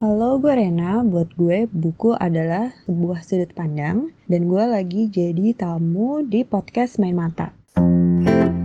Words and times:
Halo, 0.00 0.40
gue 0.40 0.48
Rena. 0.48 1.04
Buat 1.04 1.36
gue, 1.36 1.68
buku 1.68 2.16
adalah 2.16 2.72
sebuah 2.88 3.20
sudut 3.20 3.52
pandang, 3.52 4.08
dan 4.32 4.48
gue 4.48 4.64
lagi 4.64 5.12
jadi 5.12 5.52
tamu 5.52 6.24
di 6.24 6.40
podcast 6.40 6.96
Main 6.96 7.20
Mata. 7.20 7.52
Main 7.76 8.59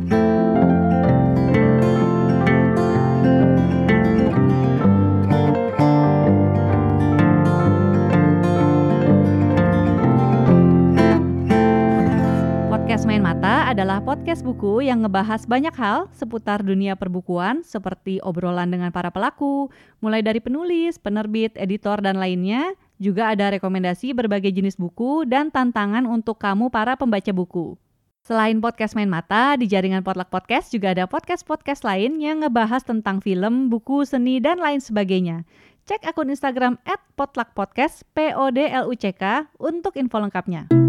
Mata 13.46 13.78
adalah 13.78 14.02
podcast 14.02 14.42
buku 14.42 14.90
yang 14.90 15.06
ngebahas 15.06 15.46
banyak 15.46 15.78
hal 15.78 16.09
seputar 16.09 16.66
dunia 16.66 16.98
perbukuan 16.98 17.62
seperti 17.62 18.18
obrolan 18.26 18.73
dengan 18.73 18.90
para 18.90 19.14
pelaku, 19.14 19.70
mulai 20.02 20.26
dari 20.26 20.41
penulis, 20.41 20.98
penerbit, 20.98 21.54
editor, 21.54 22.02
dan 22.02 22.18
lainnya. 22.18 22.73
Juga 22.98 23.30
ada 23.30 23.53
rekomendasi 23.53 24.17
berbagai 24.17 24.50
jenis 24.50 24.81
buku 24.81 25.30
dan 25.30 25.53
tantangan 25.53 26.09
untuk 26.09 26.41
kamu 26.41 26.73
para 26.73 26.98
pembaca 26.98 27.30
buku. 27.30 27.77
Selain 28.26 28.58
podcast 28.58 28.98
Main 28.98 29.13
Mata, 29.13 29.53
di 29.62 29.70
jaringan 29.70 30.02
Potluck 30.02 30.34
Podcast 30.34 30.73
juga 30.73 30.98
ada 30.98 31.05
podcast-podcast 31.05 31.86
lain 31.86 32.17
yang 32.17 32.41
ngebahas 32.41 32.81
tentang 32.81 33.22
film, 33.22 33.70
buku, 33.70 34.09
seni, 34.09 34.41
dan 34.41 34.58
lain 34.58 34.81
sebagainya. 34.81 35.45
Cek 35.86 36.02
akun 36.02 36.34
Instagram 36.34 36.81
at 36.81 36.98
potluckpodcast, 37.14 38.09
P-O-D-L-U-C-K, 38.17 39.53
untuk 39.62 39.94
info 40.02 40.17
lengkapnya. 40.17 40.84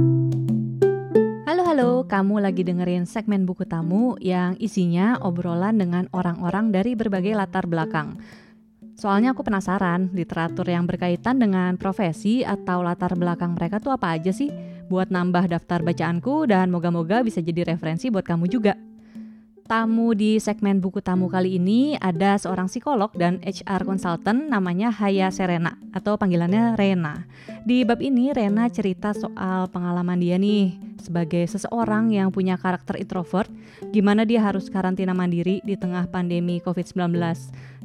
Halo 1.46 1.62
halo, 1.62 1.90
kamu 2.10 2.42
lagi 2.42 2.66
dengerin 2.66 3.06
segmen 3.06 3.46
buku 3.46 3.62
tamu 3.70 4.18
yang 4.18 4.58
isinya 4.58 5.14
obrolan 5.22 5.78
dengan 5.78 6.10
orang-orang 6.10 6.74
dari 6.74 6.98
berbagai 6.98 7.38
latar 7.38 7.70
belakang. 7.70 8.18
Soalnya 8.98 9.30
aku 9.30 9.46
penasaran, 9.46 10.10
literatur 10.10 10.66
yang 10.66 10.90
berkaitan 10.90 11.38
dengan 11.38 11.78
profesi 11.78 12.42
atau 12.42 12.82
latar 12.82 13.14
belakang 13.14 13.54
mereka 13.54 13.78
tuh 13.78 13.94
apa 13.94 14.18
aja 14.18 14.34
sih? 14.34 14.50
Buat 14.90 15.14
nambah 15.14 15.46
daftar 15.46 15.86
bacaanku 15.86 16.50
dan 16.50 16.66
moga-moga 16.66 17.22
bisa 17.22 17.38
jadi 17.38 17.62
referensi 17.62 18.10
buat 18.10 18.26
kamu 18.26 18.50
juga. 18.50 18.74
Tamu 19.66 20.14
di 20.14 20.38
segmen 20.38 20.78
buku 20.78 21.02
tamu 21.02 21.26
kali 21.26 21.58
ini 21.58 21.98
ada 21.98 22.38
seorang 22.38 22.70
psikolog 22.70 23.10
dan 23.18 23.42
HR 23.42 23.82
consultant 23.82 24.46
namanya 24.46 24.94
Haya 24.94 25.26
Serena 25.34 25.74
atau 25.90 26.14
panggilannya 26.14 26.78
Rena. 26.78 27.26
Di 27.66 27.82
bab 27.82 27.98
ini 27.98 28.30
Rena 28.30 28.70
cerita 28.70 29.10
soal 29.10 29.66
pengalaman 29.74 30.22
dia 30.22 30.38
nih 30.38 30.86
sebagai 31.06 31.46
seseorang 31.46 32.10
yang 32.10 32.34
punya 32.34 32.58
karakter 32.58 32.98
introvert, 32.98 33.46
gimana 33.94 34.26
dia 34.26 34.42
harus 34.42 34.66
karantina 34.66 35.14
mandiri 35.14 35.62
di 35.62 35.78
tengah 35.78 36.10
pandemi 36.10 36.58
COVID-19. 36.58 37.14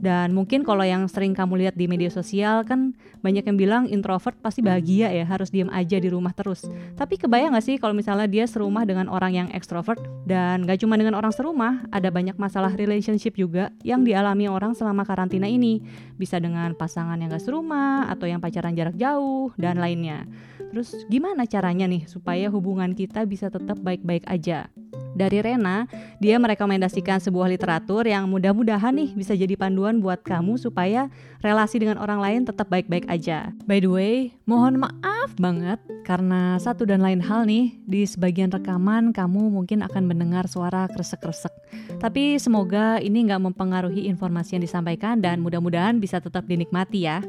Dan 0.01 0.33
mungkin 0.33 0.65
kalau 0.65 0.81
yang 0.81 1.05
sering 1.05 1.37
kamu 1.37 1.61
lihat 1.61 1.77
di 1.77 1.85
media 1.85 2.09
sosial 2.09 2.65
kan 2.65 2.97
banyak 3.21 3.45
yang 3.45 3.57
bilang 3.61 3.83
introvert 3.85 4.33
pasti 4.41 4.65
bahagia 4.65 5.13
ya, 5.13 5.29
harus 5.29 5.53
diem 5.53 5.69
aja 5.69 6.01
di 6.01 6.09
rumah 6.09 6.33
terus. 6.33 6.65
Tapi 6.97 7.21
kebayang 7.21 7.53
gak 7.53 7.65
sih 7.69 7.77
kalau 7.77 7.93
misalnya 7.93 8.25
dia 8.25 8.49
serumah 8.49 8.89
dengan 8.89 9.05
orang 9.05 9.37
yang 9.37 9.47
ekstrovert 9.53 10.01
dan 10.25 10.65
gak 10.65 10.81
cuma 10.81 10.97
dengan 10.97 11.13
orang 11.13 11.29
serumah, 11.29 11.70
ada 11.91 12.09
banyak 12.11 12.35
masalah 12.35 12.73
relationship 12.75 13.35
juga 13.39 13.71
yang 13.85 14.03
dialami 14.03 14.47
orang 14.51 14.75
selama 14.75 15.07
karantina 15.07 15.47
ini. 15.47 15.79
Bisa 16.19 16.37
dengan 16.37 16.75
pasangan 16.75 17.17
yang 17.17 17.31
gak 17.31 17.43
serumah 17.43 18.11
atau 18.11 18.27
yang 18.27 18.43
pacaran 18.43 18.75
jarak 18.75 18.95
jauh 18.99 19.49
dan 19.55 19.79
lainnya. 19.79 20.27
Terus 20.71 20.95
gimana 21.11 21.43
caranya 21.49 21.87
nih 21.87 22.07
supaya 22.07 22.47
hubungan 22.47 22.95
kita 22.95 23.25
bisa 23.25 23.51
tetap 23.51 23.79
baik-baik 23.81 24.23
aja? 24.29 24.69
Dari 25.11 25.43
Rena, 25.43 25.85
dia 26.23 26.39
merekomendasikan 26.39 27.19
sebuah 27.19 27.51
literatur 27.51 28.07
yang 28.07 28.31
mudah-mudahan 28.31 28.95
nih 28.95 29.11
bisa 29.11 29.35
jadi 29.35 29.59
panduan 29.59 29.99
buat 29.99 30.23
kamu 30.23 30.55
supaya 30.55 31.11
relasi 31.43 31.83
dengan 31.83 31.99
orang 31.99 32.23
lain 32.23 32.41
tetap 32.47 32.71
baik-baik 32.71 33.07
aja. 33.11 33.51
By 33.67 33.83
the 33.83 33.91
way, 33.91 34.15
mohon 34.47 34.79
maaf 34.79 35.35
banget 35.35 35.79
karena 36.07 36.55
satu 36.57 36.87
dan 36.87 37.03
lain 37.03 37.19
hal 37.19 37.43
nih, 37.43 37.75
di 37.83 38.07
sebagian 38.07 38.51
rekaman 38.51 39.11
kamu 39.11 39.51
mungkin 39.51 39.83
akan 39.83 40.07
mendengar 40.07 40.47
suara 40.47 40.87
kresek-kresek. 40.91 41.51
Tapi 41.99 42.39
semoga 42.39 42.97
ini 43.03 43.27
nggak 43.27 43.51
mempengaruhi 43.51 44.07
informasi 44.07 44.57
yang 44.57 44.63
disampaikan 44.63 45.19
dan 45.19 45.43
mudah-mudahan 45.43 45.99
bisa 45.99 46.23
tetap 46.23 46.47
dinikmati 46.47 47.03
ya. 47.03 47.19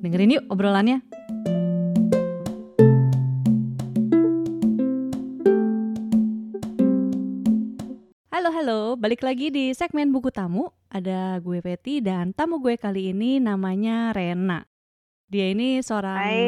Dengerin 0.00 0.38
yuk 0.38 0.44
obrolannya. 0.52 1.00
Halo 8.54 8.94
balik 8.94 9.26
lagi 9.26 9.50
di 9.50 9.74
segmen 9.74 10.14
buku 10.14 10.30
tamu. 10.30 10.70
Ada 10.86 11.42
gue 11.42 11.58
Peti 11.58 11.98
dan 11.98 12.30
tamu 12.30 12.62
gue 12.62 12.78
kali 12.78 13.10
ini 13.10 13.42
namanya 13.42 14.14
Rena. 14.14 14.62
Dia 15.26 15.50
ini 15.50 15.82
seorang 15.82 16.22
Hai. 16.22 16.38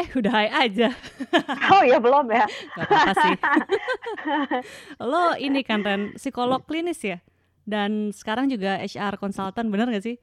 Eh, 0.00 0.04
udah 0.16 0.32
hai 0.32 0.48
aja. 0.48 0.88
Oh 1.76 1.84
ya 1.84 2.00
belum 2.00 2.32
ya? 2.32 2.48
Gak 2.48 2.88
apa-apa 2.88 3.12
sih. 3.20 3.36
Lo 5.12 5.36
ini 5.36 5.60
kan 5.60 5.84
Ren, 5.84 6.16
psikolog 6.16 6.64
klinis 6.64 7.04
ya? 7.04 7.20
Dan 7.68 8.16
sekarang 8.16 8.48
juga 8.48 8.80
HR 8.80 9.20
consultant, 9.20 9.68
bener 9.68 9.92
gak 9.92 10.08
sih? 10.08 10.16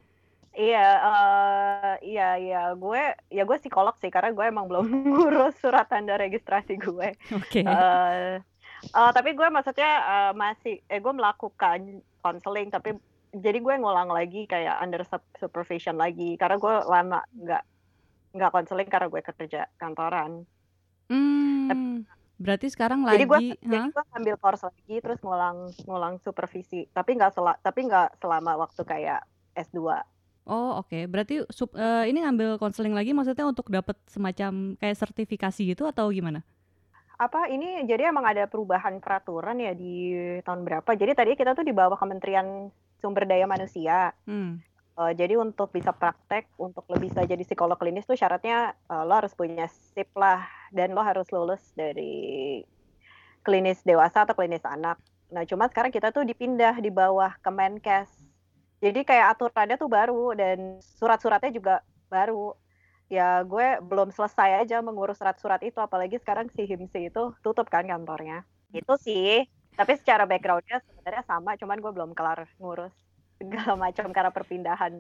Iya, 0.57 0.88
eh, 0.97 1.94
iya, 2.09 2.30
iya. 2.41 2.62
Gue, 2.74 3.13
ya 3.30 3.45
gue 3.45 3.57
psikolog 3.62 3.94
sih, 4.01 4.09
karena 4.09 4.34
gue 4.34 4.45
emang 4.50 4.66
belum 4.66 4.90
ngurus 5.13 5.62
surat 5.62 5.85
tanda 5.85 6.18
registrasi 6.18 6.74
gue. 6.81 7.13
Oke. 7.38 7.62
Eh, 7.62 8.41
eh, 8.92 9.12
tapi 9.16 9.30
gue 9.38 9.48
maksudnya 9.48 9.90
eh, 10.12 10.32
masih, 10.36 10.74
eh 10.92 11.00
gue 11.00 11.14
melakukan 11.16 11.80
konseling, 12.24 12.68
tapi 12.74 12.96
jadi 13.34 13.58
gue 13.58 13.74
ngulang 13.82 14.10
lagi 14.14 14.46
kayak 14.46 14.78
under 14.84 15.02
sup- 15.08 15.34
supervision 15.40 15.98
lagi, 15.98 16.36
karena 16.38 16.56
gue 16.60 16.74
lama 16.86 17.20
nggak 17.34 17.64
nggak 18.34 18.52
konseling 18.54 18.90
karena 18.90 19.08
gue 19.10 19.22
kerja 19.22 19.62
kantoran. 19.78 20.32
Hmm, 21.10 22.06
berarti 22.42 22.68
sekarang 22.74 23.06
Jadi 23.06 23.24
gue, 23.30 23.40
lagi, 23.40 23.62
jadi 23.62 23.88
gue 23.94 24.04
ambil 24.18 24.36
course 24.42 24.64
lagi, 24.66 24.96
terus 25.04 25.20
ngulang 25.22 25.58
ngulang 25.86 26.16
supervisi, 26.26 26.90
tapi 26.94 27.10
nggak 27.18 27.32
sela, 27.36 27.54
tapi 27.62 27.80
nggak 27.86 28.18
selama 28.22 28.52
waktu 28.58 28.82
kayak 28.86 29.20
S2. 29.54 30.02
Oh 30.44 30.84
oke, 30.84 31.08
berarti 31.08 31.40
sup- 31.56 31.78
eh, 31.80 32.12
ini 32.12 32.20
ngambil 32.20 32.60
konseling 32.60 32.92
lagi 32.92 33.16
maksudnya 33.16 33.48
untuk 33.48 33.72
dapat 33.72 33.96
semacam 34.12 34.76
kayak 34.76 34.98
sertifikasi 35.00 35.62
gitu 35.72 35.88
atau 35.88 36.12
gimana? 36.12 36.44
Apa 37.18 37.47
ini 37.50 37.85
jadi 37.85 38.09
emang 38.09 38.25
ada 38.25 38.50
perubahan 38.50 38.97
peraturan 38.97 39.62
ya 39.62 39.74
di 39.78 40.18
tahun 40.41 40.66
berapa? 40.66 40.90
Jadi 40.97 41.12
tadi 41.13 41.31
kita 41.38 41.53
tuh 41.53 41.66
di 41.66 41.74
bawah 41.74 41.96
Kementerian 41.97 42.69
Sumber 42.97 43.29
Daya 43.29 43.46
Manusia. 43.46 44.12
Hmm. 44.25 44.63
Eh, 44.94 45.13
jadi 45.18 45.41
untuk 45.41 45.74
bisa 45.74 45.90
praktek, 45.90 46.53
untuk 46.62 46.85
lo 46.85 47.01
bisa 47.01 47.25
jadi 47.25 47.41
psikolog 47.41 47.81
klinis 47.81 48.06
tuh 48.06 48.13
syaratnya 48.13 48.78
eh, 48.78 49.03
lo 49.06 49.13
harus 49.18 49.34
punya 49.34 49.66
SIP 49.66 50.13
lah 50.13 50.46
dan 50.69 50.94
lo 50.94 51.01
harus 51.01 51.25
lulus 51.34 51.62
dari 51.74 52.62
klinis 53.41 53.81
dewasa 53.81 54.25
atau 54.25 54.38
klinis 54.38 54.62
anak. 54.62 55.01
Nah, 55.34 55.44
cuma 55.50 55.66
sekarang 55.66 55.90
kita 55.90 56.13
tuh 56.13 56.22
dipindah 56.22 56.78
di 56.78 56.94
bawah 56.94 57.34
Kemenkes. 57.41 58.09
Jadi 58.80 59.01
kayak 59.01 59.34
aturannya 59.34 59.81
tuh 59.81 59.90
baru 59.90 60.38
dan 60.38 60.78
surat-suratnya 61.01 61.50
juga 61.50 61.81
baru. 62.07 62.53
Ya 63.13 63.46
gue 63.46 63.78
belum 63.85 64.09
selesai 64.09 64.66
aja 64.66 64.81
mengurus 64.81 65.22
surat-surat 65.22 65.62
itu, 65.62 65.78
apalagi 65.78 66.18
sekarang 66.18 66.50
si 66.57 66.66
HIMSI 66.66 67.13
itu 67.13 67.24
tutup 67.46 67.69
kan 67.69 67.85
kantornya. 67.85 68.41
Itu 68.74 68.97
sih. 68.97 69.46
Tapi 69.78 69.94
secara 70.01 70.25
backgroundnya 70.25 70.81
sebenarnya 70.81 71.24
sama, 71.29 71.53
cuman 71.53 71.78
gue 71.78 71.91
belum 71.94 72.12
kelar 72.18 72.50
ngurus 72.57 72.94
segala 73.38 73.74
macam 73.90 74.09
karena 74.09 74.31
perpindahan 74.34 74.91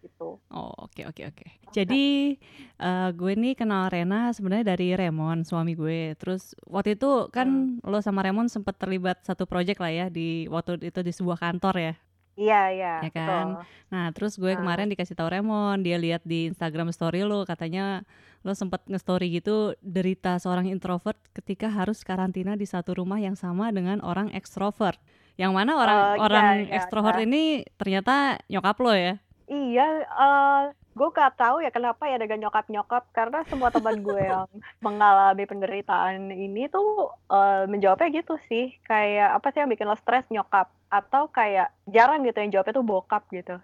gitu. 0.00 0.38
Oh 0.54 0.72
oke 0.78 1.02
oke 1.10 1.22
oke. 1.26 1.46
Jadi 1.74 2.36
eh, 2.78 3.08
gue 3.12 3.32
nih 3.34 3.58
kenal 3.58 3.90
Rena 3.90 4.30
sebenarnya 4.30 4.72
dari 4.72 4.94
Remon 4.94 5.42
suami 5.42 5.74
gue. 5.74 6.14
Terus 6.16 6.54
waktu 6.64 6.96
itu 6.96 7.28
kan 7.34 7.80
lo 7.82 7.98
sama 8.00 8.22
Remon 8.22 8.48
sempat 8.48 8.78
terlibat 8.78 9.26
satu 9.26 9.44
project 9.44 9.82
lah 9.82 9.92
ya 9.92 10.06
di 10.08 10.46
waktu 10.46 10.80
itu 10.80 11.00
di 11.02 11.12
sebuah 11.12 11.42
kantor 11.42 11.74
ya. 11.76 11.94
Iya, 12.38 12.60
iya, 12.70 12.92
Ya 13.02 13.10
kan? 13.10 13.46
betul. 13.58 13.66
Nah 13.90 14.06
terus 14.14 14.38
gue 14.38 14.54
Ah. 14.54 14.58
kemarin 14.62 14.86
dikasih 14.86 15.18
tahu 15.18 15.26
Remon, 15.26 15.82
dia 15.82 15.98
lihat 15.98 16.22
di 16.22 16.46
Instagram 16.46 16.94
story 16.94 17.26
lo 17.26 17.42
katanya 17.42 18.06
lo 18.46 18.54
sempat 18.54 18.86
nge-story 18.86 19.34
gitu 19.34 19.74
derita 19.82 20.38
seorang 20.38 20.70
introvert 20.70 21.18
ketika 21.34 21.66
harus 21.66 22.06
karantina 22.06 22.54
di 22.54 22.62
satu 22.62 22.94
rumah 22.94 23.18
yang 23.18 23.34
sama 23.34 23.74
dengan 23.74 23.98
orang 24.00 24.30
ekstrovert. 24.30 25.02
Yang 25.34 25.50
mana 25.50 25.72
orang 25.74 25.98
Oh, 25.98 26.14
iya, 26.14 26.22
orang 26.22 26.46
iya, 26.62 26.74
ekstrovert 26.78 27.18
iya. 27.18 27.26
ini 27.26 27.42
ternyata 27.74 28.38
nyokap 28.46 28.78
lo 28.78 28.94
ya. 28.94 29.18
Iya, 29.48 29.86
eh 30.06 30.62
gue 30.98 31.08
gak 31.08 31.38
tahu 31.38 31.62
ya 31.62 31.70
kenapa 31.70 32.10
ya 32.10 32.18
dengan 32.18 32.42
nyokap-nyokap 32.44 33.14
karena 33.14 33.46
semua 33.46 33.70
teman 33.70 34.02
gue 34.02 34.18
yang 34.18 34.50
mengalami 34.82 35.46
penderitaan 35.46 36.28
ini 36.28 36.66
tuh 36.66 37.14
eh, 37.30 37.64
menjawabnya 37.70 38.10
gitu 38.18 38.34
sih 38.50 38.74
kayak 38.82 39.38
apa 39.38 39.54
sih 39.54 39.62
yang 39.62 39.70
bikin 39.70 39.86
lo 39.86 39.94
stres 39.94 40.26
nyokap 40.28 40.66
atau 40.90 41.30
kayak 41.30 41.70
jarang 41.86 42.26
gitu 42.26 42.38
yang 42.42 42.50
jawabnya 42.50 42.74
tuh 42.74 42.86
bokap 42.86 43.22
gitu. 43.30 43.56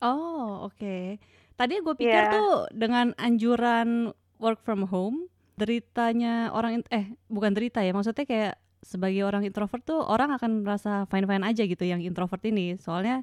Oh, 0.00 0.66
oke. 0.66 1.20
Tadi 1.54 1.74
gue 1.78 1.94
pikir 1.94 2.22
Iya. 2.24 2.32
tuh 2.32 2.50
dengan 2.72 3.12
anjuran 3.20 4.16
work 4.40 4.64
from 4.64 4.88
home, 4.88 5.28
deritanya 5.60 6.48
orang 6.56 6.80
eh 6.88 7.12
bukan 7.28 7.52
derita 7.52 7.84
ya, 7.84 7.92
maksudnya 7.92 8.24
kayak 8.24 8.54
sebagai 8.80 9.28
orang 9.28 9.44
introvert 9.44 9.84
tuh 9.84 10.00
orang 10.00 10.32
akan 10.32 10.64
merasa 10.64 11.04
fine-fine 11.12 11.44
aja 11.44 11.62
gitu 11.68 11.84
yang 11.84 12.00
introvert 12.00 12.40
ini. 12.48 12.80
Soalnya 12.80 13.20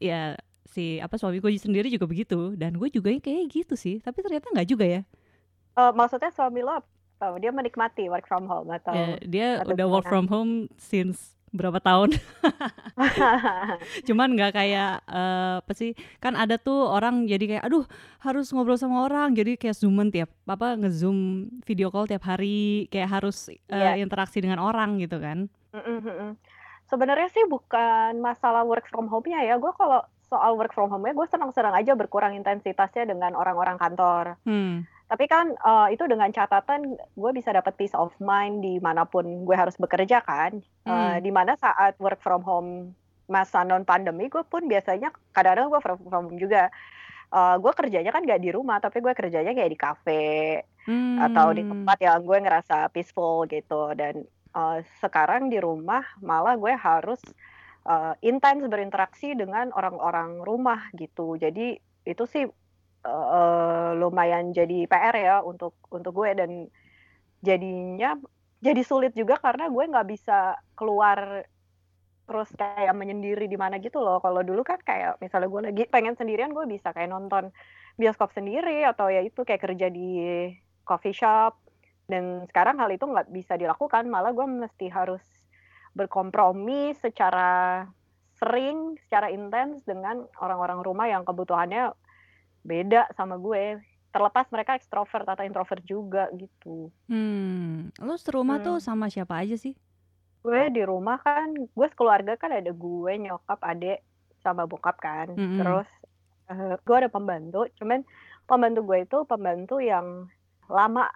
ya 0.00 0.32
si 0.64 0.98
apa 0.98 1.14
suami 1.14 1.38
gue 1.38 1.54
sendiri 1.54 1.86
juga 1.88 2.04
begitu 2.04 2.56
dan 2.56 2.74
gue 2.74 2.88
juga 2.88 3.12
kayak 3.12 3.44
gitu 3.48 3.74
sih 3.74 4.00
tapi 4.00 4.20
ternyata 4.20 4.48
nggak 4.50 4.68
juga 4.68 4.86
ya 4.86 5.02
Uh, 5.74 5.90
maksudnya 5.90 6.30
suami 6.30 6.62
lo 6.62 6.78
apa? 6.78 7.34
Dia 7.42 7.50
menikmati 7.50 8.06
work 8.06 8.30
from 8.30 8.46
home 8.46 8.70
atau? 8.70 8.94
Ya, 8.94 9.06
dia 9.26 9.48
atau 9.58 9.74
udah 9.74 9.86
work 9.90 10.06
from 10.06 10.30
home 10.30 10.70
since 10.78 11.34
berapa 11.50 11.82
tahun 11.82 12.14
cuman 14.06 14.28
nggak 14.34 14.52
kayak 14.54 15.02
eh, 15.06 15.54
apa 15.62 15.72
sih 15.74 15.94
kan 16.18 16.34
ada 16.34 16.58
tuh 16.58 16.90
orang 16.90 17.26
jadi 17.26 17.44
kayak 17.46 17.64
aduh 17.66 17.86
harus 18.22 18.50
ngobrol 18.50 18.74
sama 18.74 19.06
orang 19.06 19.34
jadi 19.34 19.54
kayak 19.54 19.78
zooman 19.78 20.10
tiap 20.10 20.30
apa 20.46 20.74
ngezoom 20.74 21.50
video 21.62 21.90
call 21.90 22.10
tiap 22.10 22.26
hari 22.26 22.90
kayak 22.90 23.10
harus 23.10 23.50
eh, 23.50 23.58
Iya. 23.70 24.02
interaksi 24.02 24.42
dengan 24.42 24.58
orang 24.58 24.98
gitu 24.98 25.18
kan 25.18 25.46
Mm-mm, 25.74 25.98
mm-mm. 26.02 26.30
Sebenarnya 26.84 27.32
sih 27.32 27.42
bukan 27.48 28.20
masalah 28.20 28.62
work 28.62 28.86
from 28.86 29.08
home-nya 29.08 29.42
ya. 29.42 29.56
Gue 29.56 29.72
kalau 29.74 30.04
soal 30.26 30.56
work 30.56 30.72
from 30.72 30.88
home-nya, 30.88 31.12
gue 31.12 31.26
senang-senang 31.26 31.72
aja 31.72 31.92
berkurang 31.92 32.32
intensitasnya 32.34 33.04
dengan 33.06 33.32
orang-orang 33.34 33.76
kantor. 33.76 34.36
hmm 34.44 34.84
Tapi 35.04 35.28
kan 35.28 35.52
eh, 35.52 35.88
itu 35.92 36.08
dengan 36.08 36.32
catatan 36.32 36.80
gue 36.96 37.30
bisa 37.30 37.52
dapat 37.52 37.76
peace 37.76 37.92
of 37.92 38.10
mind 38.18 38.64
di 38.64 38.80
mana 38.80 39.04
pun 39.04 39.44
gue 39.44 39.52
harus 39.52 39.76
bekerja 39.76 40.24
kan. 40.24 40.56
Eh, 40.56 40.88
Hmm. 40.88 41.20
di 41.20 41.28
mana 41.28 41.54
saat 41.54 42.00
work 42.00 42.18
from 42.18 42.40
home 42.40 42.70
masa 43.24 43.64
non 43.64 43.84
pandemi 43.84 44.28
gue 44.28 44.40
pun 44.44 44.64
biasanya 44.64 45.12
kadang-kadang 45.30 45.68
gue 45.68 45.80
from 45.80 45.98
from 46.02 46.24
home 46.28 46.40
juga. 46.40 46.72
Eh, 47.30 47.56
gue 47.60 47.72
kerjanya 47.74 48.10
kan 48.10 48.24
gak 48.24 48.40
di 48.40 48.48
rumah, 48.48 48.80
tapi 48.80 49.00
gue 49.00 49.12
kerjanya 49.12 49.52
kayak 49.52 49.70
di 49.70 49.78
kafe 49.78 50.24
atau 51.20 51.52
di 51.52 51.62
Hmm. 51.64 51.70
tempat 51.72 51.98
yang 52.00 52.20
gue 52.20 52.38
ngerasa 52.40 52.88
peaceful 52.88 53.44
gitu. 53.46 53.92
Dan 53.92 54.24
eh, 54.56 54.78
sekarang 55.04 55.52
di 55.52 55.60
rumah 55.60 56.00
malah 56.18 56.56
gue 56.56 56.72
harus 56.72 57.20
eh, 57.88 58.14
intens 58.24 58.64
berinteraksi 58.66 59.36
dengan 59.36 59.70
orang-orang 59.74 60.40
rumah 60.44 60.88
gitu. 60.96 61.36
Jadi 61.38 61.76
itu 62.04 62.24
sih 62.28 62.44
eh, 63.04 63.90
lumayan 64.00 64.52
jadi 64.56 64.88
PR 64.88 65.16
ya 65.16 65.36
untuk 65.44 65.76
untuk 65.92 66.12
gue 66.16 66.30
dan 66.36 66.50
jadinya 67.44 68.16
jadi 68.64 68.80
sulit 68.80 69.12
juga 69.12 69.36
karena 69.36 69.68
gue 69.68 69.84
nggak 69.84 70.08
bisa 70.08 70.56
keluar 70.72 71.44
terus 72.24 72.48
kayak 72.56 72.96
menyendiri 72.96 73.44
di 73.44 73.58
mana 73.60 73.76
gitu 73.76 74.00
loh. 74.00 74.18
Kalau 74.24 74.40
dulu 74.40 74.64
kan 74.64 74.80
kayak 74.80 75.20
misalnya 75.20 75.48
gue 75.52 75.62
lagi 75.68 75.82
pengen 75.92 76.16
sendirian 76.16 76.56
gue 76.56 76.64
bisa 76.64 76.90
kayak 76.96 77.12
nonton 77.12 77.52
bioskop 78.00 78.32
sendiri 78.32 78.82
atau 78.88 79.12
ya 79.12 79.20
itu 79.20 79.44
kayak 79.44 79.60
kerja 79.60 79.92
di 79.92 80.08
coffee 80.88 81.12
shop. 81.12 81.60
Dan 82.04 82.44
sekarang 82.48 82.76
hal 82.80 82.92
itu 82.92 83.04
nggak 83.08 83.32
bisa 83.32 83.56
dilakukan, 83.56 84.08
malah 84.12 84.32
gue 84.36 84.44
mesti 84.44 84.92
harus 84.92 85.24
berkompromi 85.94 86.92
secara 86.98 87.82
sering, 88.34 88.98
secara 89.06 89.30
intens 89.30 89.80
dengan 89.86 90.26
orang-orang 90.42 90.82
rumah 90.82 91.06
yang 91.06 91.22
kebutuhannya 91.22 91.94
beda 92.62 93.08
sama 93.14 93.38
gue. 93.38 93.78
Terlepas 94.10 94.46
mereka 94.50 94.78
ekstrovert 94.78 95.26
atau 95.26 95.42
introvert 95.42 95.82
juga 95.82 96.30
gitu. 96.34 96.90
hmm 97.10 97.98
lu 97.98 98.14
serumah 98.14 98.62
tuh 98.62 98.78
Hmm. 98.78 98.84
sama 98.84 99.06
siapa 99.10 99.42
aja 99.42 99.54
sih 99.54 99.74
Gue 100.44 100.68
di 100.68 100.84
rumah 100.84 101.16
kan, 101.18 101.56
gue 101.56 101.86
sekeluarga 101.88 102.36
kan 102.36 102.52
ada 102.52 102.68
gue, 102.68 103.12
nyokap, 103.16 103.64
adek, 103.64 104.04
sama 104.44 104.68
bokap 104.68 105.00
kan. 105.00 105.32
Mm-mm. 105.32 105.56
Terus 105.56 105.88
eh, 106.52 106.76
gue 106.76 106.96
ada 107.00 107.08
pembantu, 107.08 107.64
cuman 107.80 108.04
pembantu 108.44 108.84
gue 108.84 109.08
itu 109.08 109.18
pembantu 109.24 109.80
yang 109.80 110.28
lama 110.68 111.08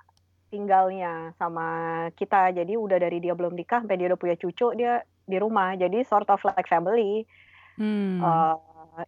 tinggalnya 0.48 1.32
sama 1.36 1.68
kita. 2.16 2.52
Jadi 2.52 2.74
udah 2.76 2.98
dari 3.00 3.20
dia 3.20 3.32
belum 3.36 3.54
nikah 3.54 3.84
sampai 3.84 3.96
dia 4.00 4.08
udah 4.12 4.20
punya 4.20 4.36
cucu, 4.36 4.74
dia 4.76 5.04
di 5.24 5.36
rumah. 5.36 5.76
Jadi 5.76 6.02
sort 6.04 6.28
of 6.28 6.40
like 6.44 6.68
family. 6.68 7.24
hmm 7.78 8.18
Eh, 8.18 8.54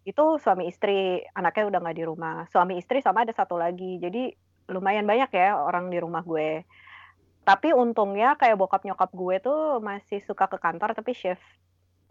itu 0.07 0.39
suami 0.39 0.71
istri, 0.71 1.19
anaknya 1.35 1.67
udah 1.67 1.79
nggak 1.83 1.97
di 1.99 2.05
rumah. 2.07 2.47
Suami 2.47 2.79
istri 2.79 3.03
sama 3.03 3.27
ada 3.27 3.35
satu 3.35 3.59
lagi. 3.59 3.99
Jadi 3.99 4.31
lumayan 4.71 5.03
banyak 5.03 5.27
ya 5.35 5.59
orang 5.59 5.91
di 5.91 5.99
rumah 5.99 6.23
gue. 6.23 6.63
Tapi 7.43 7.73
untungnya 7.73 8.37
kayak 8.39 8.55
bokap 8.55 8.85
nyokap 8.85 9.11
gue 9.11 9.35
tuh 9.41 9.81
masih 9.81 10.21
suka 10.23 10.45
ke 10.47 10.61
kantor 10.61 10.93
tapi 10.93 11.11
shift 11.17 11.41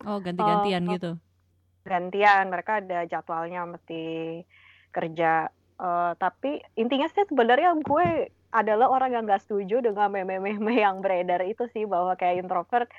oh 0.04 0.18
ganti-gantian 0.20 0.84
Oh. 0.88 0.92
gitu 0.96 1.10
gantian. 1.84 2.52
Mereka 2.52 2.84
ada 2.84 3.08
jadwalnya 3.08 3.64
mesti 3.64 4.02
kerja. 4.92 5.48
Eh, 5.80 6.12
tapi 6.20 6.60
intinya 6.76 7.08
sih 7.08 7.24
sebenarnya 7.24 7.72
gue 7.80 8.08
adalah 8.50 8.90
orang 8.90 9.14
yang 9.14 9.24
gak 9.30 9.46
setuju 9.46 9.82
dengan 9.82 10.10
meme-meme 10.10 10.74
yang 10.84 10.98
beredar 10.98 11.42
itu 11.46 11.70
sih 11.70 11.86
bahwa 11.86 12.18
kayak 12.18 12.42
introvert 12.46 12.90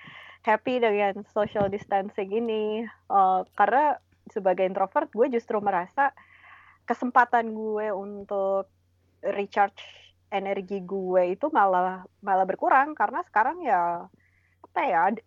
happy 0.42 0.80
dengan 0.80 1.21
social 1.31 1.68
distancing 1.68 2.31
ini. 2.31 2.83
Eh, 2.88 3.42
karena 3.56 4.00
sebagai 4.31 4.63
introvert 4.63 5.12
gue 5.12 5.27
justru 5.36 5.59
merasa 5.59 6.15
kesempatan 6.88 7.51
gue 7.51 7.92
untuk 7.92 8.71
recharge 9.21 9.83
energi 10.31 10.81
gue 10.81 11.36
itu 11.36 11.51
malah 11.51 12.07
malah 12.24 12.47
berkurang 12.47 12.95
karena 12.95 13.19
sekarang 13.27 13.62
ya 13.62 14.07
apa 14.71 14.81
ya 14.88 15.00
ad- 15.12 15.25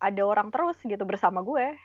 ada 0.00 0.22
orang 0.24 0.48
terus 0.48 0.76
gitu 0.80 1.04
bersama 1.04 1.44
gue. 1.44 1.76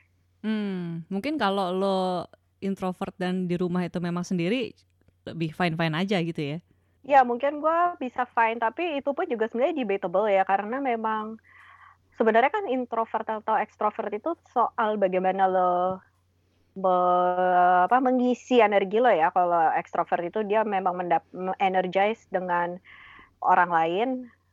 Hmm, 0.41 1.05
mungkin 1.11 1.37
kalau 1.37 1.69
lo 1.75 2.25
introvert 2.63 3.13
dan 3.19 3.45
di 3.45 3.55
rumah 3.59 3.85
itu 3.85 3.99
memang 4.01 4.25
sendiri 4.25 4.73
lebih 5.27 5.53
fine-fine 5.53 5.95
aja 5.95 6.17
gitu 6.23 6.41
ya. 6.41 6.57
Ya 7.01 7.25
mungkin 7.25 7.65
gue 7.65 7.77
bisa 8.03 8.23
fine 8.29 8.61
tapi 8.61 9.01
itu 9.01 9.09
pun 9.17 9.25
juga 9.25 9.49
sebenarnya 9.49 9.73
debatable 9.81 10.29
ya 10.29 10.43
karena 10.45 10.77
memang 10.89 11.41
sebenarnya 12.17 12.51
kan 12.57 12.65
introvert 12.75 13.27
atau 13.27 13.55
extrovert 13.63 14.11
itu 14.19 14.29
soal 14.55 14.89
bagaimana 15.03 15.43
lo 15.49 15.99
be- 16.75 17.83
apa 17.87 17.97
mengisi 18.07 18.53
energi 18.63 18.97
lo 19.03 19.09
ya 19.11 19.27
kalau 19.35 19.59
extrovert 19.79 20.23
itu 20.29 20.39
dia 20.49 20.61
memang 20.63 20.93
mendap 20.99 21.23
energize 21.59 22.21
dengan 22.35 22.77
orang 23.43 23.71
lain 23.79 24.09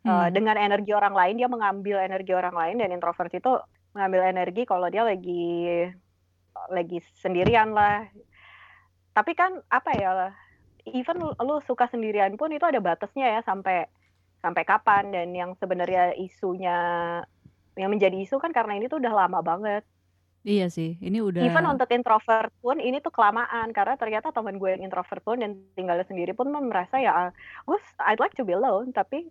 Eh, 0.09 0.29
Hmm. 0.29 0.33
dengan 0.37 0.57
energi 0.57 0.93
orang 0.97 1.13
lain 1.13 1.35
dia 1.41 1.49
mengambil 1.53 1.97
energi 2.01 2.33
orang 2.33 2.57
lain 2.57 2.77
dan 2.81 2.89
introvert 2.97 3.29
itu 3.35 3.51
mengambil 3.93 4.23
energi 4.33 4.63
kalau 4.65 4.89
dia 4.89 5.05
lagi 5.05 5.31
lagi 6.75 6.99
sendirian 7.23 7.69
lah 7.77 8.09
tapi 9.17 9.33
kan 9.35 9.53
apa 9.69 9.91
ya 9.99 10.11
even 10.95 11.21
lu, 11.21 11.57
suka 11.65 11.91
sendirian 11.91 12.35
pun 12.39 12.53
itu 12.53 12.65
ada 12.65 12.79
batasnya 12.79 13.39
ya 13.39 13.41
sampai 13.45 13.89
sampai 14.41 14.63
kapan. 14.63 15.11
Dan 15.11 15.35
yang 15.35 15.51
sebenarnya 15.59 16.15
isunya 16.17 16.79
yang 17.79 17.91
menjadi 17.91 18.17
isu 18.19 18.43
kan 18.43 18.51
karena 18.51 18.79
ini 18.79 18.91
tuh 18.91 19.03
udah 19.03 19.15
lama 19.27 19.41
banget. 19.45 19.83
Iya 20.47 20.71
sih, 20.71 20.97
ini 21.03 21.19
udah 21.19 21.45
even 21.45 21.67
untuk 21.67 21.91
introvert 21.91 22.49
pun 22.63 22.79
ini 22.79 23.03
tuh 23.03 23.13
kelamaan. 23.13 23.75
Karena 23.75 23.99
ternyata 23.99 24.31
teman 24.31 24.57
gue 24.57 24.71
yang 24.79 24.87
introvert 24.87 25.21
pun 25.21 25.43
dan 25.43 25.61
tinggalnya 25.75 26.07
sendiri 26.07 26.33
pun 26.33 26.49
merasa 26.49 27.03
ya 27.03 27.35
gue 27.67 27.79
I'd 28.07 28.23
like 28.23 28.39
to 28.39 28.47
be 28.47 28.55
alone. 28.55 28.95
Tapi 28.95 29.29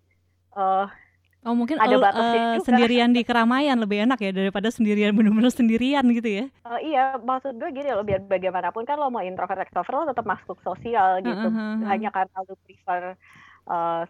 eh, 0.54 0.86
Oh 1.46 1.54
mungkin 1.54 1.78
ada 1.78 1.96
batasnya 1.96 2.26
eh, 2.28 2.56
juga. 2.58 2.66
sendirian 2.66 3.10
di 3.12 3.22
keramaian 3.22 3.78
lebih 3.78 4.04
enak 4.04 4.20
ya 4.20 4.32
daripada 4.32 4.68
sendirian 4.68 5.14
bener-bener 5.16 5.54
sendirian 5.54 6.04
gitu 6.10 6.28
ya. 6.28 6.46
eh, 6.50 6.80
iya 6.84 7.16
maksud 7.16 7.56
gue 7.56 7.70
gini 7.72 7.88
loh 7.90 8.04
biar 8.04 8.20
bagaimanapun 8.22 8.84
kan 8.84 8.98
lo 8.98 9.08
mau 9.08 9.22
introvert 9.22 9.62
extrovert 9.62 9.96
lo 9.96 10.10
tetap 10.10 10.26
masuk 10.26 10.58
sosial 10.60 11.22
gitu 11.22 11.48
Heeh, 11.48 11.54
heeh, 11.54 11.76
heeh. 11.80 11.88
hanya 11.88 12.10
karena 12.10 12.38
lo 12.42 12.56
prefer 12.60 13.16
eh, 13.66 14.04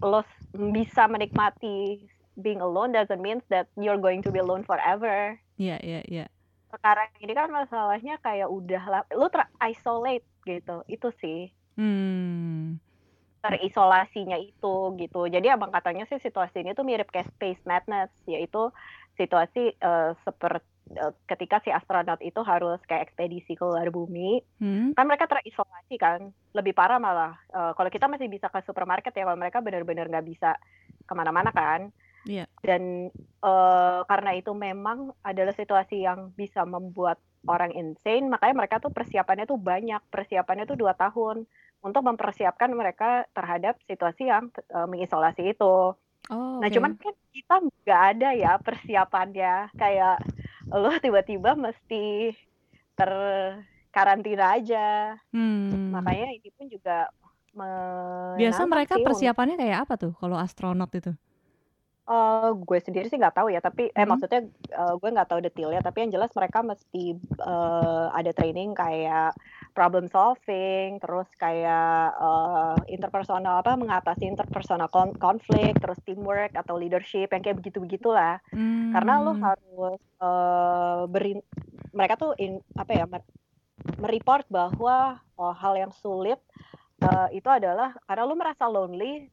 lo 0.00 0.20
bisa 0.54 1.04
menikmati 1.04 2.06
being 2.38 2.62
alone 2.62 2.94
doesn't 2.94 3.20
mean 3.20 3.42
that 3.48 3.68
you're 3.76 4.00
going 4.00 4.22
to 4.22 4.30
be 4.30 4.38
alone 4.38 4.62
forever 4.62 5.36
Iya 5.56 5.76
iya 5.82 6.00
iya. 6.06 6.26
sekarang 6.70 7.10
ini 7.18 7.34
kan 7.34 7.50
masalahnya 7.50 8.16
kayak 8.18 8.48
udah 8.48 8.82
lah 8.86 9.02
lu 9.12 9.26
ter 9.28 9.42
isolate 9.60 10.24
gitu 10.46 10.80
itu 10.86 11.08
sih 11.20 11.40
Hmm. 11.76 12.76
Terisolasinya 13.40 14.36
itu 14.36 14.74
gitu 15.00 15.26
jadi 15.26 15.56
abang 15.56 15.72
katanya 15.72 16.04
sih 16.06 16.20
situasi 16.20 16.60
ini 16.60 16.76
tuh 16.76 16.84
mirip 16.84 17.08
kayak 17.08 17.32
space 17.36 17.62
madness 17.64 18.12
yaitu 18.28 18.68
situasi 19.16 19.74
eh, 19.74 20.10
seperti 20.24 20.68
ketika 21.30 21.62
si 21.62 21.70
astronot 21.70 22.18
itu 22.18 22.42
harus 22.42 22.82
kayak 22.90 23.10
ekspedisi 23.10 23.54
keluar 23.54 23.86
bumi 23.94 24.42
Hmm. 24.60 24.92
kan 24.92 25.06
mereka 25.06 25.30
terisolasi 25.30 25.96
kan 25.96 26.34
lebih 26.52 26.74
parah 26.74 26.98
malah 26.98 27.32
Eh, 27.50 27.72
kalau 27.78 27.90
kita 27.90 28.10
masih 28.10 28.26
bisa 28.26 28.50
ke 28.50 28.60
supermarket 28.66 29.14
ya 29.14 29.24
kalau 29.24 29.38
mereka 29.38 29.62
benar-benar 29.62 30.10
nggak 30.10 30.26
bisa 30.26 30.58
ke 31.06 31.12
mana-mana 31.14 31.54
kan 31.54 31.94
Iya. 32.26 32.44
dan 32.60 33.08
eh, 33.40 34.00
karena 34.04 34.30
itu 34.36 34.52
memang 34.52 35.14
adalah 35.24 35.54
situasi 35.56 36.04
yang 36.04 36.34
bisa 36.36 36.66
membuat 36.68 37.16
orang 37.48 37.72
insane 37.72 38.28
makanya 38.28 38.66
mereka 38.66 38.76
tuh 38.82 38.92
persiapannya 38.92 39.48
tuh 39.48 39.56
banyak 39.56 40.02
persiapannya 40.12 40.68
tuh 40.68 40.76
dua 40.76 40.92
tahun 40.92 41.48
untuk 41.86 42.02
mempersiapkan 42.08 42.70
mereka 42.80 43.24
terhadap 43.36 43.74
situasi 43.88 44.22
yang 44.32 44.44
eh, 44.76 44.86
mengisolasi 44.90 45.42
itu 45.52 45.96
Oh, 46.30 46.60
nah 46.60 46.68
cuman 46.74 46.92
kan 47.00 47.14
kita 47.32 47.54
nggak 47.64 48.02
ada 48.14 48.28
ya 48.36 48.50
persiapannya 48.60 49.72
kayak 49.80 50.14
lo 50.70 50.90
tiba-tiba 51.04 51.50
mesti 51.56 51.96
terkarantina 52.98 54.44
aja 54.56 54.78
Hmm. 55.32 55.70
makanya 55.94 56.26
ini 56.36 56.48
pun 56.56 56.66
juga 56.70 57.10
Biasa 58.38 58.62
mereka 58.72 58.94
persiapannya 59.06 59.56
kayak 59.60 59.78
apa 59.86 59.94
tuh 60.02 60.12
kalau 60.20 60.36
astronot 60.38 60.90
itu? 60.94 61.12
Uh, 62.10 62.50
gue 62.66 62.78
sendiri 62.82 63.06
sih 63.06 63.14
nggak 63.22 63.38
tahu 63.38 63.54
ya, 63.54 63.62
tapi 63.62 63.86
eh 63.94 64.02
Hmm. 64.02 64.10
maksudnya 64.10 64.42
uh, 64.74 64.98
gue 64.98 65.08
nggak 65.14 65.28
tahu 65.30 65.40
detailnya. 65.46 65.78
Tapi 65.78 65.96
yang 66.02 66.10
jelas 66.18 66.34
mereka 66.34 66.58
mesti 66.66 66.98
uh, 67.38 68.10
ada 68.10 68.30
training 68.34 68.74
kayak 68.74 69.30
problem 69.72 70.06
solving, 70.10 70.98
terus 71.00 71.26
kayak 71.38 72.14
uh, 72.18 72.76
interpersonal 72.90 73.62
apa 73.62 73.74
mengatasi 73.78 74.28
interpersonal 74.28 74.90
kon- 74.90 75.16
konflik, 75.16 75.78
terus 75.78 75.98
teamwork 76.04 76.52
atau 76.54 76.76
leadership 76.76 77.30
yang 77.32 77.42
kayak 77.42 77.58
begitu 77.58 77.78
begitulah. 77.80 78.42
Karena 78.90 79.22
lo 79.22 79.38
Hmm. 79.38 79.42
harus 79.42 80.02
uh, 80.18 81.06
beri 81.06 81.38
mereka 81.94 82.18
tuh 82.18 82.34
in, 82.38 82.58
apa 82.74 82.92
ya 82.92 83.04
mer- 83.06 83.26
mereport 83.98 84.44
bahwa 84.50 85.22
oh, 85.38 85.54
hal 85.54 85.74
yang 85.78 85.92
sulit 85.94 86.38
uh, 87.02 87.30
itu 87.30 87.46
adalah 87.46 87.94
karena 88.04 88.22
lo 88.26 88.34
merasa 88.34 88.66
lonely 88.66 89.30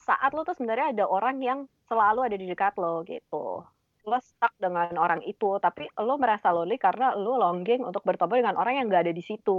saat 0.00 0.32
lo 0.32 0.44
tuh 0.44 0.56
sebenarnya 0.56 0.96
ada 0.96 1.04
orang 1.08 1.36
yang 1.40 1.58
selalu 1.88 2.20
ada 2.28 2.36
di 2.36 2.46
dekat 2.48 2.76
lo 2.76 3.02
gitu. 3.04 3.64
Lo 4.08 4.16
stuck 4.28 4.52
dengan 4.56 4.88
orang 4.96 5.20
itu, 5.28 5.46
tapi 5.64 5.82
lo 6.06 6.12
merasa 6.22 6.48
lonely 6.56 6.76
karena 6.80 7.12
lo 7.22 7.36
longing 7.42 7.80
untuk 7.88 8.02
bertemu 8.08 8.32
dengan 8.40 8.56
orang 8.60 8.74
yang 8.80 8.86
gak 8.88 9.04
ada 9.04 9.14
di 9.18 9.24
situ 9.30 9.50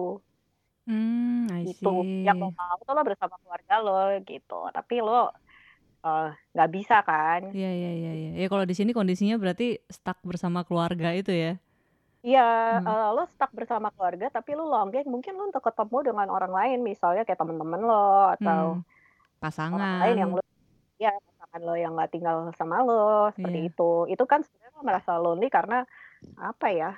Hmm, 0.88 1.48
I 1.52 1.66
gitu. 1.68 1.88
Yang 2.28 2.38
lo 2.42 2.48
mau 2.60 2.78
tuh 2.88 2.94
lo 2.98 3.02
bersama 3.10 3.36
keluarga 3.42 3.74
lo 3.86 3.92
gitu, 4.30 4.54
tapi 4.76 4.94
lo 5.08 5.12
eh, 6.06 6.24
nggak 6.54 6.70
bisa 6.76 6.96
kan? 7.10 7.44
Iya, 7.56 7.68
iya, 7.78 7.90
iya, 8.00 8.10
iya. 8.20 8.30
Ya 8.42 8.46
kalau 8.52 8.64
di 8.70 8.76
sini 8.80 8.92
kondisinya 8.98 9.36
berarti 9.42 9.64
stuck 9.96 10.18
bersama 10.30 10.60
keluarga 10.68 11.08
itu 11.20 11.32
ya. 11.44 11.50
Iya, 12.28 12.40
Hmm. 12.70 12.88
eh, 12.90 13.04
lo 13.16 13.22
stuck 13.34 13.50
bersama 13.60 13.88
keluarga, 13.94 14.26
tapi 14.36 14.50
lo 14.58 14.64
longing 14.74 15.06
mungkin 15.14 15.34
lo 15.38 15.44
untuk 15.50 15.64
ketemu 15.68 15.98
dengan 16.08 16.28
orang 16.36 16.52
lain, 16.60 16.78
misalnya 16.90 17.22
kayak 17.26 17.40
temen-temen 17.42 17.82
lo 17.90 17.94
atau 18.36 18.66
Hmm. 18.70 18.84
orang 19.74 19.92
lain 20.02 20.16
yang 20.22 20.32
Pasangan. 20.32 20.38
lo 20.38 20.42
ya 21.01 21.10
pasangan 21.17 21.62
lo 21.65 21.74
yang 21.74 21.98
nggak 21.98 22.13
tinggal 22.13 22.46
sama 22.53 22.86
lo 22.86 23.34
seperti 23.34 23.65
Iya. 23.65 23.70
itu 23.74 23.91
itu 24.08 24.24
kan 24.24 24.46
sebenarnya 24.46 24.70
lo 24.72 24.81
merasa 24.86 25.12
lonely 25.17 25.50
karena 25.50 25.81
apa 26.38 26.67
ya 26.70 26.91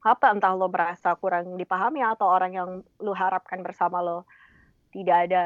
apa 0.00 0.24
entah 0.28 0.52
lo 0.52 0.68
merasa 0.68 1.16
kurang 1.16 1.56
dipahami 1.56 2.00
atau 2.00 2.28
orang 2.28 2.52
yang 2.52 2.68
lo 2.98 3.12
harapkan 3.12 3.60
bersama 3.60 4.00
lo 4.00 4.28
tidak 4.92 5.28
ada 5.28 5.44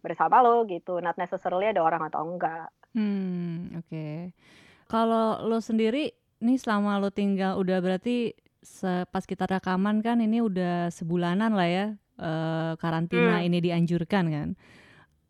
bersama 0.00 0.40
lo 0.40 0.64
gitu 0.64 0.98
not 0.98 1.16
necessarily 1.16 1.68
ada 1.68 1.80
orang 1.80 2.00
atau 2.02 2.24
enggak 2.24 2.72
Hmm, 2.88 3.76
oke. 3.76 4.32
Kalau 4.88 5.44
lo 5.44 5.60
sendiri 5.60 6.08
nih 6.40 6.56
selama 6.56 6.96
lo 6.96 7.12
tinggal 7.12 7.60
udah 7.60 7.78
berarti 7.78 8.32
se- 8.58 9.04
pas 9.06 9.22
kita 9.22 9.44
rekaman 9.44 10.00
kan 10.00 10.18
ini 10.18 10.40
udah 10.40 10.88
sebulanan 10.88 11.52
lah 11.52 11.68
ya 11.68 11.86
eh, 12.16 12.72
karantina 12.80 13.38
Hmm. 13.38 13.46
ini 13.46 13.58
dianjurkan 13.60 14.24
kan. 14.26 14.48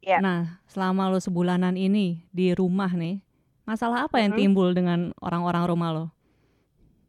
Iya. 0.00 0.18
Nah, 0.18 0.40
selama 0.66 1.10
lo 1.10 1.18
sebulanan 1.18 1.74
ini 1.74 2.22
di 2.30 2.54
rumah 2.54 2.90
nih, 2.90 3.20
masalah 3.64 4.06
apa 4.06 4.22
yang 4.22 4.32
Mhm. 4.34 4.40
timbul 4.40 4.68
dengan 4.72 5.00
orang-orang 5.20 5.64
rumah 5.66 5.90
lo? 5.92 6.06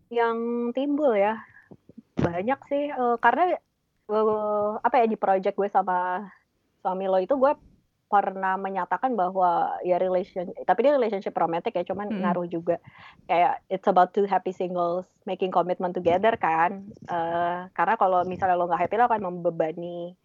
yang 0.09 0.37
timbul 0.73 1.13
ya 1.13 1.37
banyak 2.17 2.59
sih 2.65 2.89
eh, 2.89 3.15
karena 3.21 3.53
eh, 4.09 4.69
apa 4.81 4.95
ya 4.99 5.05
di 5.05 5.13
project 5.15 5.53
gue 5.53 5.69
sama 5.69 6.25
suami 6.81 7.05
lo 7.05 7.21
itu 7.21 7.37
gue 7.37 7.53
pernah 8.09 8.57
menyatakan 8.57 9.13
bahwa 9.13 9.77
ya 9.85 10.01
relation 10.01 10.49
tapi 10.65 10.81
dia 10.81 10.97
relationship 10.97 11.37
romantic 11.37 11.77
ya 11.77 11.85
cuman 11.85 12.09
Mm-mm. 12.09 12.25
ngaruh 12.25 12.49
juga 12.49 12.81
kayak 13.29 13.61
it's 13.69 13.85
about 13.85 14.09
two 14.09 14.25
happy 14.25 14.49
singles 14.49 15.05
making 15.29 15.53
commitment 15.53 15.93
together 15.93 16.33
kan 16.35 16.89
Eh, 17.05 17.59
karena 17.69 17.93
kalau 17.93 18.25
misalnya 18.25 18.57
lo 18.57 18.65
nggak 18.65 18.81
happy 18.81 18.97
lo 18.97 19.05
akan 19.05 19.21
membebani 19.29 20.17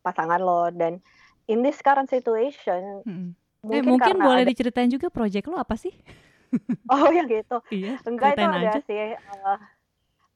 pasangan 0.00 0.38
lo 0.38 0.70
dan 0.70 1.02
in 1.46 1.62
this 1.62 1.78
current 1.82 2.10
situation. 2.10 3.02
Eh, 3.06 3.32
mungkin, 3.66 3.98
mungkin 3.98 4.14
karena 4.14 4.24
boleh 4.26 4.42
ada 4.46 4.50
diceritain 4.50 4.90
juga 4.90 5.10
project 5.10 5.46
lo 5.50 5.58
apa 5.58 5.74
sih? 5.74 5.94
oh 6.94 7.10
ya 7.10 7.26
gitu 7.26 7.58
Iya, 7.74 7.98
Enggak 8.06 8.38
itu 8.38 8.46
ada 8.46 8.70
aja. 8.78 8.80
sih 8.86 8.94
eh 8.94 9.18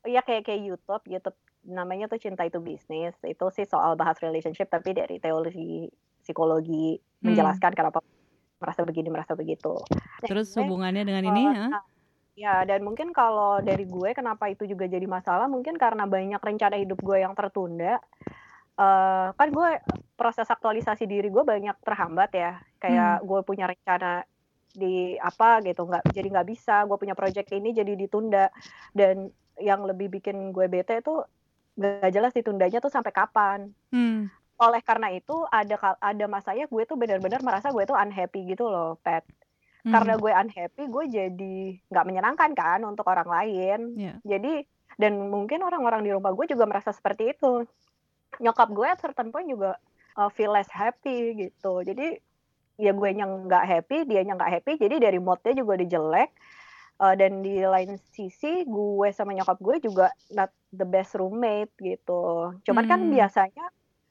ya 0.09 0.21
kayak 0.25 0.49
kayak 0.49 0.61
YouTube, 0.65 1.05
YouTube 1.07 1.39
namanya 1.69 2.09
tuh 2.09 2.19
Cinta 2.19 2.43
Itu 2.49 2.59
Bisnis. 2.59 3.15
Itu 3.23 3.53
sih 3.53 3.69
soal 3.69 3.95
bahas 3.95 4.17
relationship 4.19 4.73
tapi 4.73 4.97
dari 4.97 5.21
teori 5.21 5.87
psikologi 6.21 6.99
Hmm. 7.21 7.37
menjelaskan 7.37 7.77
kenapa 7.77 8.01
merasa 8.57 8.81
begini, 8.81 9.13
merasa 9.13 9.37
begitu. 9.37 9.77
Terus 10.25 10.57
hubungannya 10.57 11.05
dengan 11.05 11.21
eh, 11.21 11.31
ini, 11.33 11.43
nah, 11.53 11.85
ya 12.33 12.65
dan 12.65 12.81
mungkin 12.81 13.13
kalau 13.13 13.61
dari 13.61 13.85
gue 13.85 14.17
kenapa 14.17 14.49
itu 14.49 14.65
juga 14.65 14.89
jadi 14.89 15.05
masalah 15.05 15.45
mungkin 15.53 15.77
karena 15.77 16.09
banyak 16.09 16.41
rencana 16.41 16.81
hidup 16.81 16.97
gue 16.97 17.21
yang 17.21 17.37
tertunda. 17.37 18.01
Eh 18.81 19.29
kan 19.37 19.49
gue 19.53 19.71
proses 20.17 20.49
aktualisasi 20.49 21.05
diri 21.05 21.29
gue 21.29 21.45
banyak 21.45 21.77
terhambat 21.85 22.31
ya. 22.33 22.53
Kayak 22.81 23.21
gue 23.23 23.41
punya 23.45 23.69
rencana 23.69 24.25
di 24.71 25.19
apa 25.19 25.59
gitu 25.61 25.83
nggak 25.83 26.15
jadi 26.15 26.31
nggak 26.31 26.49
bisa 26.49 26.87
gue 26.87 26.95
punya 26.95 27.19
project 27.19 27.51
ini 27.51 27.75
jadi 27.75 27.99
ditunda 27.99 28.55
dan 28.95 29.27
yang 29.59 29.83
lebih 29.83 30.07
bikin 30.09 30.55
gue 30.55 30.71
bete 30.71 31.03
itu 31.03 31.27
nggak 31.75 32.15
jelas 32.15 32.31
ditundanya 32.31 32.79
tuh 32.79 32.87
sampai 32.87 33.11
kapan 33.11 33.75
Hmm. 33.91 34.31
oleh 34.57 34.79
karena 34.79 35.11
itu 35.11 35.35
ada 35.51 35.75
ada 35.99 36.27
masanya 36.31 36.71
gue 36.71 36.87
tuh 36.87 36.95
benar-benar 36.95 37.43
merasa 37.43 37.75
gue 37.75 37.83
tuh 37.83 37.99
unhappy 37.99 38.47
gitu 38.47 38.71
loh 38.71 38.95
pet 39.03 39.27
Hmm. 39.83 39.91
karena 39.91 40.15
gue 40.15 40.31
unhappy 40.31 40.83
gue 40.87 41.05
jadi 41.09 41.57
nggak 41.91 42.07
menyenangkan 42.07 42.51
kan 42.55 42.81
untuk 42.87 43.11
orang 43.11 43.27
lain 43.27 43.99
Iya. 43.99 44.23
jadi 44.23 44.63
dan 45.03 45.19
mungkin 45.35 45.67
orang-orang 45.67 46.07
di 46.07 46.15
rumah 46.15 46.31
gue 46.31 46.47
juga 46.47 46.63
merasa 46.63 46.95
seperti 46.95 47.35
itu 47.35 47.67
nyokap 48.39 48.69
gue 48.71 48.87
at 48.87 49.01
certain 49.03 49.35
point 49.35 49.49
juga 49.51 49.75
uh, 50.15 50.31
feel 50.31 50.55
less 50.55 50.71
happy 50.71 51.49
gitu. 51.49 51.83
Jadi 51.83 52.21
ya 52.81 52.95
gue 52.97 53.09
yang 53.13 53.51
nggak 53.51 53.65
happy 53.67 54.09
dia 54.09 54.25
yang 54.25 54.41
nggak 54.41 54.63
happy 54.63 54.81
jadi 54.81 55.11
dari 55.11 55.19
moodnya 55.21 55.53
juga 55.57 55.81
udah 55.81 55.89
jelek. 55.91 56.31
Uh, 57.01 57.17
dan 57.17 57.41
di 57.41 57.65
lain 57.65 57.97
sisi 58.13 58.69
gue 58.69 59.09
sama 59.17 59.33
nyokap 59.33 59.57
gue 59.57 59.89
juga 59.89 60.13
not 60.37 60.53
the 60.69 60.85
best 60.85 61.17
roommate 61.17 61.73
gitu. 61.81 62.53
Cuman 62.61 62.85
kan 62.85 63.01
Hmm. 63.01 63.11
biasanya 63.17 63.67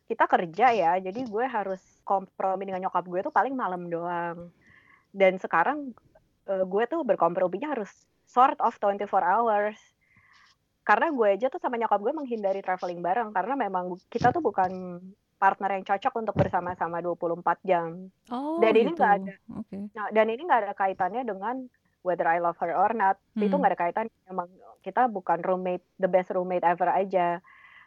kita 0.10 0.26
kerja 0.26 0.74
ya 0.74 0.92
jadi 0.98 1.22
gue 1.22 1.46
harus 1.46 1.78
kompromi 2.02 2.66
dengan 2.66 2.90
nyokap 2.90 3.06
gue 3.06 3.22
tuh 3.22 3.34
paling 3.34 3.54
malam 3.54 3.88
doang. 3.94 4.50
Dan 5.14 5.38
sekarang 5.38 5.94
uh, 6.50 6.66
gue 6.66 6.84
tuh 6.90 7.06
berkomprominya 7.06 7.78
harus 7.78 7.94
sort 8.26 8.58
of 8.58 8.74
24 8.82 9.06
hours 9.22 9.78
karena 10.90 11.14
gue 11.14 11.28
aja 11.38 11.48
tuh 11.54 11.62
sama 11.62 11.78
nyokap 11.78 12.02
gue 12.02 12.14
menghindari 12.18 12.66
traveling 12.66 12.98
bareng 12.98 13.30
karena 13.30 13.54
memang 13.54 13.94
kita 14.10 14.34
tuh 14.34 14.42
bukan 14.42 14.98
partner 15.38 15.78
yang 15.78 15.86
cocok 15.86 16.14
untuk 16.20 16.36
bersama-sama 16.36 16.98
24 17.00 17.46
jam. 17.64 18.10
Oh, 18.28 18.58
Dan 18.58 18.74
ini 18.74 18.90
gitu. 18.90 18.98
nggak 18.98 19.14
ada. 19.22 19.34
Oke. 19.56 19.78
Nah, 19.94 20.08
dan 20.12 20.28
ini 20.28 20.42
nggak 20.44 20.62
ada 20.66 20.74
kaitannya 20.74 21.24
dengan 21.24 21.56
whether 22.02 22.28
I 22.28 22.44
love 22.44 22.60
her 22.60 22.76
or 22.76 22.92
not. 22.92 23.16
Itu 23.38 23.54
Hmm. 23.56 23.62
nggak 23.64 23.72
ada 23.72 23.80
kaitan. 23.80 24.06
Emang 24.28 24.50
kita 24.82 25.08
bukan 25.08 25.40
roommate, 25.40 25.86
the 25.96 26.12
best 26.12 26.34
roommate 26.36 26.66
ever 26.68 26.92
aja. 26.92 27.40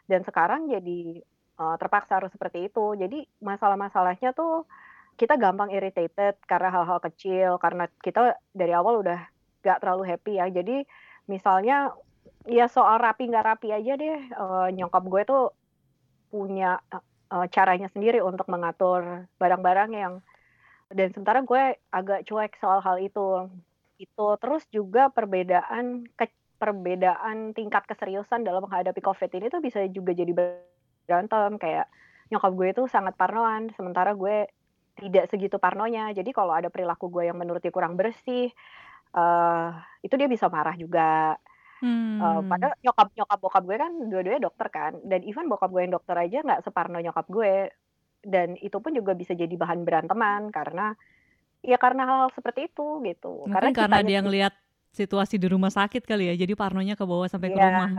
Dan 0.09 0.25
sekarang 0.25 0.65
jadi 0.65 1.21
uh, 1.61 1.75
terpaksa 1.77 2.17
harus 2.17 2.33
seperti 2.33 2.71
itu. 2.73 2.97
Jadi 2.97 3.21
masalah-masalahnya 3.37 4.33
tuh 4.33 4.65
kita 5.13 5.37
gampang 5.37 5.69
irritated 5.69 6.41
karena 6.49 6.73
hal-hal 6.73 6.97
kecil. 7.05 7.61
Karena 7.61 7.85
kita 8.01 8.33
dari 8.49 8.73
awal 8.73 9.05
udah 9.05 9.19
nggak 9.61 9.77
terlalu 9.77 10.09
happy 10.09 10.41
ya. 10.41 10.49
Jadi 10.49 10.81
misalnya 11.29 11.93
ya 12.47 12.67
soal 12.67 12.99
rapi 12.99 13.31
nggak 13.31 13.45
rapi 13.45 13.67
aja 13.71 13.93
deh. 13.95 14.19
uh, 14.35 14.67
nyokap 14.73 15.03
gue 15.07 15.21
tuh 15.23 15.43
punya 16.33 16.81
uh, 17.31 17.47
caranya 17.49 17.87
sendiri 17.93 18.19
untuk 18.19 18.49
mengatur 18.49 19.29
barang-barang 19.37 19.91
yang 19.93 20.13
dan 20.93 21.09
sementara 21.09 21.41
gue 21.41 21.79
agak 21.89 22.27
cuek 22.27 22.53
soal 22.59 22.83
hal 22.83 22.99
itu. 22.99 23.49
Itu 23.97 24.37
terus 24.41 24.67
juga 24.69 25.09
perbedaan 25.09 26.05
ke, 26.13 26.29
perbedaan 26.59 27.55
tingkat 27.55 27.87
keseriusan 27.87 28.43
dalam 28.45 28.65
menghadapi 28.67 29.01
covid 29.01 29.29
ini 29.33 29.47
tuh 29.49 29.61
bisa 29.63 29.81
juga 29.89 30.11
jadi 30.13 30.31
berantem. 31.07 31.57
Kayak 31.57 31.87
nyokap 32.29 32.51
gue 32.53 32.67
itu 32.75 32.83
sangat 32.91 33.15
parnoan 33.15 33.71
sementara 33.73 34.13
gue 34.13 34.49
tidak 34.99 35.31
segitu 35.31 35.57
parnonya. 35.57 36.13
Jadi 36.13 36.29
kalau 36.35 36.53
ada 36.53 36.69
perilaku 36.69 37.09
gue 37.09 37.29
yang 37.29 37.37
menurut 37.39 37.63
dia 37.63 37.73
kurang 37.73 37.95
bersih 37.97 38.51
eh 39.13 39.69
itu 40.01 40.13
dia 40.17 40.25
bisa 40.25 40.49
marah 40.49 40.73
juga 40.73 41.37
Hmm. 41.83 42.23
Eh, 42.23 42.41
padahal 42.47 42.73
nyokap 42.79 43.07
nyokap 43.19 43.39
bokap 43.43 43.63
gue 43.67 43.77
kan 43.83 43.91
dua-duanya 44.07 44.41
dokter 44.47 44.67
kan 44.71 44.93
dan 45.03 45.19
even 45.27 45.51
bokap 45.51 45.67
gue 45.67 45.81
yang 45.83 45.91
dokter 45.91 46.15
aja 46.15 46.39
nggak 46.39 46.61
separno 46.63 46.97
nyokap 47.03 47.27
gue 47.27 47.53
dan 48.23 48.55
itu 48.63 48.77
pun 48.79 48.95
juga 48.95 49.11
bisa 49.11 49.35
jadi 49.35 49.51
bahan 49.51 49.83
beranteman 49.83 50.47
karena 50.55 50.95
ya 51.59 51.75
karena 51.75 52.07
hal, 52.07 52.17
-hal 52.27 52.31
seperti 52.31 52.71
itu 52.71 53.03
gitu 53.03 53.43
Mungkin 53.43 53.75
karena 53.75 53.99
kitanya 53.99 54.07
dia 54.07 54.19
ngelihat 54.23 54.53
situasi 54.93 55.35
di 55.41 55.47
rumah 55.49 55.73
sakit 55.73 56.05
kali 56.05 56.29
ya, 56.29 56.35
jadi 56.37 56.53
parnonya 56.53 56.93
ke 56.93 57.03
bawah 57.03 57.25
sampai 57.27 57.49
ke 57.51 57.57
Iya. 57.57 57.65
rumah. 57.67 57.89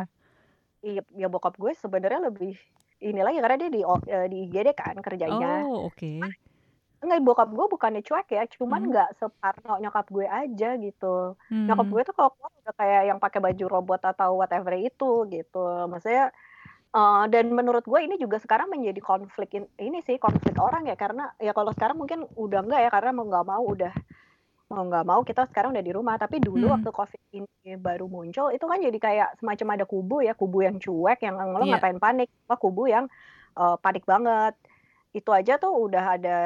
iya 0.85 1.03
ya 1.17 1.27
bokap 1.29 1.57
gue 1.61 1.73
sebenarnya 1.77 2.29
lebih 2.29 2.55
ini 3.05 3.21
lagi 3.21 3.39
karena 3.41 3.57
dia 3.61 3.71
di 3.73 3.81
eh, 3.85 4.27
di 4.33 4.37
IGD 4.49 4.69
kan 4.73 4.97
kerjanya 5.05 5.65
Oh, 5.69 5.91
oke. 5.93 6.21
Enggak 7.05 7.21
bokap 7.21 7.49
gue 7.49 7.67
bukannya 7.69 8.01
cuek 8.01 8.29
ya 8.31 8.43
cuman 8.49 8.81
Hmm. 8.81 8.91
nggak 8.91 9.09
separno 9.15 9.73
nyokap 9.79 10.07
gue 10.09 10.25
aja 10.25 10.69
gitu 10.77 11.15
nyokap 11.49 11.85
Hmm. 11.85 11.93
gue 11.93 12.03
tuh 12.03 12.15
kalau 12.15 12.31
udah 12.35 12.75
kayak 12.75 13.03
yang 13.07 13.19
pakai 13.19 13.39
baju 13.39 13.65
robot 13.71 14.01
atau 14.07 14.37
whatever 14.37 14.73
itu 14.75 15.11
gitu 15.29 15.63
maksudnya 15.87 16.33
eh, 16.91 17.25
dan 17.27 17.51
menurut 17.51 17.83
gue 17.83 18.01
ini 18.01 18.17
juga 18.17 18.39
sekarang 18.39 18.69
menjadi 18.69 19.01
konflik 19.01 19.51
in- 19.53 19.73
ini 19.79 19.99
sih 20.01 20.17
konflik 20.17 20.55
orang 20.57 20.85
ya 20.85 20.95
karena 20.95 21.35
ya 21.37 21.51
kalau 21.51 21.71
sekarang 21.71 21.97
mungkin 21.97 22.25
udah 22.35 22.61
enggak 22.61 22.81
ya 22.81 22.91
karena 22.91 23.11
mau 23.11 23.25
nggak 23.25 23.45
mau 23.45 23.63
udah 23.65 23.93
mau 24.65 24.81
nggak 24.81 25.05
mau 25.05 25.21
kita 25.23 25.45
sekarang 25.45 25.71
udah 25.71 25.85
di 25.85 25.93
rumah 25.93 26.17
tapi 26.17 26.39
dulu 26.39 26.67
Hmm. 26.67 26.75
waktu 26.79 26.91
covid 26.91 27.21
ini 27.33 27.47
baru 27.77 28.07
muncul 28.07 28.49
itu 28.49 28.63
kan 28.63 28.79
jadi 28.79 28.97
kayak 28.97 29.29
semacam 29.37 29.69
ada 29.75 29.85
kubu 29.85 30.23
ya 30.23 30.33
kubu 30.33 30.63
yang 30.63 30.79
cuek 30.79 31.21
yang 31.21 31.37
lo 31.37 31.61
Iya. 31.61 31.77
ngapain 31.77 31.99
panik 31.99 32.31
apa 32.47 32.57
kubu 32.57 32.87
yang 32.87 33.05
eh, 33.55 33.77
panik 33.79 34.03
banget 34.05 34.55
itu 35.13 35.31
aja 35.31 35.59
tuh 35.59 35.71
udah 35.71 36.05
ada 36.15 36.39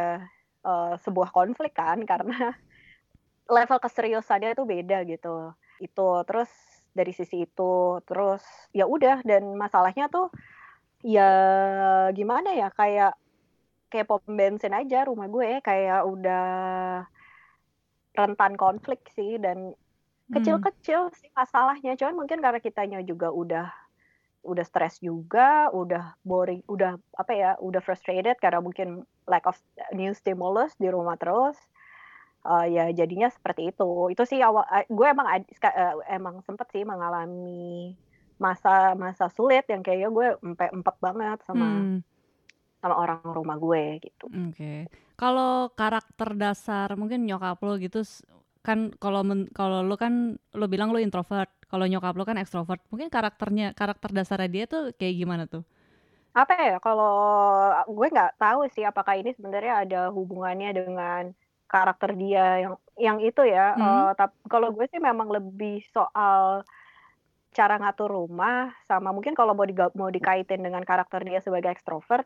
eh, 0.68 0.94
sebuah 1.00 1.30
konflik 1.32 1.72
kan 1.72 2.04
karena 2.04 2.52
level 3.56 3.78
keseriusannya 3.80 4.52
tuh 4.58 4.66
beda 4.68 4.98
gitu 5.08 5.56
itu 5.80 6.08
terus 6.28 6.50
dari 6.92 7.12
sisi 7.14 7.46
itu 7.46 8.02
terus 8.04 8.42
ya 8.74 8.84
udah 8.84 9.22
dan 9.24 9.54
masalahnya 9.56 10.10
tuh 10.12 10.28
ya 11.06 11.30
gimana 12.12 12.52
ya 12.58 12.68
kayak 12.74 13.14
kayak 13.88 14.06
pom 14.10 14.20
bensin 14.26 14.74
aja 14.74 15.08
rumah 15.08 15.30
gue 15.30 15.62
kayak 15.64 16.04
udah 16.04 16.46
rentan 18.18 18.52
konflik 18.58 19.00
sih 19.14 19.38
dan 19.38 19.72
Hmm. 20.28 20.36
kecil-kecil 20.36 21.08
sih 21.16 21.32
masalahnya 21.32 21.96
cuman 21.96 22.12
mungkin 22.12 22.44
karena 22.44 22.60
kitanya 22.60 23.00
juga 23.00 23.32
udah 23.32 23.72
udah 24.42 24.64
stres 24.64 25.02
juga 25.02 25.68
udah 25.74 26.16
boring 26.22 26.62
udah 26.70 26.96
apa 27.18 27.32
ya 27.34 27.50
udah 27.58 27.82
frustrated 27.82 28.38
karena 28.38 28.62
mungkin 28.62 29.02
lack 29.26 29.44
of 29.44 29.58
new 29.92 30.14
stimulus 30.14 30.74
di 30.78 30.88
rumah 30.88 31.18
terus. 31.18 31.58
Eh, 32.46 32.66
ya 32.72 32.84
jadinya 32.94 33.28
seperti 33.28 33.74
itu. 33.74 34.08
Itu 34.14 34.22
sih 34.24 34.40
awal 34.40 34.64
eh, 34.72 34.86
gue 34.88 35.06
emang 35.06 35.26
eh, 35.34 35.44
emang 36.14 36.40
sempet 36.46 36.70
sih 36.72 36.86
mengalami 36.86 37.92
masa-masa 38.38 39.26
sulit 39.34 39.66
yang 39.66 39.82
kayaknya 39.82 40.08
gue 40.14 40.26
empe 40.46 40.64
empet 40.70 40.96
banget 41.02 41.38
sama 41.42 41.82
Hmm, 41.82 41.98
sama 42.78 42.94
orang 42.94 43.20
rumah 43.26 43.58
gue 43.58 43.98
gitu. 44.00 44.30
Oke. 44.30 44.86
Kalau 45.18 45.74
karakter 45.74 46.38
dasar 46.38 46.94
mungkin 46.94 47.26
nyokap 47.26 47.58
lo 47.66 47.74
gitu 47.82 48.06
kan 48.62 48.94
kalau 49.02 49.26
kalau 49.50 49.82
lo 49.82 49.98
kan 49.98 50.38
lo 50.54 50.66
bilang 50.70 50.94
lo 50.94 51.02
introvert, 51.02 51.50
kalau 51.70 51.84
nyokap 51.90 52.14
lo 52.18 52.24
kan 52.28 52.38
ekstrovert. 52.42 52.80
Mungkin 52.92 53.08
karakternya 53.14 53.66
karakter 53.80 54.10
dasarnya 54.16 54.48
dia 54.54 54.64
tuh 54.72 54.82
kayak 54.98 55.14
gimana 55.20 55.44
tuh? 55.54 55.62
apa 56.40 56.52
ya 56.68 56.74
kalau 56.84 57.06
gue 57.96 58.06
nggak 58.14 58.30
tahu 58.40 58.60
sih 58.74 58.84
apakah 58.90 59.14
ini 59.20 59.30
sebenarnya 59.36 59.72
ada 59.82 59.96
hubungannya 60.16 60.68
dengan 60.78 61.22
karakter 61.72 62.10
dia 62.20 62.40
yang 62.62 62.74
yang 63.06 63.18
itu 63.26 63.40
ya 63.54 63.60
Hmm. 63.74 63.84
Eh, 63.84 64.08
tap- 64.18 64.40
kalau 64.52 64.68
gue 64.76 64.84
sih 64.92 65.00
memang 65.08 65.28
lebih 65.36 65.72
soal 65.94 66.42
cara 67.58 67.74
ngatur 67.80 68.10
rumah 68.18 68.54
sama 68.88 69.08
mungkin 69.16 69.34
kalau 69.38 69.52
mau 69.56 69.66
diga- 69.70 69.94
mau 70.00 70.10
dikaitin 70.16 70.60
dengan 70.66 70.82
karakter 70.90 71.20
dia 71.28 71.38
sebagai 71.46 71.70
ekstrovert 71.74 72.24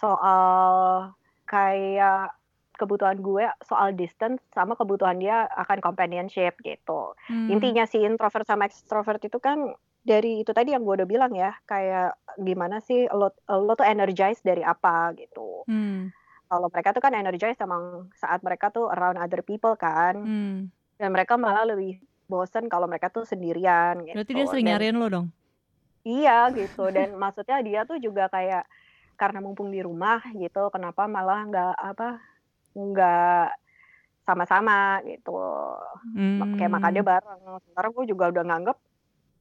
soal 0.00 1.14
kayak 1.50 2.34
kebutuhan 2.74 3.18
gue 3.18 3.46
soal 3.62 3.94
distance 3.94 4.42
sama 4.50 4.74
kebutuhan 4.74 5.16
dia 5.16 5.46
akan 5.54 5.78
companionship 5.78 6.58
gitu. 6.60 7.14
Hmm, 7.26 7.48
intinya 7.48 7.86
si 7.86 8.02
introvert 8.02 8.44
sama 8.44 8.66
extrovert 8.66 9.22
itu 9.22 9.38
kan 9.38 9.72
dari 10.04 10.42
itu 10.42 10.50
tadi 10.50 10.74
yang 10.74 10.84
gue 10.84 11.00
udah 11.00 11.08
bilang 11.08 11.32
ya 11.32 11.54
kayak 11.64 12.12
gimana 12.36 12.78
sih 12.78 13.08
lo 13.08 13.32
lo 13.46 13.72
tuh 13.72 13.86
energized 13.86 14.42
dari 14.42 14.60
apa 14.60 15.14
gitu. 15.14 15.64
Hmm, 15.64 16.10
kalau 16.44 16.68
mereka 16.68 16.92
tuh 16.92 17.00
kan 17.00 17.14
energized 17.14 17.58
emang 17.58 18.10
saat 18.12 18.42
mereka 18.42 18.68
tuh 18.68 18.90
around 18.90 19.16
other 19.16 19.40
people 19.40 19.74
kan. 19.74 20.14
Hmm. 20.18 20.58
dan 20.94 21.10
mereka 21.10 21.34
malah 21.34 21.66
lebih 21.66 21.98
bosen 22.30 22.70
kalau 22.70 22.86
mereka 22.86 23.10
tuh 23.10 23.26
sendirian 23.26 23.98
gitu. 24.06 24.14
Berarti 24.14 24.32
dia 24.32 24.46
sering 24.46 24.66
Dan- 24.66 24.78
nyariin 24.78 24.96
lo 24.96 25.06
dong? 25.10 25.26
iya 26.04 26.46
gitu. 26.54 26.86
Dan 26.90 27.18
maksudnya 27.18 27.58
dia 27.66 27.82
tuh 27.82 27.98
juga 27.98 28.30
kayak 28.30 28.62
karena 29.14 29.38
mumpung 29.38 29.70
di 29.70 29.78
rumah 29.78 30.22
gitu 30.34 30.70
kenapa 30.70 31.06
malah 31.06 31.46
nggak 31.46 31.74
apa 31.78 32.18
nggak 32.74 33.48
sama-sama 34.20 34.98
gitu 35.04 35.36
Hmm. 36.12 36.56
kayak 36.56 36.72
makannya 36.72 37.02
bareng. 37.02 37.40
Sementara 37.60 37.88
gue 37.88 38.04
juga 38.06 38.24
udah 38.28 38.44
nganggep 38.44 38.78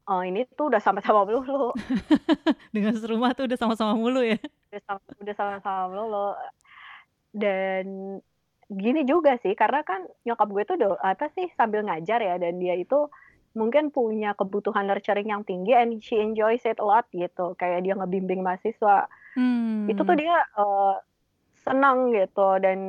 oh 0.04 0.20
ini 0.20 0.44
tuh 0.50 0.68
udah 0.68 0.80
sama-sama 0.80 1.24
melulu, 1.24 1.72
Dengan 2.76 2.92
serumah 2.94 3.32
tuh 3.32 3.48
udah 3.48 3.56
sama-sama 3.56 3.96
mulu 3.96 4.20
ya? 4.20 4.36
udah 4.68 4.82
sama- 4.84 5.16
udah 5.18 5.32
sama-sama 5.34 5.82
melulu. 5.88 6.36
Dan 7.32 8.20
gini 8.68 9.02
juga 9.04 9.40
sih, 9.40 9.54
karena 9.54 9.80
kan 9.82 10.04
nyokap 10.24 10.48
gue 10.50 10.64
tuh 10.66 10.76
udah 10.76 10.92
apa 11.00 11.32
sih 11.32 11.48
sambil 11.56 11.82
ngajar 11.84 12.20
ya, 12.20 12.36
dan 12.36 12.60
dia 12.60 12.76
itu 12.76 13.08
mungkin 13.54 13.90
punya 13.90 14.34
kebutuhan 14.34 14.86
nurturing 14.86 15.30
yang 15.30 15.44
tinggi, 15.44 15.72
and 15.72 15.98
she 16.00 16.18
enjoys 16.18 16.62
it 16.64 16.78
a 16.78 16.86
lot 16.86 17.08
gitu. 17.10 17.56
Kayak 17.56 17.86
dia 17.86 17.94
ngebimbing 17.96 18.44
mahasiswa, 18.44 19.08
Hmm. 19.34 19.88
itu 19.88 19.98
tuh 19.98 20.14
dia 20.14 20.36
eh, 20.36 20.94
senang 21.64 22.12
gitu 22.12 22.60
dan 22.60 22.80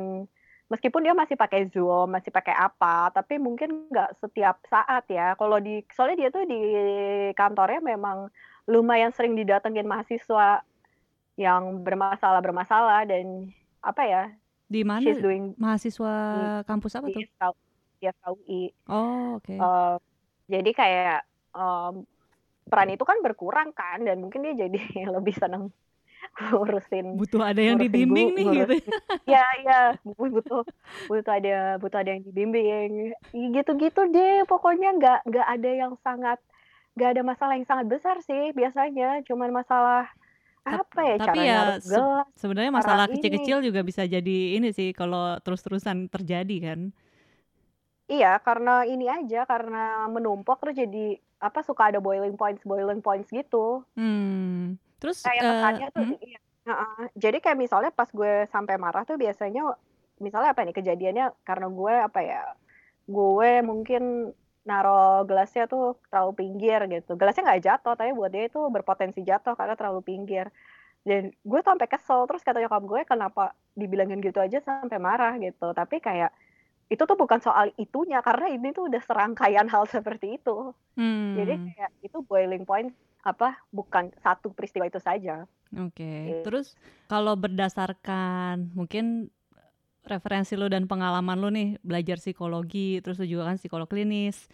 meskipun 0.71 1.01
dia 1.05 1.13
masih 1.13 1.37
pakai 1.37 1.69
Zoom, 1.73 2.09
masih 2.15 2.31
pakai 2.33 2.55
apa, 2.57 3.13
tapi 3.13 3.37
mungkin 3.37 3.89
nggak 3.91 4.17
setiap 4.21 4.55
saat 4.69 5.03
ya. 5.09 5.33
Kalau 5.39 5.57
di 5.61 5.81
soalnya 5.93 6.17
dia 6.25 6.29
tuh 6.33 6.43
di 6.47 6.59
kantornya 7.37 7.79
memang 7.83 8.29
lumayan 8.65 9.13
sering 9.13 9.37
didatengin 9.37 9.85
mahasiswa 9.85 10.65
yang 11.35 11.83
bermasalah-bermasalah 11.83 13.05
dan 13.11 13.51
apa 13.83 14.03
ya, 14.07 14.23
Di 14.65 14.81
mana? 14.81 15.03
she's 15.03 15.19
doing 15.21 15.53
Mahasiswa 15.61 16.13
kampus 16.65 16.93
apa 16.97 17.07
di 17.07 17.13
tuh? 17.13 17.53
Di 18.01 18.05
FKUI. 18.09 18.63
Oh, 18.89 19.37
oke. 19.37 19.53
Eh, 19.55 19.95
jadi 20.49 20.69
kayak 20.73 21.17
em, 21.55 21.93
peran 22.69 22.89
itu 22.93 23.03
kan 23.05 23.17
berkurang 23.21 23.69
kan 23.77 24.01
dan 24.03 24.17
mungkin 24.23 24.41
dia 24.45 24.53
jadi 24.67 24.79
lebih 25.15 25.35
seneng 25.37 25.69
ngurusin 26.51 27.05
Butuh 27.15 27.41
ada 27.41 27.57
yang 27.57 27.75
ngurusin 27.75 27.91
dibimbing 27.91 28.27
gu- 28.27 28.35
nih 28.35 28.45
ngurus- 28.45 28.69
gitu. 28.81 28.91
ya 29.25 29.45
ya 29.61 29.79
bu- 30.01 30.31
butuh 30.31 30.61
butuh 31.05 31.33
ada 31.33 31.55
butuh 31.77 31.99
ada 31.99 32.09
yang 32.11 32.23
dibimbing. 32.23 33.13
Gitu-gitu 33.31 34.01
deh. 34.07 34.43
Pokoknya 34.45 34.93
nggak 34.93 35.19
nggak 35.25 35.47
ada 35.49 35.69
yang 35.71 35.93
sangat 35.97 36.37
nggak 36.93 37.09
ada 37.11 37.21
masalah 37.21 37.53
yang 37.53 37.65
sangat 37.65 37.85
besar 37.85 38.19
sih 38.19 38.51
biasanya. 38.51 39.23
Cuman 39.23 39.51
masalah 39.51 40.07
apa 40.61 40.99
ya 40.99 41.15
tapi 41.15 41.37
caranya 41.37 41.45
ya 41.45 41.61
se- 41.77 42.25
Sebenarnya 42.35 42.71
masalah 42.71 43.05
kecil-kecil 43.07 43.61
juga 43.61 43.81
bisa 43.81 44.01
jadi 44.03 44.37
ini 44.55 44.69
sih 44.69 44.91
kalau 44.91 45.37
terus-terusan 45.39 46.07
terjadi 46.07 46.57
kan. 46.63 46.79
iya 48.05 48.37
karena 48.37 48.81
ini 48.81 49.05
aja 49.05 49.43
karena 49.43 50.05
menumpuk 50.05 50.57
terus 50.57 50.73
jadi 50.75 51.17
apa 51.35 51.61
suka 51.61 51.89
ada 51.89 51.97
boiling 51.97 52.33
points 52.33 52.61
boiling 52.61 52.97
points 52.97 53.29
gitu. 53.29 53.81
Hmm. 53.93 54.77
Terus 55.01 55.17
kayak 55.21 55.43
kesannya 55.43 55.87
tuh 55.91 56.05
hmm? 56.05 56.17
iya. 56.23 56.39
Heeh. 56.65 57.13
jadi 57.13 57.37
kayak 57.45 57.61
misalnya 57.61 57.91
pas 57.93 58.09
gue 58.09 58.49
sampai 58.49 58.75
marah 58.81 59.05
tuh 59.05 59.21
biasanya 59.21 59.77
misalnya 60.17 60.49
apa 60.57 60.65
nih 60.65 60.73
kejadiannya 60.73 61.25
karena 61.45 61.67
gue 61.69 61.93
apa 62.09 62.19
ya 62.25 62.41
gue 63.05 63.51
mungkin 63.61 64.33
naro 64.65 65.21
gelasnya 65.29 65.69
tuh 65.69 66.01
terlalu 66.09 66.33
pinggir 66.41 66.79
gitu 66.89 67.13
gelasnya 67.13 67.45
nggak 67.45 67.63
jatuh 67.69 67.93
tapi 67.93 68.17
buat 68.17 68.33
dia 68.33 68.49
itu 68.49 68.57
berpotensi 68.73 69.21
jatuh 69.21 69.53
karena 69.53 69.77
terlalu 69.77 70.01
pinggir 70.01 70.49
dan 71.05 71.29
gue 71.29 71.59
tuh 71.61 71.69
sampai 71.69 71.85
kesel 71.85 72.25
terus 72.25 72.41
kata 72.41 72.65
nyokap 72.65 72.81
gue 72.81 73.01
kenapa 73.05 73.53
dibilangin 73.77 74.17
gitu 74.25 74.41
aja 74.41 74.57
sampai 74.65 74.97
marah 74.97 75.37
gitu 75.37 75.69
tapi 75.69 76.01
kayak 76.01 76.33
itu 76.89 77.01
tuh 77.01 77.17
bukan 77.17 77.37
soal 77.41 77.69
itunya 77.77 78.21
karena 78.25 78.49
ini 78.49 78.73
tuh 78.73 78.89
udah 78.89 79.01
serangkaian 79.05 79.69
hal 79.69 79.85
seperti 79.85 80.41
itu 80.41 80.73
jadi 81.37 81.53
Hmm. 81.59 81.69
kayak 81.75 81.91
itu 82.01 82.17
boiling 82.25 82.65
point 82.65 82.89
apa 83.25 83.57
bukan 83.73 84.13
satu 84.21 84.53
peristiwa 84.53 84.85
itu 84.87 85.01
saja 85.01 85.49
Oke, 85.75 86.07
Gitu. 86.31 86.45
terus 86.47 86.77
kalau 87.11 87.35
berdasarkan 87.35 88.71
mungkin 88.71 89.27
referensi 90.05 90.53
lo 90.55 90.69
dan 90.69 90.85
pengalaman 90.85 91.35
lo 91.41 91.49
nih 91.49 91.81
belajar 91.81 92.21
psikologi, 92.21 93.01
terus 93.03 93.17
lo 93.19 93.25
juga 93.25 93.49
kan 93.49 93.57
psikolog 93.57 93.89
klinis 93.89 94.45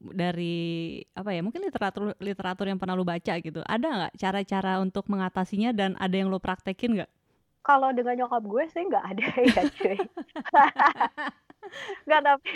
dari 0.00 0.98
apa 1.12 1.30
ya 1.34 1.42
mungkin 1.42 1.62
literatur 1.62 2.14
literatur 2.22 2.66
yang 2.70 2.78
pernah 2.80 2.94
lo 2.96 3.04
baca 3.06 3.34
gitu, 3.38 3.60
ada 3.66 3.86
nggak 3.86 4.14
cara-cara 4.18 4.80
untuk 4.82 5.06
mengatasinya 5.12 5.70
dan 5.76 5.94
ada 6.00 6.16
yang 6.16 6.32
lo 6.32 6.40
praktekin 6.40 6.98
nggak? 6.98 7.10
Kalau 7.62 7.92
dengan 7.92 8.24
nyokap 8.24 8.42
gue 8.48 8.64
sih 8.72 8.82
nggak 8.88 9.04
ada 9.04 9.24
ya 9.44 9.62
cuy. 9.76 9.98
Nggak 12.06 12.22
tapi 12.24 12.54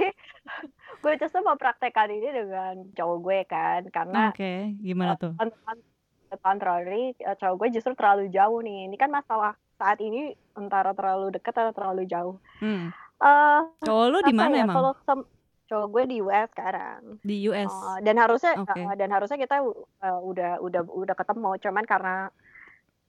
gue 1.02 1.12
justru 1.18 1.40
mempraktekkan 1.42 2.08
ini 2.10 2.28
dengan 2.30 2.74
cowok 2.94 3.18
gue 3.22 3.38
kan 3.48 3.80
karena 3.90 4.30
Oke, 4.30 4.76
gimana 4.78 5.18
tuh? 5.18 5.34
on, 5.38 5.48
on 5.66 5.78
the 6.30 6.38
contrary 6.40 7.12
eh, 7.18 7.36
cowok 7.36 7.56
gue 7.66 7.68
justru 7.80 7.92
terlalu 7.98 8.30
jauh 8.32 8.60
nih. 8.62 8.88
Ini 8.88 8.96
kan 8.96 9.10
masalah 9.10 9.54
saat 9.76 9.98
ini 9.98 10.30
antara 10.54 10.94
terlalu 10.94 11.34
dekat 11.34 11.54
atau 11.56 11.74
terlalu 11.74 12.06
jauh. 12.06 12.36
Hmm. 12.62 12.94
Eh 13.22 13.60
Cowok 13.86 14.06
lo 14.10 14.18
di 14.22 14.34
mana 14.34 14.54
ya 14.58 14.64
emang? 14.66 14.76
kalau 14.78 14.92
cowok 15.72 15.86
gue 15.88 16.02
di 16.12 16.16
US 16.20 16.48
sekarang. 16.52 17.00
Di 17.24 17.36
US. 17.48 17.72
Eh, 17.72 17.98
dan 18.04 18.16
harusnya 18.20 18.52
Oke. 18.60 18.76
eh, 18.76 18.94
dan 18.98 19.08
harusnya 19.08 19.38
kita 19.40 19.56
eh, 19.64 20.20
udah 20.20 20.60
udah 20.60 20.82
udah 20.84 21.14
ketemu 21.16 21.50
cuman 21.58 21.84
karena 21.88 22.16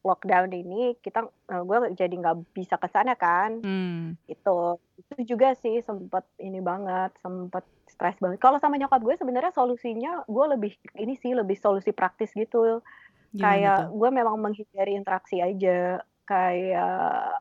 lockdown 0.03 0.51
ini 0.51 0.99
kita 0.99 1.23
eh, 1.23 1.63
gue 1.63 1.77
jadi 1.95 2.11
nggak 2.11 2.51
bisa 2.51 2.75
ke 2.75 2.87
sana 2.87 3.15
kan 3.15 3.63
Hmm. 3.63 4.19
itu 4.27 4.57
itu 4.99 5.35
juga 5.35 5.55
sih 5.55 5.79
sempet 5.79 6.27
ini 6.37 6.59
banget 6.59 7.15
sempet 7.19 7.63
stres 7.87 8.19
banget 8.19 8.37
kalau 8.37 8.59
sama 8.59 8.75
nyokap 8.75 8.99
gue 8.99 9.15
sebenarnya 9.15 9.49
solusinya 9.49 10.27
gue 10.27 10.45
lebih 10.53 10.71
ini 10.95 11.15
sih 11.15 11.31
lebih 11.31 11.55
solusi 11.55 11.89
praktis 11.89 12.31
gitu 12.31 12.83
Gimana 13.31 13.39
kayak 13.39 13.77
tuh? 13.79 13.87
gue 13.97 14.09
memang 14.11 14.35
menghindari 14.37 14.93
interaksi 14.93 15.39
aja 15.39 16.03
kayak 16.23 17.39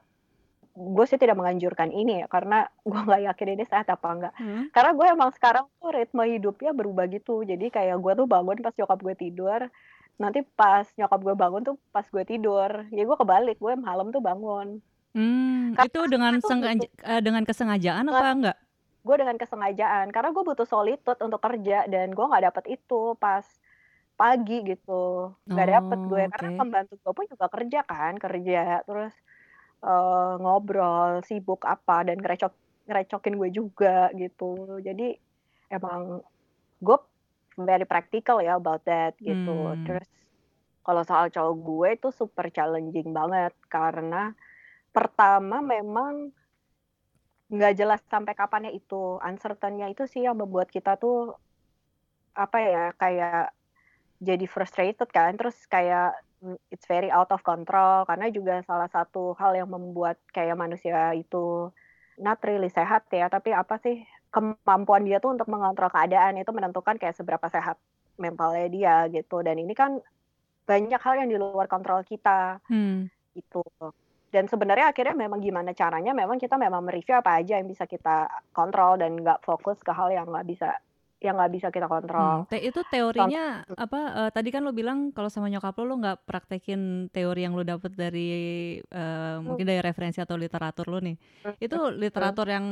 gue 0.72 1.04
sih 1.04 1.20
tidak 1.20 1.36
menganjurkan 1.36 1.92
ini 1.92 2.24
ya 2.24 2.26
karena 2.26 2.64
gue 2.88 2.96
nggak 2.96 3.22
yakin 3.28 3.48
ini 3.52 3.64
sehat 3.68 3.92
apa 3.92 4.08
enggak. 4.08 4.34
Hmm. 4.40 4.72
Karena 4.72 4.90
gue 4.96 5.06
emang 5.12 5.30
sekarang 5.36 5.68
tuh 5.76 5.92
ritme 5.92 6.24
hidupnya 6.24 6.72
berubah 6.72 7.04
gitu. 7.12 7.44
Jadi 7.44 7.68
kayak 7.68 8.00
gue 8.00 8.12
tuh 8.16 8.24
bangun 8.24 8.56
pas 8.58 8.72
nyokap 8.72 8.98
gue 8.98 9.14
tidur, 9.18 9.60
nanti 10.20 10.44
pas 10.56 10.84
nyokap 10.96 11.20
gue 11.20 11.34
bangun 11.34 11.62
tuh 11.64 11.76
pas 11.90 12.04
gue 12.04 12.24
tidur. 12.24 12.70
Ya 12.90 13.02
gue 13.04 13.16
kebalik, 13.16 13.56
gue 13.58 13.72
malam 13.76 14.08
tuh 14.10 14.20
bangun. 14.20 14.80
Hmm, 15.12 15.76
Karena 15.76 15.88
itu 15.92 16.00
dengan 16.08 16.34
aku 16.40 16.48
sengaja 16.48 16.88
butuh 16.88 17.04
eh, 17.04 17.20
dengan 17.20 17.42
kesengajaan 17.44 18.04
apa 18.08 18.28
enggak? 18.32 18.58
gue 19.02 19.16
dengan 19.18 19.34
kesengajaan 19.34 20.14
karena 20.14 20.30
gue 20.30 20.44
butuh 20.46 20.62
solitude 20.62 21.18
untuk 21.18 21.42
kerja 21.42 21.90
dan 21.90 22.14
gue 22.14 22.22
nggak 22.22 22.54
dapet 22.54 22.78
itu 22.78 23.18
pas 23.18 23.42
pagi 24.14 24.62
gitu 24.62 25.34
nggak 25.50 25.68
dapet 25.74 25.98
gue 26.06 26.22
Oh, 26.22 26.30
karena 26.30 26.48
oke. 26.54 26.58
pembantu 26.62 26.94
gue 27.02 27.12
pun 27.12 27.26
juga 27.26 27.46
kerja 27.50 27.80
kan 27.82 28.14
kerja 28.14 28.86
terus 28.86 29.10
eh, 29.82 30.34
ngobrol 30.38 31.18
sibuk 31.26 31.66
apa 31.66 32.06
dan 32.06 32.22
ngerecok 32.22 32.54
ngerecokin 32.86 33.34
gue 33.34 33.50
juga 33.50 34.14
gitu 34.14 34.78
jadi 34.78 35.18
emang 35.74 36.22
gue 36.78 36.98
very 37.58 37.84
practical 37.84 38.40
ya 38.40 38.56
about 38.56 38.82
that 38.88 39.16
gitu. 39.20 39.72
Hmm. 39.72 39.82
terus 39.84 40.08
kalau 40.82 41.02
soal 41.06 41.30
cowok 41.30 41.54
gue 41.62 41.88
itu 41.94 42.08
super 42.10 42.50
challenging 42.50 43.14
banget 43.14 43.54
karena 43.70 44.34
pertama 44.90 45.62
memang 45.62 46.34
nggak 47.52 47.74
jelas 47.76 48.00
sampai 48.08 48.34
kapannya 48.34 48.72
itu. 48.74 49.20
Uncertainnya 49.22 49.92
itu 49.92 50.08
sih 50.08 50.24
yang 50.26 50.40
membuat 50.40 50.72
kita 50.72 50.96
tuh 50.98 51.36
apa 52.32 52.58
ya 52.64 52.84
kayak 52.96 53.52
jadi 54.18 54.44
frustrated 54.48 55.08
kan. 55.12 55.36
Terus 55.36 55.54
kayak 55.68 56.18
it's 56.72 56.88
very 56.90 57.12
out 57.12 57.30
of 57.30 57.44
control 57.46 58.02
karena 58.08 58.26
juga 58.32 58.64
salah 58.66 58.90
satu 58.90 59.38
hal 59.38 59.54
yang 59.54 59.70
membuat 59.70 60.18
kayak 60.34 60.58
manusia 60.58 61.14
itu 61.14 61.70
not 62.18 62.40
really 62.42 62.72
sehat 62.72 63.06
ya. 63.12 63.28
Tapi 63.28 63.52
apa 63.52 63.76
sih 63.78 64.00
kemampuan 64.32 65.04
dia 65.04 65.20
tuh 65.20 65.36
untuk 65.36 65.46
mengontrol 65.52 65.92
keadaan 65.92 66.40
itu 66.40 66.50
menentukan 66.50 66.96
kayak 66.96 67.14
seberapa 67.14 67.46
sehat 67.52 67.76
mentalnya 68.16 68.66
dia 68.72 68.96
gitu 69.12 69.44
dan 69.44 69.60
ini 69.60 69.76
kan 69.76 70.00
banyak 70.64 71.00
hal 71.00 71.14
yang 71.20 71.28
di 71.28 71.36
luar 71.36 71.68
kontrol 71.68 72.00
kita 72.02 72.58
Hmm. 72.66 73.12
gitu 73.36 73.62
dan 74.32 74.48
sebenarnya 74.48 74.88
akhirnya 74.96 75.12
memang 75.12 75.44
gimana 75.44 75.76
caranya 75.76 76.16
memang 76.16 76.40
kita 76.40 76.56
memang 76.56 76.80
mereview 76.80 77.20
apa 77.20 77.44
aja 77.44 77.60
yang 77.60 77.68
bisa 77.68 77.84
kita 77.84 78.28
kontrol 78.56 78.96
dan 78.96 79.20
nggak 79.20 79.44
fokus 79.44 79.76
ke 79.84 79.92
hal 79.92 80.08
yang 80.08 80.24
nggak 80.32 80.48
bisa 80.48 80.80
yang 81.26 81.36
nggak 81.38 81.52
bisa 81.56 81.68
kita 81.74 81.86
Hmm, 81.86 81.94
kontrol. 81.94 82.44
te 82.50 82.60
itu 82.60 82.80
teorinya 82.84 83.64
apa? 83.72 84.00
eh, 84.28 84.30
tadi 84.36 84.48
kan 84.52 84.60
lo 84.66 84.72
bilang 84.76 84.98
kalau 85.16 85.32
sama 85.32 85.48
nyokap 85.48 85.72
lo 85.80 85.84
lo 85.88 85.94
nggak 85.96 86.18
praktekin 86.28 87.08
teori 87.08 87.40
yang 87.46 87.56
lo 87.56 87.64
dapet 87.64 87.92
dari 87.96 88.30
eh, 88.84 89.36
mungkin 89.40 89.64
dari 89.64 89.80
referensi 89.80 90.20
atau 90.20 90.36
literatur 90.36 90.86
lo 90.92 91.00
nih. 91.00 91.16
Itu 91.56 91.88
literatur 91.88 92.46
yang 92.52 92.66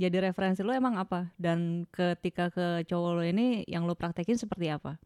jadi 0.00 0.18
referensi 0.32 0.64
lo 0.64 0.72
emang 0.72 0.96
apa? 0.96 1.28
Dan 1.36 1.84
ketika 1.92 2.48
ke 2.48 2.66
cowok 2.88 3.10
lo 3.20 3.22
ini 3.26 3.68
yang 3.68 3.84
lo 3.84 3.92
praktekin 3.92 4.40
seperti 4.40 4.72
apa? 4.72 4.96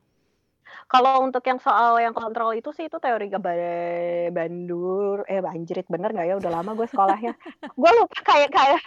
Kalau 0.87 1.27
untuk 1.27 1.43
yang 1.51 1.59
soal 1.59 1.99
yang 1.99 2.15
kontrol 2.15 2.55
itu 2.55 2.71
sih 2.71 2.87
itu 2.87 2.99
teori 3.03 3.27
Gabare 3.27 4.31
Bandur 4.31 5.27
eh 5.27 5.43
Banjrit 5.43 5.87
bener 5.91 6.11
nggak 6.15 6.27
ya 6.31 6.35
udah 6.39 6.51
lama 6.51 6.71
gue 6.79 6.87
sekolahnya. 6.87 7.33
gue 7.81 7.91
lupa 7.99 8.19
kayak 8.23 8.51
kayak 8.55 8.83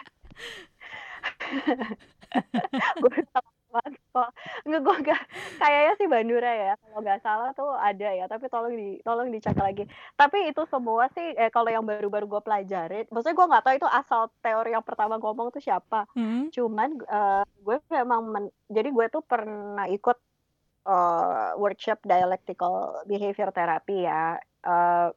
gue 3.04 3.14
banget 3.74 3.94
kok. 4.14 4.30
Gue 4.70 4.96
nggak 5.02 5.22
kayaknya 5.58 5.94
sih 5.98 6.08
Bandura 6.08 6.52
ya 6.54 6.74
kalau 6.78 7.00
nggak 7.02 7.22
salah 7.26 7.50
tuh 7.58 7.74
ada 7.74 8.10
ya 8.14 8.26
tapi 8.30 8.46
tolong 8.54 8.74
di 8.78 9.02
tolong 9.02 9.34
dicek 9.34 9.58
lagi. 9.58 9.90
Tapi 10.14 10.54
itu 10.54 10.62
semua 10.70 11.10
sih 11.18 11.34
eh, 11.34 11.50
kalau 11.50 11.74
yang 11.74 11.82
baru-baru 11.82 12.26
gue 12.30 12.42
pelajarin, 12.46 13.06
maksudnya 13.10 13.36
gue 13.36 13.50
nggak 13.50 13.64
tahu 13.66 13.76
itu 13.82 13.90
asal 13.90 14.22
teori 14.46 14.70
yang 14.78 14.86
pertama 14.86 15.18
ngomong 15.18 15.50
tuh 15.50 15.64
siapa. 15.66 16.06
Hmm. 16.14 16.54
Cuman 16.54 16.90
eh, 17.02 17.44
gue 17.44 17.78
memang 17.90 18.22
men- 18.30 18.56
jadi 18.70 18.90
gue 18.94 19.06
tuh 19.10 19.24
pernah 19.26 19.90
ikut 19.90 20.18
eh, 20.88 21.52
workshop 21.58 22.06
dialectical 22.06 23.02
behavior 23.10 23.50
therapy 23.50 24.06
ya. 24.06 24.38
Eh, 24.64 25.10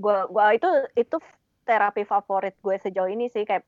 gue 0.00 0.16
gua 0.30 0.54
itu 0.54 0.68
itu 0.96 1.16
terapi 1.66 2.02
favorit 2.08 2.56
gue 2.58 2.76
sejauh 2.80 3.10
ini 3.10 3.28
sih 3.28 3.44
kayak 3.44 3.62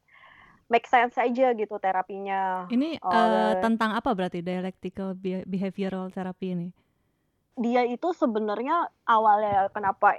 make 0.73 0.89
sense 0.89 1.21
aja 1.21 1.53
gitu 1.53 1.77
terapinya. 1.77 2.65
Ini 2.73 2.97
eh, 2.97 3.05
dan- 3.05 3.61
tentang 3.61 3.93
apa 3.93 4.17
berarti 4.17 4.41
dialectical 4.41 5.13
be- 5.13 5.45
behavioral 5.45 6.09
therapy 6.09 6.57
ini? 6.57 6.69
dia 7.53 7.85
itu 7.85 8.17
sebenarnya 8.17 8.89
awalnya 9.05 9.69
kenapa 9.77 10.17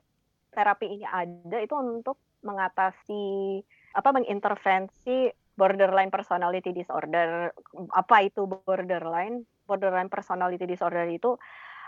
terapi 0.54 1.02
ini 1.02 1.06
ada 1.10 1.58
itu 1.58 1.74
untuk 1.74 2.22
mengatasi 2.46 3.26
apa 3.98 4.10
mengintervensi 4.14 5.34
borderline 5.58 6.14
personality 6.14 6.70
disorder. 6.74 7.50
Apa 7.94 8.26
itu 8.26 8.46
borderline? 8.46 9.46
Borderline 9.66 10.14
personality 10.14 10.66
disorder 10.70 11.10
itu 11.10 11.38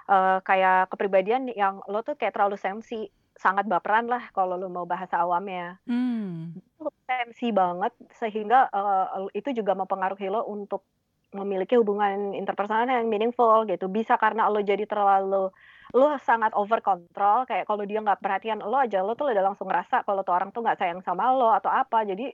eh, 0.10 0.42
kayak 0.42 0.90
kepribadian 0.90 1.54
yang 1.54 1.82
lo 1.86 2.02
tuh 2.02 2.18
kayak 2.18 2.34
terlalu 2.34 2.58
sensi, 2.58 3.06
sangat 3.36 3.68
baperan 3.68 4.08
lah 4.08 4.32
kalau 4.32 4.56
lo 4.56 4.72
mau 4.72 4.88
bahasa 4.88 5.20
awamnya. 5.20 5.78
Hmm. 5.86 6.56
Itu 6.56 6.88
sensi 7.04 7.52
banget 7.52 7.92
sehingga 8.16 8.72
eh, 8.72 9.06
itu 9.36 9.52
juga 9.52 9.76
mempengaruhi 9.76 10.32
lo 10.32 10.48
untuk 10.48 10.88
memiliki 11.36 11.76
hubungan 11.76 12.32
interpersonal 12.32 12.88
yang 12.88 13.12
meaningful 13.12 13.68
gitu 13.68 13.92
bisa 13.92 14.16
karena 14.16 14.48
lo 14.48 14.64
jadi 14.64 14.88
terlalu 14.88 15.52
lo 15.92 16.08
sangat 16.24 16.56
over 16.56 16.80
control 16.80 17.44
kayak 17.44 17.68
kalau 17.68 17.84
dia 17.84 18.00
nggak 18.00 18.24
perhatian 18.24 18.64
lo 18.64 18.80
aja 18.80 19.04
lo 19.04 19.20
tuh 19.20 19.36
udah 19.36 19.44
langsung 19.44 19.68
ngerasa 19.68 20.08
kalau 20.08 20.24
tuh 20.24 20.32
orang 20.32 20.56
tuh 20.56 20.64
nggak 20.64 20.80
sayang 20.80 21.04
sama 21.04 21.36
lo 21.36 21.52
atau 21.52 21.68
apa 21.68 22.08
jadi 22.08 22.32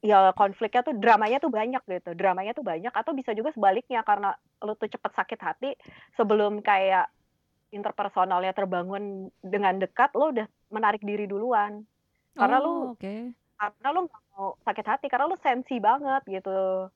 ya 0.00 0.32
konfliknya 0.32 0.82
tuh 0.82 0.96
dramanya 0.96 1.38
tuh 1.38 1.52
banyak 1.52 1.82
gitu 1.84 2.10
dramanya 2.16 2.52
tuh 2.56 2.64
banyak 2.64 2.90
atau 2.90 3.12
bisa 3.12 3.36
juga 3.36 3.52
sebaliknya 3.52 4.00
karena 4.02 4.34
lo 4.64 4.74
tuh 4.74 4.88
cepet 4.88 5.12
sakit 5.14 5.40
hati 5.40 5.70
sebelum 6.16 6.64
kayak 6.64 7.06
interpersonalnya 7.70 8.52
terbangun 8.52 9.30
dengan 9.40 9.78
dekat 9.78 10.10
lo 10.14 10.30
udah 10.30 10.46
menarik 10.70 11.02
diri 11.02 11.26
duluan 11.26 11.82
Karena 12.30 12.58
Oh, 12.58 12.64
lu- 12.64 12.88
oke. 12.94 13.14
karena 13.56 13.88
lo 13.90 14.00
nggak 14.06 14.22
mau 14.32 14.48
sakit 14.64 14.86
hati 14.86 15.06
karena 15.06 15.26
lo 15.26 15.36
sensi 15.36 15.76
banget 15.78 16.22
gitu 16.26 16.88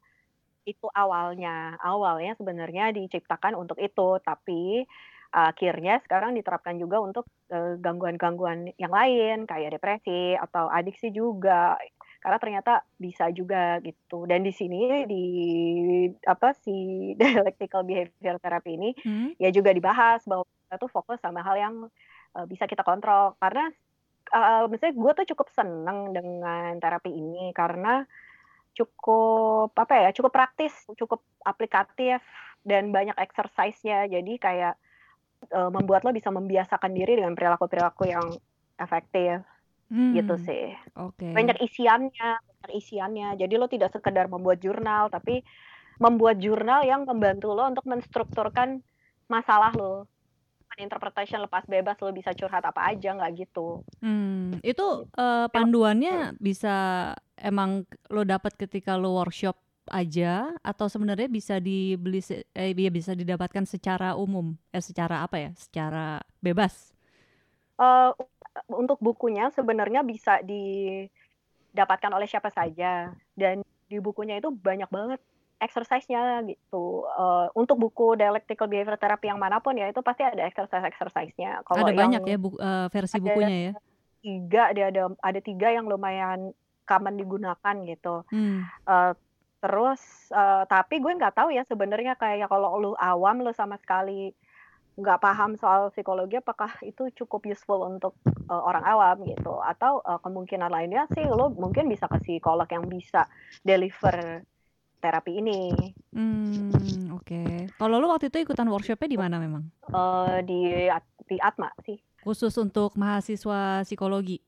itu 0.64 0.87
awalnya 0.96 1.76
awalnya 1.76 2.32
sebenarnya 2.34 2.88
diciptakan 2.90 3.52
untuk 3.52 3.76
itu 3.76 4.16
tapi 4.24 4.88
akhirnya 5.28 6.00
sekarang 6.00 6.32
diterapkan 6.32 6.78
juga 6.78 7.02
untuk 7.02 7.26
eh, 7.50 7.76
gangguan-gangguan 7.76 8.72
yang 8.80 8.94
lain 8.94 9.44
kayak 9.44 9.76
depresi 9.76 10.38
atau 10.38 10.70
adiksi 10.72 11.12
juga 11.12 11.76
karena 12.24 12.38
ternyata 12.40 12.72
bisa 12.96 13.28
juga 13.28 13.76
gitu 13.84 14.24
dan 14.24 14.40
di 14.40 14.54
sini 14.54 15.04
di 15.04 15.24
apa 16.24 16.56
si 16.56 16.72
dialectical 17.20 17.84
behavior 17.84 18.40
therapy 18.40 18.80
ini 18.80 18.90
Hmm. 19.04 19.37
ya 19.37 19.52
juga 19.52 19.68
dibahas 19.68 20.24
bahwa 20.24 20.48
kita 20.74 20.82
tuh 20.82 20.90
fokus 20.90 21.22
sama 21.22 21.38
hal 21.46 21.54
yang 21.54 21.74
uh, 22.34 22.46
bisa 22.50 22.66
kita 22.66 22.82
kontrol. 22.82 23.38
Karena 23.38 23.70
uh, 24.34 24.66
misalnya 24.66 24.98
gue 24.98 25.12
tuh 25.22 25.26
cukup 25.30 25.46
seneng 25.54 26.10
dengan 26.10 26.82
terapi 26.82 27.14
ini 27.14 27.54
karena 27.54 28.02
cukup 28.74 29.70
apa 29.78 30.02
ya 30.02 30.10
cukup 30.10 30.34
praktis 30.34 30.74
cukup 30.98 31.22
aplikatif 31.46 32.18
dan 32.66 32.90
banyak 32.90 33.14
exercise-nya. 33.22 34.10
Jadi 34.10 34.42
kayak 34.42 34.74
uh, 35.54 35.70
membuat 35.70 36.02
lo 36.02 36.10
bisa 36.10 36.34
membiasakan 36.34 36.90
diri 36.90 37.22
dengan 37.22 37.38
perilaku-perilaku 37.38 38.10
yang 38.10 38.26
efektif. 38.82 39.46
Gitu 39.94 40.34
Hmm, 40.34 40.42
sih. 40.42 40.74
Oke. 40.98 41.30
banyak 41.30 41.54
isiannya 41.62 42.30
banyak 42.42 42.72
isiannya. 42.82 43.28
Jadi 43.38 43.54
lo 43.54 43.70
tidak 43.70 43.94
sekedar 43.94 44.26
membuat 44.26 44.58
jurnal 44.58 45.06
tapi 45.06 45.46
membuat 46.02 46.42
jurnal 46.42 46.82
yang 46.82 47.06
membantu 47.06 47.54
lo 47.54 47.70
untuk 47.70 47.87
menstrukturkan 47.87 48.82
masalah 49.30 49.70
lo 49.78 50.10
Bukan 50.74 50.90
interpretation 50.90 51.38
lepas 51.38 51.62
bebas 51.70 51.94
lo 52.02 52.10
bisa 52.10 52.34
curhat 52.34 52.66
apa 52.66 52.90
aja 52.90 53.14
nggak 53.14 53.46
gitu. 53.46 53.87
Hmm, 54.02 54.58
itu 54.58 55.06
eh, 55.14 55.46
panduannya 55.46 56.34
bisa 56.42 57.14
emang 57.38 57.87
lo 58.10 58.26
dapat 58.26 58.58
ketika 58.58 58.98
lo 58.98 59.14
workshop 59.14 59.54
aja 59.94 60.50
atau 60.66 60.90
sebenarnya 60.90 61.30
bisa 61.30 61.62
dibeli 61.62 62.18
eh 62.58 62.74
ya 62.74 62.90
bisa 62.90 63.14
didapatkan 63.14 63.62
secara 63.70 64.18
umum? 64.18 64.58
Eh 64.74 64.82
secara 64.82 65.22
apa 65.22 65.38
ya? 65.38 65.54
Secara 65.54 66.18
bebas. 66.42 66.90
Eh, 67.78 68.10
untuk 68.66 68.98
bukunya 68.98 69.54
sebenarnya 69.54 70.02
bisa 70.02 70.42
didapatkan 70.42 72.10
oleh 72.10 72.26
siapa 72.26 72.50
saja. 72.50 73.14
Dan 73.38 73.62
di 73.87 74.02
bukunya 74.02 74.42
itu 74.42 74.50
banyak 74.50 74.90
banget 74.90 75.22
exercise-nya 75.58 76.42
gitu. 76.44 77.06
Eh, 77.06 77.46
untuk 77.54 77.78
buku 77.78 78.14
dialectical 78.14 78.66
behavior 78.66 78.98
therapy 78.98 79.30
yang 79.30 79.38
mana 79.38 79.58
pun 79.58 79.74
ya 79.74 79.88
itu 79.88 80.00
pasti 80.00 80.26
ada 80.26 80.44
exercise-exercise-nya. 80.44 81.62
Kalau 81.62 81.84
Ada 81.84 81.92
yang 81.92 82.00
banyak 82.00 82.22
ya 82.26 82.36
bu- 82.38 82.58
eh, 82.58 82.86
versi 82.90 83.16
ada- 83.16 83.24
bukunya 83.24 83.58
ya. 83.70 83.72
tiga 84.24 84.64
dia 84.72 84.86
ada 84.88 85.02
ada 85.20 85.40
tiga 85.40 85.68
yang 85.68 85.84
lumayan 85.84 86.56
common 86.84 87.14
digunakan 87.16 87.74
gitu. 87.84 88.24
Hmm. 88.28 88.64
Eh, 88.66 89.12
terus 89.60 90.00
eh, 90.28 90.64
tapi 90.68 91.00
gue 91.00 91.12
nggak 91.12 91.36
tahu 91.36 91.48
ya 91.52 91.64
sebenarnya 91.64 92.14
kayak 92.14 92.48
kalau 92.48 92.76
lu 92.76 92.92
awam 92.96 93.40
lu 93.40 93.52
sama 93.52 93.80
sekali 93.80 94.32
nggak 94.94 95.18
paham 95.18 95.58
soal 95.58 95.90
psikologi 95.90 96.38
apakah 96.38 96.70
itu 96.86 97.10
cukup 97.18 97.50
useful 97.50 97.82
untuk 97.82 98.14
uh, 98.46 98.62
orang 98.62 98.86
awam 98.86 99.26
gitu 99.26 99.58
atau 99.58 99.98
uh, 100.06 100.22
kemungkinan 100.22 100.70
lainnya 100.70 101.10
sih 101.10 101.26
lo 101.26 101.50
mungkin 101.50 101.90
bisa 101.90 102.06
ke 102.06 102.22
psikolog 102.22 102.70
yang 102.70 102.86
bisa 102.86 103.26
deliver 103.66 104.46
terapi 105.04 105.44
ini. 105.44 105.76
Hmm, 106.16 107.12
oke. 107.12 107.28
Okay. 107.28 107.68
Kalau 107.76 108.00
lo 108.00 108.08
waktu 108.08 108.32
itu 108.32 108.40
ikutan 108.40 108.72
workshopnya 108.72 109.08
di 109.12 109.20
mana 109.20 109.36
memang? 109.36 109.68
Uh, 109.92 110.40
di 110.40 110.88
di 111.28 111.36
Atma 111.44 111.68
sih. 111.84 112.00
Khusus 112.24 112.56
untuk 112.56 112.96
mahasiswa 112.96 113.84
psikologi. 113.84 114.40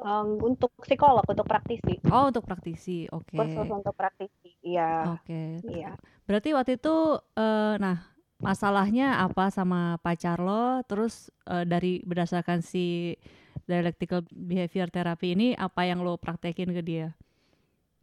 Um, 0.00 0.40
untuk 0.40 0.72
psikolog, 0.80 1.26
untuk 1.26 1.44
praktisi. 1.44 1.98
Oh, 2.08 2.30
untuk 2.30 2.46
praktisi, 2.46 3.10
oke. 3.12 3.28
Okay. 3.28 3.36
Khusus 3.36 3.68
untuk 3.68 3.92
praktisi, 3.92 4.56
iya. 4.64 5.18
Oke. 5.18 5.60
Okay. 5.60 5.84
Iya. 5.84 5.98
Berarti 6.24 6.48
waktu 6.54 6.72
itu, 6.80 7.18
uh, 7.18 7.74
nah 7.76 8.08
masalahnya 8.38 9.18
apa 9.18 9.50
sama 9.50 9.98
pacar 9.98 10.38
lo 10.38 10.86
terus 10.86 11.34
uh, 11.50 11.66
dari 11.66 11.98
berdasarkan 12.06 12.62
si 12.62 13.18
dialectical 13.66 14.22
behavior 14.30 14.86
therapy 14.88 15.34
ini 15.34 15.48
apa 15.58 15.84
yang 15.84 16.00
lo 16.00 16.16
praktekin 16.16 16.70
ke 16.70 16.80
dia? 16.80 17.18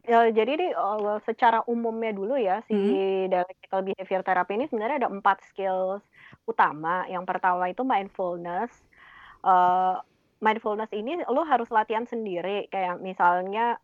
Ya, 0.06 0.30
jadi 0.30 0.52
nih 0.54 0.72
uh, 0.78 1.18
secara 1.26 1.66
umumnya 1.66 2.14
dulu 2.14 2.38
ya 2.38 2.62
si 2.70 2.78
hmm. 2.78 3.34
dialectical 3.34 3.82
behavior 3.82 4.22
therapy 4.22 4.54
ini 4.54 4.66
sebenarnya 4.70 5.06
ada 5.06 5.10
empat 5.10 5.42
skills 5.50 6.06
utama. 6.46 7.10
Yang 7.10 7.26
pertama 7.26 7.66
itu 7.68 7.82
mindfulness. 7.82 8.70
Uh, 9.42 9.98
mindfulness 10.38 10.94
ini 10.94 11.26
lo 11.26 11.42
harus 11.42 11.70
latihan 11.74 12.06
sendiri 12.06 12.70
kayak 12.70 13.02
misalnya 13.02 13.82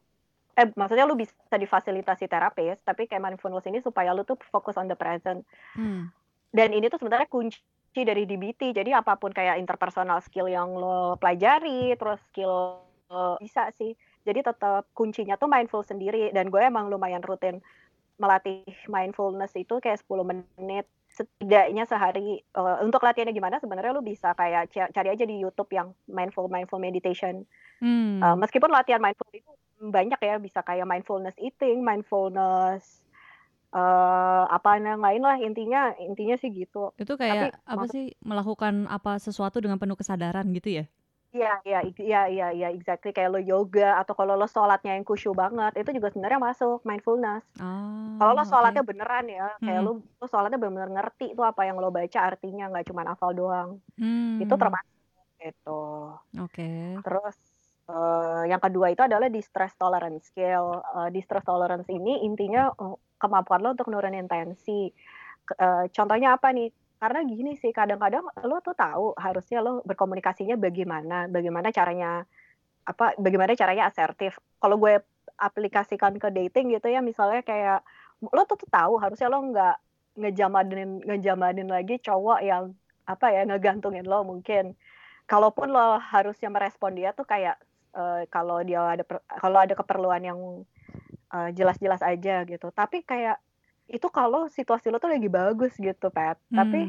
eh 0.54 0.68
maksudnya 0.76 1.08
lu 1.08 1.16
bisa 1.16 1.32
difasilitasi 1.56 2.28
terapis 2.28 2.76
tapi 2.84 3.08
kayak 3.08 3.24
mindfulness 3.24 3.66
ini 3.72 3.80
supaya 3.80 4.12
lu 4.12 4.22
tuh 4.28 4.38
fokus 4.54 4.78
on 4.78 4.86
the 4.86 4.98
present. 4.98 5.42
Hmm 5.74 6.14
dan 6.52 6.70
ini 6.76 6.92
tuh 6.92 7.00
sebenarnya 7.00 7.32
kunci 7.32 7.64
dari 7.96 8.28
DBT 8.28 8.76
jadi 8.76 9.00
apa 9.00 9.16
pun 9.16 9.32
kayak 9.32 9.60
interpersonal 9.60 10.20
skill 10.24 10.52
yang 10.52 10.72
lo 10.76 11.16
pelajari 11.16 11.96
terus 11.96 12.20
skill 12.32 12.84
lo 13.12 13.40
bisa 13.40 13.72
sih 13.80 13.96
jadi 14.26 14.46
tetap 14.46 14.88
kuncinya 14.94 15.36
tuh 15.36 15.50
mindful 15.50 15.82
sendiri 15.86 16.30
dan 16.34 16.50
gue 16.50 16.62
emang 16.62 16.90
lumayan 16.90 17.24
rutin 17.24 17.60
melatih 18.22 18.62
mindfulness 18.86 19.58
itu 19.58 19.82
kayak 19.82 20.02
10 20.06 20.22
menit 20.30 20.86
setidaknya 21.12 21.84
sehari 21.84 22.40
uh, 22.56 22.80
untuk 22.86 23.04
latihannya 23.04 23.36
gimana 23.36 23.60
sebenarnya 23.60 23.92
lu 23.92 24.06
bisa 24.06 24.32
kayak 24.38 24.72
cari 24.72 25.10
aja 25.12 25.26
di 25.28 25.44
YouTube 25.44 25.68
yang 25.76 25.92
mindful 26.08 26.48
mindful 26.48 26.80
meditation 26.80 27.44
hmm. 27.84 28.24
uh, 28.24 28.38
meskipun 28.40 28.72
latihan 28.72 29.04
mindful 29.04 29.28
itu 29.34 29.52
banyak 29.82 30.22
ya 30.22 30.38
bisa 30.38 30.62
kayak 30.62 30.86
mindfulness 30.86 31.36
eating 31.42 31.82
mindfulness 31.82 33.02
uh, 33.74 34.46
apa 34.48 34.78
yang 34.78 35.02
lain 35.02 35.22
lah 35.24 35.38
intinya 35.40 35.96
intinya 35.98 36.36
sih 36.38 36.52
gitu. 36.52 36.92
Itu 37.00 37.16
kayak 37.16 37.56
Tapi, 37.56 37.66
apa 37.66 37.86
sih 37.90 38.14
melakukan 38.22 38.86
apa 38.88 39.18
sesuatu 39.18 39.64
dengan 39.64 39.80
penuh 39.80 39.98
kesadaran 39.98 40.46
gitu 40.54 40.84
ya? 40.84 40.86
Iya, 41.32 41.63
iya, 41.63 41.80
iya, 41.96 42.22
iya, 42.28 42.48
iya, 42.52 42.67
exactly 42.76 43.15
kayak 43.15 43.32
lo 43.32 43.39
yoga 43.39 43.96
atau 44.04 44.12
kalau 44.12 44.36
lo 44.36 44.52
sholatnya 44.52 45.00
yang 45.00 45.08
khusyuk 45.08 45.32
banget, 45.32 45.80
itu 45.80 45.96
juga 45.96 46.12
sebenarnya 46.12 46.44
masuk 46.44 46.84
mindfulness. 46.84 47.48
Oh, 47.56 48.20
kalau 48.20 48.36
lo 48.36 48.44
sholatnya 48.44 48.84
okay. 48.84 48.91
beneran 48.91 49.26
ya, 49.32 49.48
kayak 49.63 49.80
hmm. 49.80 49.88
lo, 49.88 49.91
lo 50.04 50.26
sholatnya 50.28 50.60
bener-bener 50.60 50.91
ngerti 50.91 51.32
itu 51.32 51.39
apa 51.39 51.63
yang 51.63 51.80
lo 51.80 51.88
baca 51.88 52.20
artinya, 52.20 52.67
nggak 52.67 52.91
cuma 52.91 53.08
hafal 53.08 53.32
doang. 53.32 53.80
Hmm. 53.96 54.44
Itu 54.44 54.60
termasuk 54.60 54.91
itu. 55.39 55.82
Oke. 56.36 56.52
Okay. 56.52 57.00
Terus 57.00 57.36
uh, 57.88 58.44
yang 58.52 58.60
kedua 58.60 58.91
itu 58.91 59.00
adalah 59.00 59.32
distress 59.32 59.72
tolerance 59.80 60.36
scale. 60.36 60.84
Uh, 60.91 61.08
distress 61.15 61.48
tolerance 61.48 61.88
ini 61.88 62.28
intinya 62.28 62.76
uh, 62.76 63.00
kemampuan 63.15 63.63
lo 63.63 63.72
untuk 63.72 63.88
nurunin 63.88 64.28
tensi. 64.28 64.91
Uh, 65.56 65.88
contohnya 65.96 66.36
apa 66.36 66.52
nih? 66.52 66.70
Karena 67.02 67.26
gini 67.26 67.58
sih, 67.58 67.74
kadang-kadang 67.74 68.30
lo 68.46 68.62
tuh 68.62 68.78
tahu 68.78 69.18
harusnya 69.18 69.58
lo 69.58 69.82
berkomunikasinya 69.82 70.54
bagaimana, 70.54 71.26
bagaimana 71.26 71.74
caranya 71.74 72.30
apa, 72.86 73.18
bagaimana 73.18 73.58
caranya 73.58 73.90
asertif. 73.90 74.38
Kalau 74.62 74.78
gue 74.78 75.02
aplikasikan 75.42 76.22
ke 76.22 76.30
dating 76.30 76.78
gitu 76.78 76.94
ya, 76.94 77.02
misalnya 77.02 77.42
kayak 77.42 77.82
lo 78.22 78.46
tuh, 78.46 78.54
tuh 78.62 78.70
tahu 78.70 79.02
harusnya 79.02 79.34
lo 79.34 79.42
nggak 79.50 79.76
ngejamanin 80.22 81.02
ngejamanin 81.02 81.70
lagi 81.74 81.98
cowok 81.98 82.40
yang 82.46 82.78
apa 83.10 83.34
ya 83.34 83.50
ngegantungin 83.50 84.06
lo 84.06 84.22
mungkin. 84.22 84.78
Kalaupun 85.26 85.74
lo 85.74 85.98
harusnya 85.98 86.54
merespon 86.54 86.94
dia 86.94 87.18
tuh 87.18 87.26
kayak 87.26 87.58
uh, 87.98 88.30
kalau 88.30 88.62
dia 88.62 88.78
ada 88.78 89.02
kalau 89.42 89.58
ada 89.58 89.74
keperluan 89.74 90.22
yang 90.22 90.38
uh, 91.34 91.50
jelas-jelas 91.50 92.06
aja 92.06 92.46
gitu. 92.46 92.70
Tapi 92.70 93.02
kayak 93.02 93.42
itu 93.92 94.08
kalau 94.08 94.48
situasi 94.48 94.88
lo 94.88 94.98
tuh 94.98 95.12
lagi 95.12 95.28
bagus 95.28 95.76
gitu, 95.76 96.08
Pet. 96.08 96.40
Hmm. 96.50 96.58
Tapi 96.58 96.80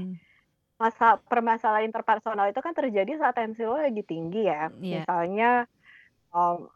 masa 0.78 1.18
permasalahan 1.30 1.86
interpersonal 1.86 2.50
itu 2.50 2.58
kan 2.58 2.74
terjadi 2.74 3.14
saat 3.14 3.38
tensi 3.38 3.62
lo 3.62 3.78
lagi 3.78 4.02
tinggi 4.02 4.46
ya. 4.46 4.70
Yeah. 4.78 5.02
Misalnya 5.02 5.50
um, 6.34 6.66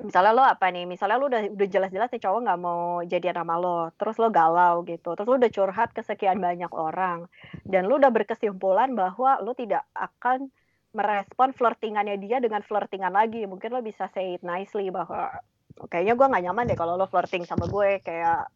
misalnya 0.00 0.32
lo 0.36 0.44
apa 0.44 0.68
nih? 0.68 0.84
Misalnya 0.84 1.16
lo 1.16 1.28
udah 1.32 1.48
udah 1.52 1.68
jelas-jelas 1.68 2.12
nih 2.12 2.22
cowok 2.24 2.40
nggak 2.44 2.60
mau 2.60 3.00
jadian 3.04 3.36
sama 3.40 3.54
lo, 3.60 3.92
terus 3.96 4.16
lo 4.20 4.28
galau 4.28 4.84
gitu. 4.84 5.16
Terus 5.16 5.28
lo 5.28 5.36
udah 5.40 5.52
curhat 5.52 5.90
ke 5.96 6.02
sekian 6.04 6.40
banyak 6.40 6.72
orang 6.72 7.28
dan 7.64 7.88
lo 7.88 7.96
udah 7.96 8.12
berkesimpulan 8.12 8.92
bahwa 8.92 9.40
lo 9.40 9.56
tidak 9.56 9.84
akan 9.96 10.52
merespon 10.94 11.50
flirtingannya 11.56 12.20
dia 12.20 12.38
dengan 12.44 12.60
flirtingan 12.60 13.16
lagi. 13.16 13.48
Mungkin 13.48 13.72
lo 13.72 13.80
bisa 13.80 14.08
say 14.12 14.36
it 14.36 14.42
nicely 14.44 14.92
bahwa 14.92 15.40
kayaknya 15.88 16.14
gue 16.14 16.26
nggak 16.30 16.44
nyaman 16.46 16.64
deh 16.70 16.78
kalau 16.78 16.94
lo 17.00 17.08
flirting 17.08 17.48
sama 17.48 17.66
gue 17.66 17.98
kayak 18.04 18.46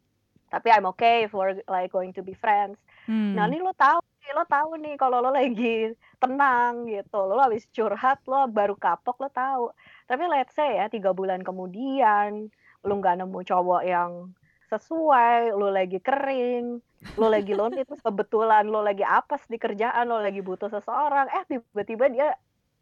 tapi 0.49 0.73
I'm 0.73 0.89
okay 0.93 1.25
if 1.25 1.31
we're 1.31 1.61
like 1.69 1.93
going 1.93 2.13
to 2.17 2.21
be 2.25 2.33
friends. 2.33 2.77
Hmm. 3.05 3.37
Nah 3.37 3.45
ini 3.49 3.61
lo 3.61 3.73
tahu 3.73 4.01
nih, 4.01 4.31
lo 4.33 4.43
tahu 4.45 4.69
nih 4.81 4.95
kalau 4.97 5.21
lo 5.21 5.31
lagi 5.33 5.93
tenang 6.17 6.89
gitu, 6.89 7.19
lo 7.29 7.39
habis 7.39 7.65
curhat, 7.69 8.19
lo 8.25 8.49
baru 8.49 8.75
kapok, 8.75 9.17
lo 9.21 9.29
tahu. 9.29 9.65
Tapi 10.09 10.23
let's 10.27 10.53
say 10.57 10.81
ya 10.81 10.89
tiga 10.89 11.13
bulan 11.13 11.45
kemudian, 11.45 12.49
lo 12.85 12.93
nggak 12.97 13.21
nemu 13.21 13.39
cowok 13.45 13.81
yang 13.85 14.33
sesuai, 14.69 15.53
lo 15.57 15.73
lagi 15.73 15.97
kering, 15.97 16.77
lo 17.17 17.27
lagi 17.29 17.57
lonely 17.57 17.81
terus 17.87 18.03
kebetulan 18.05 18.69
lo 18.69 18.85
lagi 18.85 19.01
apes 19.01 19.45
di 19.49 19.57
kerjaan, 19.57 20.05
lo 20.05 20.21
lagi 20.21 20.45
butuh 20.45 20.69
seseorang, 20.69 21.25
eh 21.33 21.43
tiba-tiba 21.49 22.05
dia 22.13 22.29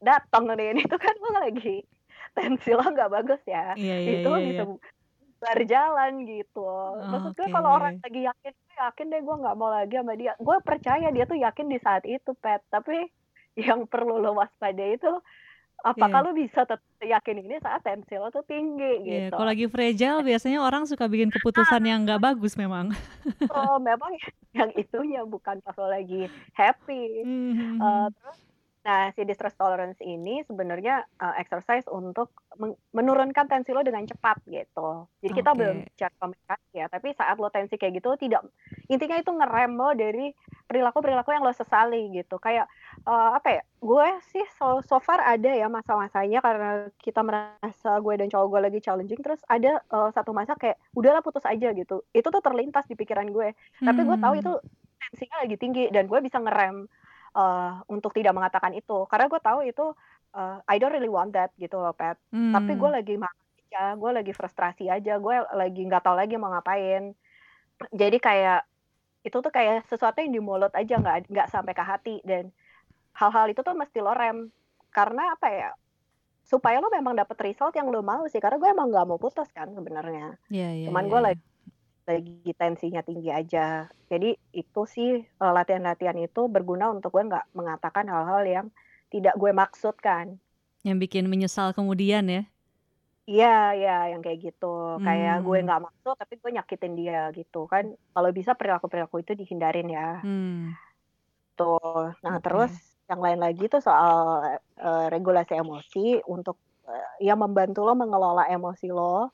datang 0.03 0.51
nih, 0.51 0.75
itu 0.83 0.97
kan 0.99 1.15
lo 1.19 1.31
lagi 1.39 1.87
tensi 2.37 2.69
lo 2.69 2.85
nggak 2.85 3.09
bagus 3.09 3.41
ya 3.49 3.73
yeah, 3.73 3.97
yeah, 3.97 4.21
itu 4.21 4.29
yeah, 4.29 4.45
bisa 4.45 4.63
yeah. 4.69 4.77
Berjalan 5.37 6.25
gitu 6.25 6.65
oh, 6.65 6.97
maksud 6.97 7.31
gue 7.37 7.45
okay. 7.45 7.53
kalau 7.53 7.69
orang 7.77 8.01
lagi 8.01 8.21
yakin 8.25 8.53
yakin 8.77 9.05
deh 9.13 9.21
gue 9.21 9.35
nggak 9.37 9.57
mau 9.57 9.69
lagi 9.69 9.95
sama 9.97 10.13
dia 10.17 10.33
gue 10.37 10.57
percaya 10.65 11.07
dia 11.13 11.25
tuh 11.29 11.37
yakin 11.37 11.67
di 11.69 11.77
saat 11.81 12.03
itu 12.09 12.31
pet 12.41 12.61
tapi 12.73 13.09
yang 13.67 13.85
perlu 13.85 14.21
lo 14.21 14.37
waspada 14.37 14.81
itu 14.81 15.11
apakah 15.85 16.25
yeah. 16.25 16.25
lo 16.25 16.31
bisa 16.33 16.61
tetap 16.65 16.81
yakin 16.97 17.45
ini 17.45 17.61
saat 17.61 17.85
tensi 17.85 18.17
lo 18.17 18.33
tuh 18.33 18.41
tinggi 18.49 19.05
iya, 19.05 19.29
gitu. 19.29 19.37
Kalau 19.37 19.45
lagi 19.45 19.65
fragile 19.69 20.25
biasanya 20.25 20.59
orang 20.65 20.89
suka 20.89 21.05
bikin 21.05 21.29
keputusan 21.29 21.85
yang 21.85 22.01
nggak 22.01 22.21
bagus 22.33 22.57
memang. 22.57 22.89
oh 23.53 23.77
memang 23.77 24.09
yang 24.57 24.73
itunya 24.73 25.21
bukan 25.21 25.61
pas 25.61 25.77
lo 25.77 25.85
lagi 25.85 26.25
happy. 26.57 27.21
Mm 27.21 27.51
-hmm. 27.53 27.73
uh, 27.77 28.07
terus 28.09 28.37
Nah, 28.87 29.11
si 29.11 29.27
distress 29.27 29.51
tolerance 29.59 29.99
ini 29.99 30.47
sebenarnya 30.47 31.03
uh, 31.19 31.35
exercise 31.35 31.83
untuk 31.91 32.31
menurunkan 32.95 33.43
tensi 33.51 33.75
lo 33.75 33.83
dengan 33.83 34.07
cepat 34.07 34.39
gitu. 34.47 35.11
Jadi 35.19 35.33
kita 35.35 35.51
okay. 35.51 35.59
belum 35.59 35.75
bicara 35.83 36.13
komunikasi 36.15 36.71
ya, 36.71 36.87
tapi 36.87 37.11
saat 37.11 37.35
lo 37.35 37.51
tensi 37.51 37.75
kayak 37.75 37.99
gitu 37.99 38.15
tidak 38.15 38.47
intinya 38.87 39.19
itu 39.19 39.27
ngerem 39.27 39.75
lo 39.75 39.91
dari 39.91 40.31
perilaku-perilaku 40.71 41.35
yang 41.35 41.43
lo 41.43 41.51
sesali 41.51 42.15
gitu. 42.15 42.39
Kayak 42.39 42.71
uh, 43.03 43.35
apa 43.35 43.59
ya? 43.59 43.63
Gue 43.83 44.07
sih 44.31 44.47
so, 44.55 44.79
so 44.87 45.03
far 45.03 45.19
ada 45.19 45.51
ya 45.51 45.67
masa-masanya 45.67 46.39
karena 46.39 46.87
kita 47.03 47.19
merasa 47.27 47.99
gue 47.99 48.13
dan 48.15 48.31
cowok 48.31 48.47
gue 48.47 48.59
lagi 48.71 48.79
challenging 48.79 49.19
terus 49.19 49.43
ada 49.51 49.83
uh, 49.91 50.07
satu 50.15 50.31
masa 50.31 50.55
kayak 50.55 50.79
udahlah 50.95 51.19
putus 51.19 51.43
aja 51.43 51.75
gitu. 51.75 52.07
Itu 52.15 52.31
tuh 52.31 52.39
terlintas 52.39 52.87
di 52.87 52.95
pikiran 52.95 53.35
gue. 53.35 53.51
Hmm. 53.51 53.85
Tapi 53.91 53.99
gue 54.07 54.15
tahu 54.15 54.33
itu 54.39 54.53
tensinya 55.11 55.43
lagi 55.43 55.55
tinggi 55.59 55.83
dan 55.91 56.07
gue 56.07 56.19
bisa 56.23 56.39
ngerem 56.39 56.87
uh, 57.37 57.85
untuk 57.85 58.11
tidak 58.17 58.33
mengatakan 58.33 58.73
itu. 58.73 59.05
Karena 59.05 59.29
gue 59.29 59.39
tahu 59.39 59.59
itu 59.61 59.85
uh, 60.33 60.57
I 60.65 60.81
don't 60.81 60.91
really 60.91 61.11
want 61.11 61.37
that 61.37 61.53
gitu 61.55 61.77
loh 61.77 61.93
Pat 61.93 62.17
hmm. 62.33 62.51
tapi 62.57 62.75
gue 62.75 62.89
lagi 62.89 63.15
aja 63.67 63.93
gue 63.99 64.11
lagi 64.11 64.31
frustrasi 64.31 64.87
aja 64.87 65.19
gue 65.19 65.35
lagi 65.53 65.81
nggak 65.85 66.03
tahu 66.03 66.15
lagi 66.17 66.35
mau 66.39 66.49
ngapain. 66.51 67.13
Jadi 67.93 68.17
kayak 68.17 68.65
itu 69.21 69.37
tuh 69.43 69.51
kayak 69.51 69.85
sesuatu 69.91 70.23
yang 70.23 70.31
di 70.31 70.41
mulut 70.41 70.71
aja 70.71 70.97
nggak 70.97 71.29
nggak 71.29 71.47
sampai 71.51 71.73
ke 71.75 71.83
hati. 71.83 72.15
Dan 72.23 72.49
hal-hal 73.13 73.51
itu 73.51 73.59
tuh 73.59 73.75
mesti 73.75 73.99
lo 73.99 74.15
rem. 74.15 74.49
Karena 74.89 75.35
apa 75.35 75.47
ya 75.51 75.69
supaya 76.47 76.79
lo 76.79 76.87
memang 76.87 77.11
dapet 77.11 77.35
result 77.43 77.75
yang 77.75 77.91
lo 77.91 77.99
mau 77.99 78.23
sih. 78.31 78.39
Karena 78.39 78.55
gue 78.55 78.71
emang 78.71 78.87
nggak 78.87 79.05
mau 79.05 79.19
putus 79.19 79.51
kan 79.51 79.67
sebenarnya. 79.75 80.39
Yeah, 80.47 80.71
yeah, 80.71 80.87
cuman 80.87 81.03
yeah, 81.05 81.11
gue 81.11 81.19
yeah. 81.19 81.27
lagi 81.35 81.45
lagi 82.07 82.51
tensinya 82.55 83.03
tinggi 83.03 83.29
aja. 83.29 83.91
Jadi 84.07 84.33
itu 84.55 84.81
sih 84.87 85.21
eh, 85.21 85.51
latihan-latihan 85.51 86.15
itu 86.17 86.47
berguna 86.47 86.89
untuk 86.89 87.11
gue 87.11 87.27
nggak 87.27 87.51
mengatakan 87.51 88.07
hal-hal 88.07 88.41
yang 88.47 88.67
tidak 89.11 89.35
gue 89.35 89.51
maksudkan. 89.51 90.39
Yang 90.87 90.97
bikin 91.03 91.25
menyesal 91.27 91.75
kemudian 91.75 92.25
ya? 92.31 92.43
Iya, 93.27 93.75
iya, 93.75 93.97
yang 94.15 94.23
kayak 94.23 94.39
gitu. 94.39 94.95
Hmm. 94.97 95.03
Kayak 95.03 95.43
gue 95.43 95.57
nggak 95.67 95.83
maksud, 95.83 96.15
tapi 96.15 96.39
gue 96.39 96.51
nyakitin 96.55 96.93
dia 96.95 97.27
gitu 97.35 97.67
kan. 97.67 97.91
Kalau 97.91 98.29
bisa 98.31 98.55
perilaku-perilaku 98.55 99.19
itu 99.19 99.35
dihindarin 99.35 99.91
ya. 99.91 100.23
Hmm. 100.23 100.71
gitu. 101.57 101.75
Nah, 102.21 102.37
Oke. 102.37 102.45
terus 102.45 102.71
yang 103.09 103.19
lain 103.19 103.39
lagi 103.41 103.65
tuh 103.65 103.81
soal 103.81 104.45
uh, 104.77 105.05
regulasi 105.09 105.57
emosi 105.57 106.21
untuk 106.29 106.61
uh, 106.85 107.17
ya 107.17 107.33
membantu 107.33 107.81
lo 107.81 107.97
mengelola 107.97 108.45
emosi 108.45 108.93
lo 108.93 109.33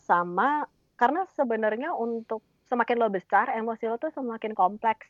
sama 0.00 0.64
karena 0.98 1.24
sebenarnya 1.38 1.94
untuk 1.94 2.42
semakin 2.66 2.96
lo 3.00 3.08
besar 3.08 3.54
emosi 3.54 3.88
lo 3.88 3.96
tuh 3.96 4.12
semakin 4.12 4.52
kompleks. 4.52 5.08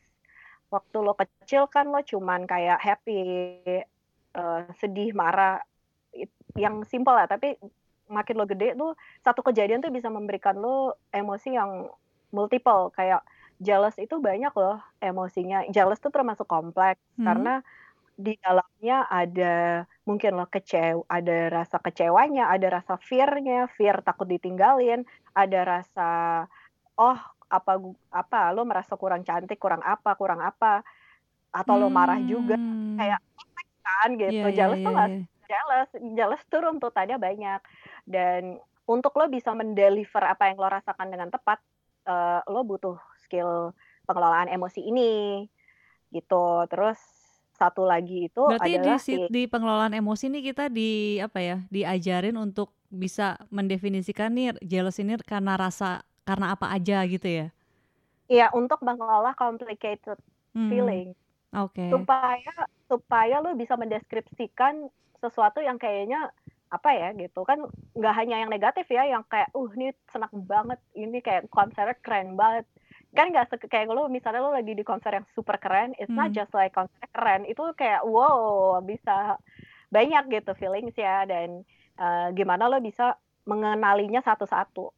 Waktu 0.69 0.97
lo 1.01 1.17
kecil 1.17 1.65
kan 1.65 1.89
lo 1.89 1.99
cuman 2.05 2.45
kayak 2.45 2.77
happy, 2.77 3.19
uh, 4.37 4.69
sedih, 4.77 5.17
marah, 5.17 5.59
yang 6.53 6.85
simpel 6.85 7.17
lah. 7.17 7.25
Tapi 7.25 7.57
makin 8.09 8.35
lo 8.37 8.45
gede 8.45 8.77
tuh 8.77 8.93
satu 9.25 9.41
kejadian 9.41 9.81
tuh 9.81 9.89
bisa 9.89 10.07
memberikan 10.13 10.57
lo 10.57 10.97
emosi 11.09 11.57
yang 11.57 11.89
multiple 12.29 12.93
kayak 12.93 13.25
jealous 13.57 13.97
itu 13.97 14.21
banyak 14.21 14.53
loh 14.55 14.79
emosinya. 15.01 15.65
Jealous 15.73 15.99
tuh 15.99 16.13
termasuk 16.13 16.47
kompleks 16.47 17.01
Hmm. 17.17 17.25
karena 17.27 17.53
di 18.19 18.35
dalamnya 18.39 19.07
ada 19.07 19.83
mungkin 20.09 20.33
lo 20.33 20.49
kecewa, 20.49 21.05
ada 21.05 21.53
rasa 21.53 21.77
kecewanya, 21.77 22.49
ada 22.49 22.81
rasa 22.81 22.97
fear-nya, 22.97 23.69
fear 23.77 24.01
takut 24.01 24.25
ditinggalin, 24.25 25.05
ada 25.37 25.59
rasa 25.61 26.09
oh 26.97 27.19
apa 27.45 27.77
apa 28.09 28.49
lo 28.57 28.65
merasa 28.65 28.97
kurang 28.97 29.21
cantik, 29.21 29.61
kurang 29.61 29.85
apa, 29.85 30.17
kurang 30.17 30.41
apa, 30.41 30.81
atau 31.53 31.77
lo 31.77 31.93
marah 31.93 32.17
juga 32.25 32.57
Hmm. 32.57 32.97
kayak 32.97 33.21
kan 33.85 34.09
gitu. 34.17 34.33
Iya, 34.33 34.49
iya, 34.49 34.57
Jealous 34.57 34.81
tuh 34.81 34.93
iya, 34.93 35.05
iya. 35.05 35.25
jealous, 35.49 35.89
jealous 36.17 36.43
tuh 36.49 36.59
runtutannya 36.61 37.17
banyak 37.21 37.61
dan 38.09 38.57
untuk 38.89 39.13
lo 39.17 39.29
bisa 39.29 39.53
mendeliver 39.53 40.25
apa 40.25 40.49
yang 40.49 40.57
lo 40.57 40.69
rasakan 40.69 41.13
dengan 41.13 41.29
tepat, 41.29 41.61
eh, 42.09 42.41
lo 42.49 42.65
butuh 42.65 42.97
skill 43.21 43.73
pengelolaan 44.09 44.49
emosi 44.49 44.81
ini 44.81 45.45
gitu. 46.09 46.65
Terus 46.65 46.97
satu 47.61 47.81
lagi 47.91 48.13
itu 48.27 48.41
Berarti 48.47 48.71
di 48.81 48.93
adalah 48.93 48.97
si 48.97 49.13
di 49.29 49.45
pengelolaan 49.45 49.93
emosi 49.93 50.25
nih 50.33 50.41
kita 50.53 50.63
di 50.73 51.19
apa 51.21 51.39
ya, 51.43 51.57
diajarin 51.69 52.33
untuk 52.39 52.73
bisa 52.89 53.37
mendefinisikan 53.53 54.33
nih 54.33 54.57
jealous 54.65 54.97
ini 54.97 55.13
karena 55.21 55.53
rasa 55.59 56.01
karena 56.25 56.55
apa 56.57 56.73
aja 56.73 57.05
gitu 57.05 57.27
ya? 57.29 57.45
Iya, 58.31 58.53
untuk 58.53 58.79
mengelola 58.85 59.33
complicated 59.33 60.17
Hmm, 60.53 60.69
feeling 60.69 61.17
oke. 61.53 61.89
supaya 61.91 62.53
supaya 62.91 63.35
lo 63.43 63.53
bisa 63.61 63.75
mendeskripsikan 63.79 64.89
sesuatu 65.23 65.59
yang 65.63 65.77
kayaknya 65.81 66.29
apa 66.69 66.89
ya 66.93 67.07
gitu 67.17 67.41
kan 67.49 67.59
nggak 67.97 68.15
hanya 68.19 68.35
yang 68.45 68.51
negatif 68.53 68.85
ya 68.91 69.03
yang 69.13 69.23
kayak 69.31 69.49
uh 69.57 69.69
ini 69.77 69.93
senang 70.13 70.33
banget 70.51 70.79
ini 70.97 71.17
kayak 71.25 71.49
konsernya 71.53 71.95
keren 72.05 72.35
banget 72.41 72.65
kan 73.09 73.33
nggak 73.33 73.47
se- 73.49 73.69
kayak 73.69 73.89
lo 73.89 74.05
misalnya 74.05 74.41
lo 74.45 74.53
lagi 74.53 74.77
di 74.77 74.85
konser 74.85 75.17
yang 75.17 75.25
super 75.33 75.57
keren 75.57 75.97
it's 75.97 76.13
not 76.13 76.29
Hmm. 76.29 76.37
just 76.37 76.53
like 76.53 76.73
konser 76.73 77.05
keren 77.09 77.41
itu 77.49 77.61
kayak 77.73 78.05
wow 78.05 78.77
bisa 78.85 79.35
banyak 79.89 80.23
gitu 80.29 80.53
feelings 80.53 80.93
ya 80.93 81.25
dan 81.25 81.65
eh, 81.97 82.27
gimana 82.37 82.69
lo 82.69 82.77
bisa 82.79 83.17
mengenalinya 83.49 84.21
satu-satu 84.21 84.93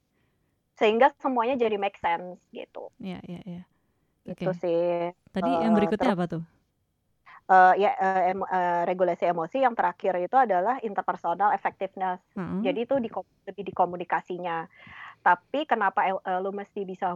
sehingga 0.76 1.13
semuanya 1.24 1.56
jadi 1.56 1.78
make 1.80 1.95
sense 2.00 2.39
gitu 2.52 2.91
Iya, 3.00 3.19
iya, 3.28 3.41
iya. 3.47 3.63
Oke. 4.28 4.43
itu 4.43 4.52
sih 4.60 5.12
Tadi 5.32 5.50
yang 5.63 5.71
Eh, 5.74 5.78
berikutnya 5.80 6.12
terus 6.12 6.17
apa 6.19 6.26
tuh? 6.28 6.43
eh, 7.52 7.74
ya 7.80 7.91
eh, 7.95 8.21
em- 8.36 8.50
eh, 8.50 8.82
regulasi 8.88 9.24
emosi 9.28 9.63
yang 9.63 9.76
terakhir 9.76 10.13
itu 10.19 10.36
adalah 10.36 10.80
interpersonal 10.84 11.52
effectiveness 11.56 12.19
Heeh. 12.36 12.60
jadi 12.65 12.80
itu 12.84 12.95
di, 13.00 13.10
lebih 13.47 13.63
di 13.67 13.74
komunikasinya 13.76 14.67
tapi 15.21 15.63
kenapa 15.69 16.08
eh, 16.12 16.39
lo 16.43 16.52
mesti 16.52 16.82
bisa 16.84 17.15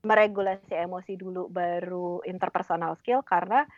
meregulasi 0.00 0.72
emosi 0.72 1.12
dulu 1.20 1.52
baru 1.52 2.24
interpersonal 2.24 2.96
skill 2.96 3.20
karena 3.20 3.68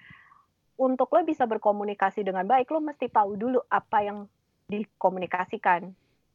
untuk 0.78 1.10
lo 1.12 1.20
bisa 1.26 1.44
berkomunikasi 1.46 2.22
dengan 2.22 2.46
baik 2.46 2.70
lo 2.70 2.78
mesti 2.78 3.10
tahu 3.10 3.34
dulu 3.36 3.58
apa 3.68 3.98
yang 4.02 4.18
dikomunikasikan. 4.70 5.90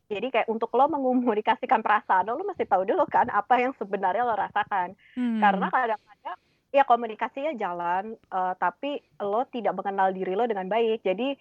Jadi 0.07 0.27
kayak 0.31 0.47
untuk 0.47 0.71
lo 0.75 0.87
mengomunikasikan 0.87 1.83
perasaan 1.83 2.31
lo, 2.31 2.39
lo 2.39 2.47
mesti 2.47 2.63
tahu 2.63 2.87
dulu 2.87 3.03
kan 3.11 3.27
apa 3.27 3.59
yang 3.59 3.75
sebenarnya 3.75 4.23
lo 4.23 4.35
rasakan. 4.35 4.95
Karena 5.15 5.67
Hmm. 5.67 5.75
kadang-kadang 5.75 6.37
ya 6.71 6.83
komunikasinya 6.83 7.53
jalan 7.55 8.15
eh, 8.15 8.53
tapi 8.59 8.99
lo 9.23 9.43
tidak 9.51 9.75
mengenal 9.75 10.11
diri 10.15 10.35
lo 10.35 10.47
dengan 10.47 10.67
baik. 10.67 11.03
Jadi 11.03 11.35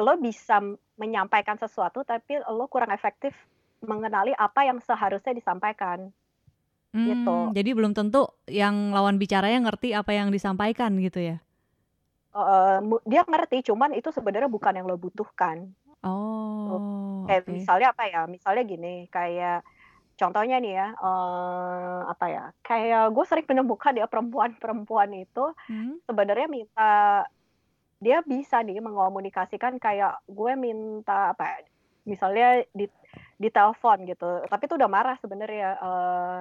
lo 0.00 0.14
bisa 0.20 0.60
menyampaikan 0.96 1.56
sesuatu 1.56 2.04
tapi 2.04 2.40
lo 2.40 2.68
kurang 2.68 2.92
efektif 2.92 3.32
mengenali 3.84 4.32
apa 4.36 4.64
yang 4.64 4.80
seharusnya 4.80 5.36
disampaikan 5.36 6.08
gitu 7.04 7.30
Hmm, 7.30 7.52
jadi 7.56 7.70
belum 7.76 7.92
tentu 7.98 8.18
yang 8.48 8.74
lawan 8.96 9.16
bicaranya 9.22 9.58
ngerti 9.68 9.88
apa 10.00 10.10
yang 10.18 10.28
disampaikan 10.34 10.92
gitu 11.06 11.20
ya? 11.20 11.36
Mu- 12.88 13.02
dia 13.10 13.22
ngerti 13.24 13.56
cuman 13.68 13.90
itu 13.98 14.08
sebenarnya 14.12 14.50
bukan 14.56 14.74
yang 14.76 14.86
lo 14.90 14.96
butuhkan 15.04 15.56
Tuh. 16.66 16.78
Oh, 16.78 17.26
kayak 17.26 17.42
misalnya 17.56 17.86
apa 17.94 18.04
ya 18.12 18.18
misalnya 18.34 18.62
gini 18.72 18.88
kayak 19.14 19.54
contohnya 20.20 20.56
nih 20.64 20.72
ya 20.80 20.86
eh, 21.04 21.98
apa 22.12 22.24
ya 22.34 22.42
kayak 22.66 23.02
gue 23.14 23.24
sering 23.30 23.46
menemukan 23.50 23.94
ya 24.00 24.06
perempuan-perempuan 24.12 25.10
itu 25.22 25.40
Hmm? 25.68 25.98
sebenarnya 26.08 26.46
minta 26.56 26.82
dia 28.04 28.20
bisa 28.32 28.56
nih 28.66 28.76
mengomunikasikan 28.86 29.74
kayak 29.80 30.20
gue 30.28 30.52
minta 30.66 31.32
apa 31.32 31.42
ya, 31.48 31.56
misalnya 32.12 32.44
di 32.78 32.84
di 33.42 33.48
telepon 33.56 33.98
gitu 34.10 34.24
tapi 34.52 34.62
itu 34.68 34.74
udah 34.78 34.90
marah 34.96 35.16
sebenarnya 35.22 35.66
eh, 35.84 36.40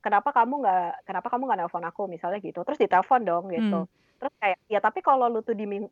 kenapa 0.00 0.32
kamu 0.32 0.64
nggak 0.64 1.06
kenapa 1.06 1.28
kamu 1.28 1.42
nggak 1.48 1.58
nelpon 1.64 1.84
aku 1.86 2.02
misalnya 2.08 2.40
gitu. 2.40 2.60
Terus 2.64 2.78
ditelepon 2.80 3.22
dong 3.24 3.44
gitu. 3.52 3.84
Hmm. 3.86 3.98
terus 4.20 4.36
kayak 4.36 4.60
ya 4.68 4.84
tapi 4.84 5.00
kalau 5.00 5.32
lu 5.32 5.40
tuh 5.40 5.56
dimin 5.56 5.88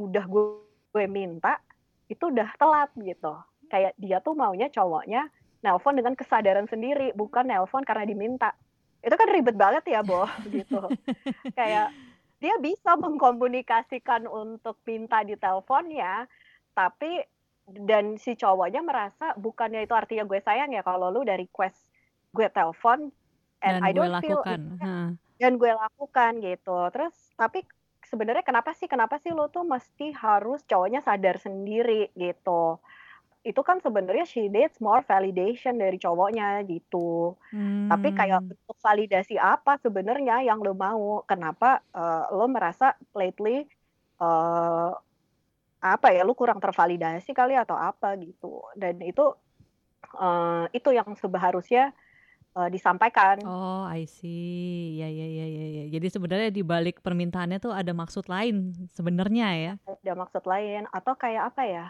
udah 0.00 0.24
gue, 0.24 0.64
gue 0.96 1.04
minta 1.04 1.60
itu 2.08 2.32
udah 2.32 2.48
telat 2.56 2.88
gitu. 2.96 3.36
Kayak 3.68 3.92
dia 4.00 4.18
tuh 4.24 4.32
maunya 4.32 4.72
cowoknya 4.72 5.28
nelpon 5.60 5.98
dengan 5.98 6.16
kesadaran 6.16 6.64
sendiri 6.64 7.12
bukan 7.12 7.44
nelpon 7.44 7.84
karena 7.84 8.08
diminta. 8.08 8.56
Itu 9.04 9.12
kan 9.12 9.28
ribet 9.28 9.60
banget 9.60 9.84
ya 9.92 10.00
boh 10.00 10.28
gitu. 10.56 10.88
Kayak 11.52 11.92
dia 12.36 12.54
bisa 12.60 12.96
mengkomunikasikan 12.96 14.28
untuk 14.28 14.80
minta 14.84 15.24
di 15.24 15.36
teleponnya 15.36 16.28
tapi 16.76 17.24
dan 17.66 18.20
si 18.20 18.36
cowoknya 18.36 18.84
merasa 18.84 19.32
bukannya 19.34 19.88
itu 19.88 19.94
artinya 19.96 20.22
gue 20.28 20.38
sayang 20.44 20.70
ya 20.70 20.84
kalau 20.86 21.10
lu 21.10 21.24
dari 21.26 21.48
request 21.48 21.88
gue 22.30 22.46
telepon 22.52 23.10
and 23.62 23.80
Dan 23.80 23.84
I 23.84 23.90
gue 23.92 23.96
don't 23.96 24.14
feel 24.20 24.40
lakukan. 24.42 24.60
Hah. 24.80 25.08
dan 25.36 25.52
gue 25.56 25.68
lakukan 25.68 26.32
gitu 26.40 26.78
terus 26.92 27.12
tapi 27.36 27.60
sebenarnya 28.02 28.40
kenapa 28.40 28.72
sih 28.72 28.88
kenapa 28.88 29.20
sih 29.20 29.34
lo 29.34 29.48
tuh 29.48 29.66
mesti 29.66 30.14
harus 30.14 30.64
cowoknya 30.64 31.04
sadar 31.04 31.36
sendiri 31.36 32.08
gitu 32.16 32.80
itu 33.46 33.60
kan 33.62 33.78
sebenarnya 33.78 34.26
she 34.26 34.50
needs 34.50 34.80
more 34.82 35.06
validation 35.06 35.78
dari 35.78 35.98
cowoknya 35.98 36.66
gitu 36.66 37.36
tapi 37.86 38.10
kayak 38.10 38.42
Hmm. 38.42 38.50
bentuk 38.50 38.78
validasi 38.82 39.36
apa 39.38 39.78
sebenarnya 39.78 40.42
yang 40.42 40.58
lo 40.58 40.74
mau 40.74 41.22
kenapa 41.22 41.82
eh, 41.94 42.24
lo 42.34 42.46
merasa 42.50 42.96
lately 43.12 43.62
eh, 44.18 44.90
apa 45.82 46.08
ya 46.10 46.22
lo 46.26 46.34
kurang 46.34 46.58
tervalidasi 46.58 47.30
kali 47.30 47.54
atau 47.54 47.76
apa 47.78 48.16
gitu 48.18 48.66
dan 48.74 48.98
itu 49.02 49.30
eh, 50.18 50.64
itu 50.72 50.88
yang 50.90 51.08
seharusnya 51.14 51.92
eh, 52.56 52.68
disampaikan 52.68 53.36
Oh, 53.44 53.84
I 53.84 54.04
see. 54.04 54.96
Ya, 54.96 55.06
ya, 55.06 55.26
ya, 55.28 55.46
ya, 55.46 55.66
ya. 55.68 55.84
Jadi 55.92 56.06
sebenarnya 56.08 56.48
di 56.48 56.64
balik 56.64 57.00
permintaannya 57.00 57.60
tuh 57.60 57.70
ada 57.70 57.92
maksud 57.92 58.26
lain 58.26 58.72
sebenarnya 58.90 59.48
ya. 59.54 59.72
ada 59.84 60.12
maksud 60.16 60.42
lain 60.44 60.88
atau 60.90 61.12
kayak 61.14 61.52
apa 61.52 61.62
ya 61.62 61.86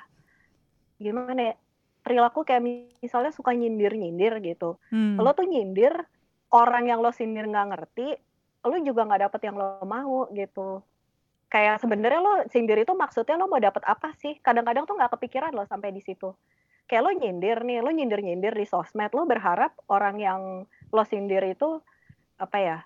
gimana 0.96 1.52
ya 1.52 1.54
perilaku 2.00 2.46
kayak 2.46 2.64
misalnya 3.02 3.34
suka 3.34 3.52
nyindir-nyindir 3.52 4.40
gitu 4.40 4.80
Hmm. 4.88 5.20
lo 5.20 5.36
tuh 5.36 5.44
nyindir 5.44 5.92
orang 6.48 6.88
yang 6.88 7.04
lo 7.04 7.12
sindir 7.12 7.44
nggak 7.44 7.66
ngerti 7.74 8.16
lo 8.64 8.76
juga 8.80 9.04
nggak 9.04 9.28
dapet 9.28 9.40
yang 9.44 9.56
lo 9.58 9.84
mau 9.84 10.24
gitu 10.32 10.80
kayak 11.46 11.78
sebenarnya 11.78 12.20
lo 12.22 12.34
sindir 12.48 12.80
itu 12.80 12.96
maksudnya 12.96 13.36
lo 13.36 13.46
mau 13.46 13.60
dapet 13.60 13.84
apa 13.84 14.16
sih 14.16 14.38
kadang-kadang 14.40 14.88
tuh 14.88 14.96
nggak 14.96 15.12
kepikiran 15.18 15.52
lo 15.52 15.68
sampai 15.68 15.92
di 15.92 16.00
situ 16.00 16.32
kayak 16.86 17.02
lo 17.02 17.10
nyindir 17.14 17.58
nih 17.66 17.82
lo 17.82 17.90
nyindir-nyindir 17.90 18.54
di 18.54 18.66
sosmed 18.66 19.10
lo 19.12 19.26
berharap 19.26 19.74
orang 19.90 20.16
yang 20.22 20.40
lo 20.66 21.02
sindir 21.02 21.42
itu 21.46 21.82
apa 22.38 22.56
ya 22.58 22.78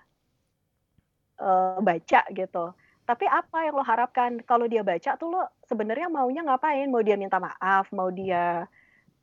eh, 1.41 1.77
baca 1.81 2.21
gitu. 2.33 2.65
Tapi 3.01 3.25
apa 3.27 3.67
yang 3.67 3.75
lo 3.75 3.83
harapkan? 3.83 4.39
Kalau 4.45 4.69
dia 4.69 4.85
baca 4.85 5.17
tuh 5.17 5.29
lo 5.33 5.41
sebenarnya 5.67 6.07
maunya 6.07 6.41
ngapain? 6.45 6.87
Mau 6.87 7.01
dia 7.03 7.17
minta 7.19 7.37
maaf 7.41 7.89
mau 7.93 8.09
dia 8.13 8.65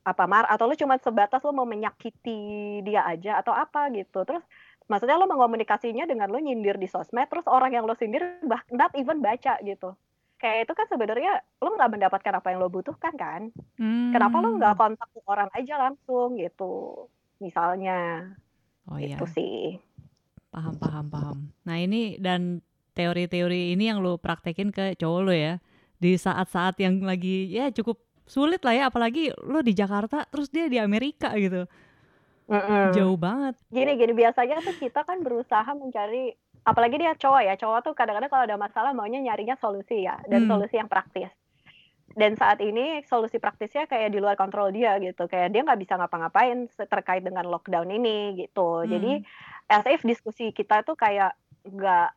apa 0.07 0.23
mar 0.25 0.47
atau 0.47 0.65
lo 0.65 0.75
cuma 0.79 0.95
sebatas 0.97 1.43
lo 1.43 1.51
mau 1.51 1.67
menyakiti 1.67 2.81
dia 2.87 3.03
aja 3.07 3.39
atau 3.41 3.51
apa 3.55 3.91
gitu. 3.93 4.23
Terus 4.27 4.43
maksudnya 4.89 5.21
lo 5.21 5.29
mengomunikasinya 5.29 6.09
dengan 6.09 6.33
lo 6.33 6.41
nyindir 6.41 6.81
di 6.81 6.89
sosmed 6.89 7.29
terus 7.29 7.45
orang 7.45 7.71
yang 7.77 7.85
lo 7.85 7.93
sindir 7.93 8.25
bah 8.43 8.65
not 8.73 8.89
even 8.97 9.21
baca 9.21 9.61
gitu 9.61 9.93
kayak 10.41 10.59
itu 10.65 10.73
kan 10.79 10.87
sebenarnya 10.93 11.31
lo 11.63 11.67
nggak 11.75 11.91
mendapatkan 11.93 12.33
apa 12.37 12.47
yang 12.51 12.59
lo 12.63 12.69
butuhkan 12.75 13.13
kan 13.23 13.41
kenapa 14.13 14.35
lo 14.43 14.47
nggak 14.57 14.73
Hmm. 14.73 14.79
kontak 14.79 15.09
orang 15.33 15.49
aja 15.57 15.73
langsung 15.83 16.27
gitu 16.43 16.63
misalnya 17.45 17.91
Oh 18.89 18.99
iya, 18.99 19.15
itu 19.15 19.25
sih 19.35 19.53
paham, 20.53 20.75
paham, 20.81 21.05
paham. 21.13 21.37
Nah 21.67 21.77
ini 21.77 22.17
dan 22.17 22.61
teori-teori 22.97 23.73
ini 23.77 23.83
yang 23.89 24.01
lo 24.01 24.17
praktekin 24.19 24.73
ke 24.73 24.97
cowok 24.99 25.21
lo 25.25 25.33
ya 25.33 25.53
di 26.03 26.15
saat-saat 26.17 26.75
yang 26.83 26.99
lagi 27.03 27.47
ya 27.51 27.69
cukup 27.71 27.97
sulit 28.27 28.61
lah 28.65 28.73
ya 28.75 28.83
apalagi 28.91 29.31
lo 29.45 29.59
di 29.63 29.73
Jakarta 29.73 30.25
terus 30.31 30.47
dia 30.51 30.65
di 30.69 30.77
Amerika 30.81 31.33
gitu 31.37 31.65
Mm-mm. 32.49 32.89
jauh 32.89 33.17
banget 33.17 33.55
Gini 33.69 33.91
gini 34.01 34.13
biasanya 34.17 34.65
tuh 34.65 34.73
kita 34.83 35.05
kan 35.05 35.21
berusaha 35.21 35.69
mencari 35.77 36.33
apalagi 36.65 36.99
dia 36.99 37.15
cowok 37.15 37.41
ya 37.45 37.53
cowok 37.55 37.79
tuh 37.85 37.93
kadang-kadang 37.95 38.31
kalau 38.31 38.43
ada 38.45 38.57
masalah 38.59 38.91
maunya 38.91 39.19
nyarinya 39.19 39.55
solusi 39.57 40.03
ya 40.03 40.19
dan 40.27 40.45
Hmm. 40.45 40.49
solusi 40.55 40.75
yang 40.77 40.91
praktis. 40.91 41.31
Dan 42.09 42.33
saat 42.33 42.57
ini 42.59 43.05
solusi 43.05 43.37
praktisnya 43.37 43.85
kayak 43.85 44.09
di 44.09 44.17
luar 44.17 44.33
kontrol 44.33 44.73
dia 44.73 44.97
gitu 44.97 45.29
kayak 45.29 45.53
dia 45.53 45.61
nggak 45.61 45.77
bisa 45.77 45.93
ngapa-ngapain 45.93 46.65
terkait 46.89 47.21
dengan 47.21 47.45
lockdown 47.45 47.85
ini 47.85 48.33
gitu. 48.33 48.81
Jadi 48.89 49.21
as 49.69 49.85
if 49.85 50.01
diskusi 50.01 50.49
kita 50.49 50.81
tuh 50.81 50.97
kayak 50.97 51.37
nggak 51.69 52.09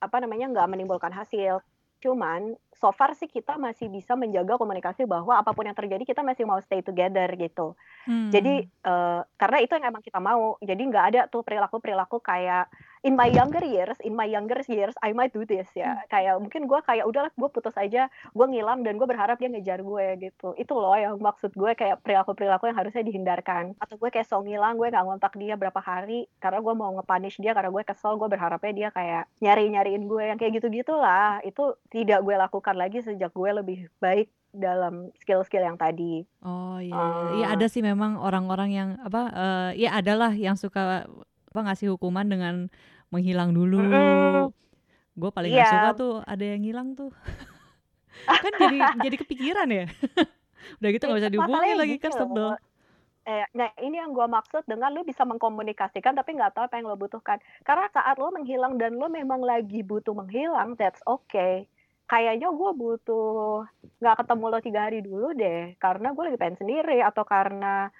apa 0.00 0.16
namanya 0.22 0.46
nggak 0.54 0.70
menimbulkan 0.70 1.10
hasil. 1.10 1.60
Cuman 2.00 2.56
so 2.72 2.94
far 2.94 3.12
sih 3.12 3.28
kita 3.28 3.60
masih 3.60 3.90
bisa 3.92 4.16
menjaga 4.16 4.56
komunikasi 4.56 5.04
bahwa 5.04 5.36
apa 5.36 5.52
pun 5.52 5.68
yang 5.68 5.76
terjadi 5.76 6.06
kita 6.06 6.22
masih 6.24 6.46
mau 6.48 6.62
stay 6.62 6.80
together 6.80 7.28
gitu. 7.36 7.76
Hmm. 8.06 8.30
Jadi 8.32 8.64
eh, 8.64 9.20
karena 9.36 9.58
itu 9.60 9.76
yang 9.76 9.92
emang 9.92 10.00
kita 10.00 10.22
mau. 10.22 10.56
Jadi 10.62 10.82
nggak 10.88 11.04
ada 11.12 11.20
tuh 11.28 11.42
perilaku-perilaku 11.44 12.22
kayak 12.22 12.70
in 13.00 13.16
my 13.16 13.28
younger 13.28 13.64
years, 13.64 13.96
in 14.04 14.12
my 14.12 14.28
younger 14.28 14.60
years 14.68 14.92
I 15.00 15.16
might 15.16 15.32
do 15.32 15.48
this 15.48 15.68
ya. 15.72 16.04
Kayak 16.12 16.40
mungkin 16.40 16.68
gue 16.68 16.80
kayak 16.84 17.08
udahlah 17.08 17.32
gue 17.32 17.48
putus 17.48 17.72
aja, 17.76 18.08
gue 18.10 18.46
ngilang 18.46 18.84
dan 18.84 19.00
gue 19.00 19.08
berharap 19.08 19.40
dia 19.40 19.48
ngejar 19.48 19.80
gue 19.80 20.06
gitu. 20.20 20.52
Itu 20.60 20.76
loh 20.76 20.96
yang 20.96 21.16
maksud 21.16 21.56
gue 21.56 21.72
kayak 21.72 22.04
perilaku-perilaku 22.04 22.68
yang 22.68 22.78
harusnya 22.78 23.02
dihindarkan. 23.04 23.72
Atau 23.80 23.96
gue 23.96 24.10
kayak 24.12 24.28
so 24.28 24.44
ngilang, 24.44 24.76
gue 24.76 24.92
nggak 24.92 25.04
ngontak 25.04 25.32
dia 25.40 25.56
berapa 25.56 25.80
hari 25.80 26.28
karena 26.38 26.60
gue 26.60 26.74
mau 26.76 26.92
nge-punish 27.00 27.40
dia 27.40 27.56
karena 27.56 27.72
gue 27.72 27.82
kesel, 27.84 28.20
gue 28.20 28.28
berharapnya 28.28 28.72
dia 28.76 28.88
kayak 28.92 29.24
nyari-nyariin 29.40 30.04
gue 30.04 30.22
yang 30.34 30.38
kayak 30.38 30.60
gitu-gitu 30.60 30.92
lah. 30.92 31.40
Itu 31.40 31.80
tidak 31.88 32.20
gue 32.20 32.36
lakukan 32.36 32.76
lagi 32.76 33.00
sejak 33.00 33.32
gue 33.32 33.50
lebih 33.50 33.88
baik 33.96 34.28
dalam 34.50 35.14
skill-skill 35.14 35.62
yang 35.62 35.78
tadi. 35.78 36.26
Oh 36.42 36.82
iya, 36.82 36.90
iya. 36.90 37.30
Iya 37.38 37.46
Ah. 37.46 37.54
ada 37.54 37.66
sih 37.70 37.80
memang 37.86 38.18
orang-orang 38.18 38.70
yang 38.74 38.88
apa 38.98 39.30
eh 39.30 39.86
ya 39.86 39.94
adalah 39.94 40.34
yang 40.34 40.58
suka 40.58 41.06
apa 41.50 41.60
ngasih 41.66 41.98
hukuman 41.98 42.26
dengan 42.30 42.54
menghilang 43.10 43.50
dulu. 43.50 43.82
Mm-mm. 43.82 44.54
Gue 45.18 45.30
paling 45.34 45.50
gak 45.50 45.66
Iya. 45.66 45.72
suka 45.74 45.88
tuh 45.98 46.12
ada 46.22 46.44
yang 46.46 46.62
hilang 46.62 46.94
tuh. 46.94 47.10
kan 48.42 48.52
jadi 48.54 48.78
jadi 49.02 49.16
kepikiran 49.18 49.68
ya. 49.68 49.84
Udah 50.78 50.88
gitu 50.94 51.04
nggak 51.04 51.18
bisa 51.18 51.30
Eh, 51.30 51.34
dihubungin 51.34 51.50
masalahnya 51.50 51.76
lagi 51.76 51.96
gini 51.98 52.02
kan 52.02 52.12
sebel. 52.14 52.54
Eh, 53.26 53.44
nah 53.52 53.68
ini 53.78 54.00
yang 54.00 54.10
gue 54.10 54.26
maksud 54.26 54.64
dengan 54.64 54.90
lu 54.94 55.04
bisa 55.04 55.22
mengkomunikasikan 55.22 56.16
tapi 56.16 56.34
nggak 56.34 56.56
tahu 56.56 56.64
apa 56.66 56.74
yang 56.78 56.86
lo 56.88 56.96
butuhkan. 56.96 57.38
Karena 57.62 57.86
saat 57.90 58.16
lo 58.16 58.32
menghilang 58.32 58.78
dan 58.80 58.96
lo 58.96 59.06
memang 59.10 59.42
lagi 59.44 59.82
butuh 59.84 60.14
menghilang, 60.16 60.74
that's 60.78 61.02
okay. 61.04 61.68
Kayaknya 62.06 62.50
gue 62.50 62.70
butuh 62.74 63.66
nggak 64.02 64.16
ketemu 64.24 64.44
lo 64.46 64.58
tiga 64.58 64.80
hari 64.88 64.98
dulu 65.04 65.26
deh, 65.36 65.76
karena 65.78 66.10
gue 66.10 66.22
lagi 66.26 66.38
pengen 66.40 66.58
sendiri 66.58 66.98
atau 67.04 67.22
karena 67.22 67.92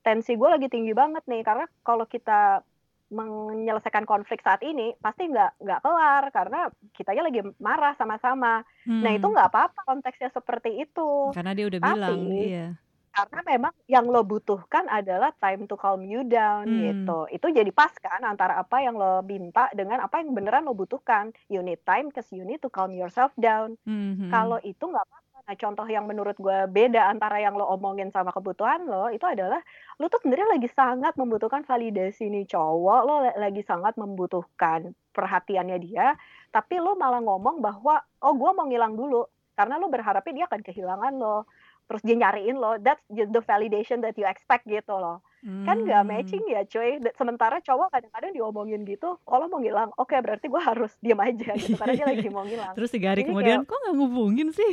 tensi 0.00 0.32
gue 0.38 0.48
lagi 0.48 0.68
tinggi 0.70 0.92
banget 0.94 1.24
nih. 1.26 1.42
Karena 1.44 1.64
kalau 1.84 2.06
kita 2.06 2.62
menyelesaikan 3.10 4.04
konflik 4.04 4.38
saat 4.38 4.60
ini 4.60 4.92
pasti 4.98 5.24
nggak 5.24 5.58
nggak 5.58 5.80
kelar 5.80 6.24
karena 6.28 6.60
kitanya 6.92 7.22
lagi 7.24 7.40
marah 7.58 7.94
sama-sama. 7.94 8.60
Nah 8.84 9.10
itu 9.10 9.22
Hmm. 9.22 9.34
nggak 9.34 9.48
apa-apa 9.48 9.80
konteksnya 9.84 10.28
seperti 10.28 10.78
itu 10.78 11.32
Karena 11.32 11.52
dia 11.52 11.66
udah 11.66 11.80
Tapi- 11.80 11.92
bilang, 11.94 12.18
iya. 12.30 12.66
karena 13.10 13.40
memang 13.42 13.72
yang 13.86 14.06
lo 14.06 14.22
butuhkan 14.22 14.86
adalah 14.86 15.34
time 15.34 15.64
to 15.64 15.74
calm 15.74 16.00
you 16.02 16.22
down 16.22 16.64
Hmm. 16.64 16.78
gitu. 16.78 17.18
Itu 17.30 17.50
jadi 17.50 17.70
pas 17.70 17.90
kan 17.92 18.22
antara 18.22 18.54
apa 18.56 18.78
yang 18.78 18.94
lo 18.94 19.20
minta 19.20 19.66
dengan 19.72 19.98
apa 19.98 20.20
yang 20.20 20.30
beneran 20.30 20.62
lo 20.62 20.72
butuhkan. 20.72 21.34
You 21.48 21.60
need 21.60 21.82
time 21.82 22.08
because 22.08 22.30
you 22.30 22.44
need 22.44 22.60
to 22.60 22.68
calm 22.68 22.92
yourself 22.92 23.32
down. 23.34 23.74
Mhm. 23.82 24.28
Kalau 24.28 24.60
itu 24.62 24.80
nggak 24.80 25.02
apa-apa. 25.02 25.26
Nah, 25.48 25.56
contoh 25.56 25.88
yang 25.88 26.04
menurut 26.04 26.36
gue 26.36 26.58
beda 26.68 27.08
antara 27.08 27.40
yang 27.40 27.56
lo 27.56 27.64
omongin 27.72 28.12
sama 28.12 28.36
kebutuhan 28.36 28.84
lo 28.84 29.08
itu 29.08 29.24
adalah 29.24 29.56
lo 29.96 30.12
tuh 30.12 30.20
sebenarnya 30.20 30.60
lagi 30.60 30.68
sangat 30.68 31.16
membutuhkan 31.16 31.64
validasi 31.64 32.28
nih 32.28 32.44
cowok 32.52 33.00
lo 33.08 33.14
la- 33.24 33.38
lagi 33.48 33.64
sangat 33.64 33.96
membutuhkan 33.96 34.92
perhatiannya 35.16 35.80
dia 35.80 36.12
tapi 36.52 36.76
lo 36.76 37.00
malah 37.00 37.24
ngomong 37.24 37.64
bahwa 37.64 37.96
oh 38.20 38.36
gue 38.36 38.50
mau 38.52 38.68
ngilang 38.68 38.92
dulu 38.92 39.24
karena 39.56 39.80
lo 39.80 39.88
berharapnya 39.88 40.32
dia 40.36 40.44
akan 40.52 40.60
kehilangan 40.60 41.12
lo 41.16 41.48
terus 41.88 42.04
dia 42.04 42.16
nyariin 42.20 42.56
lo 42.60 42.76
that's 42.84 43.00
the 43.08 43.40
validation 43.40 44.04
that 44.04 44.12
you 44.20 44.28
expect 44.28 44.68
gitu 44.68 45.00
loh 45.00 45.24
kan 45.38 45.78
nggak 45.86 46.02
Hmm. 46.02 46.10
matching 46.10 46.44
ya 46.50 46.66
cuy. 46.66 46.98
Sementara 47.14 47.62
cowok 47.62 47.94
kadang-kadang 47.94 48.34
diomongin 48.34 48.82
gitu 48.82 49.22
kalau 49.22 49.46
mau 49.46 49.62
ngilang? 49.62 49.94
Oke 49.94 50.18
berarti 50.18 50.50
gue 50.50 50.58
harus 50.58 50.90
diam 50.98 51.22
aja. 51.22 51.54
Gitu 51.54 51.78
karena 51.78 51.94
dia 51.94 52.06
lagi 52.10 52.28
mau 52.28 52.42
ngilang. 52.42 52.74
Terus 52.74 52.90
tiga 52.90 53.14
hari 53.14 53.22
Jadi 53.22 53.30
kemudian 53.30 53.58
kok 53.62 53.78
nggak 53.78 53.94
ngubungin 53.94 54.48
sih? 54.50 54.72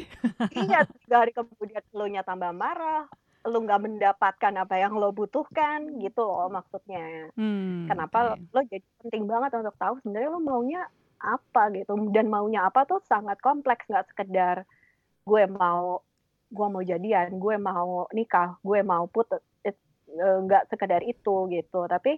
iya 0.58 0.84
tiga 1.06 1.16
hari 1.22 1.32
kemudian 1.32 1.84
lo 1.94 2.06
nya 2.10 2.26
tambah 2.26 2.50
marah 2.50 3.06
lo 3.46 3.58
nggak 3.62 3.82
mendapatkan 3.86 4.54
apa 4.58 4.76
yang 4.82 4.98
lo 4.98 5.14
butuhkan 5.14 6.02
gitu 6.02 6.26
loh 6.26 6.50
maksudnya. 6.50 7.30
Hmm, 7.38 7.86
kenapa 7.86 8.34
oke. 8.34 8.50
lo 8.58 8.62
jadi 8.66 8.86
penting 9.06 9.30
banget 9.30 9.54
untuk 9.62 9.78
tahu 9.78 10.02
sebenarnya 10.02 10.30
lo 10.34 10.42
maunya 10.42 10.82
apa 11.22 11.70
gitu. 11.78 11.94
Dan 12.10 12.34
maunya 12.34 12.66
apa 12.66 12.90
tuh 12.90 13.06
sangat 13.06 13.38
kompleks 13.46 13.86
nggak 13.86 14.10
sekedar 14.10 14.66
gue 15.26 15.44
mau 15.46 16.02
gue 16.50 16.68
mau 16.70 16.82
jadian 16.82 17.38
gue 17.38 17.56
mau 17.58 18.06
nikah 18.14 18.58
gue 18.62 18.80
mau 18.82 19.10
putus 19.10 19.42
Eh, 20.16 20.38
nggak 20.48 20.72
sekedar 20.72 21.04
itu 21.04 21.52
gitu 21.52 21.80
tapi 21.92 22.16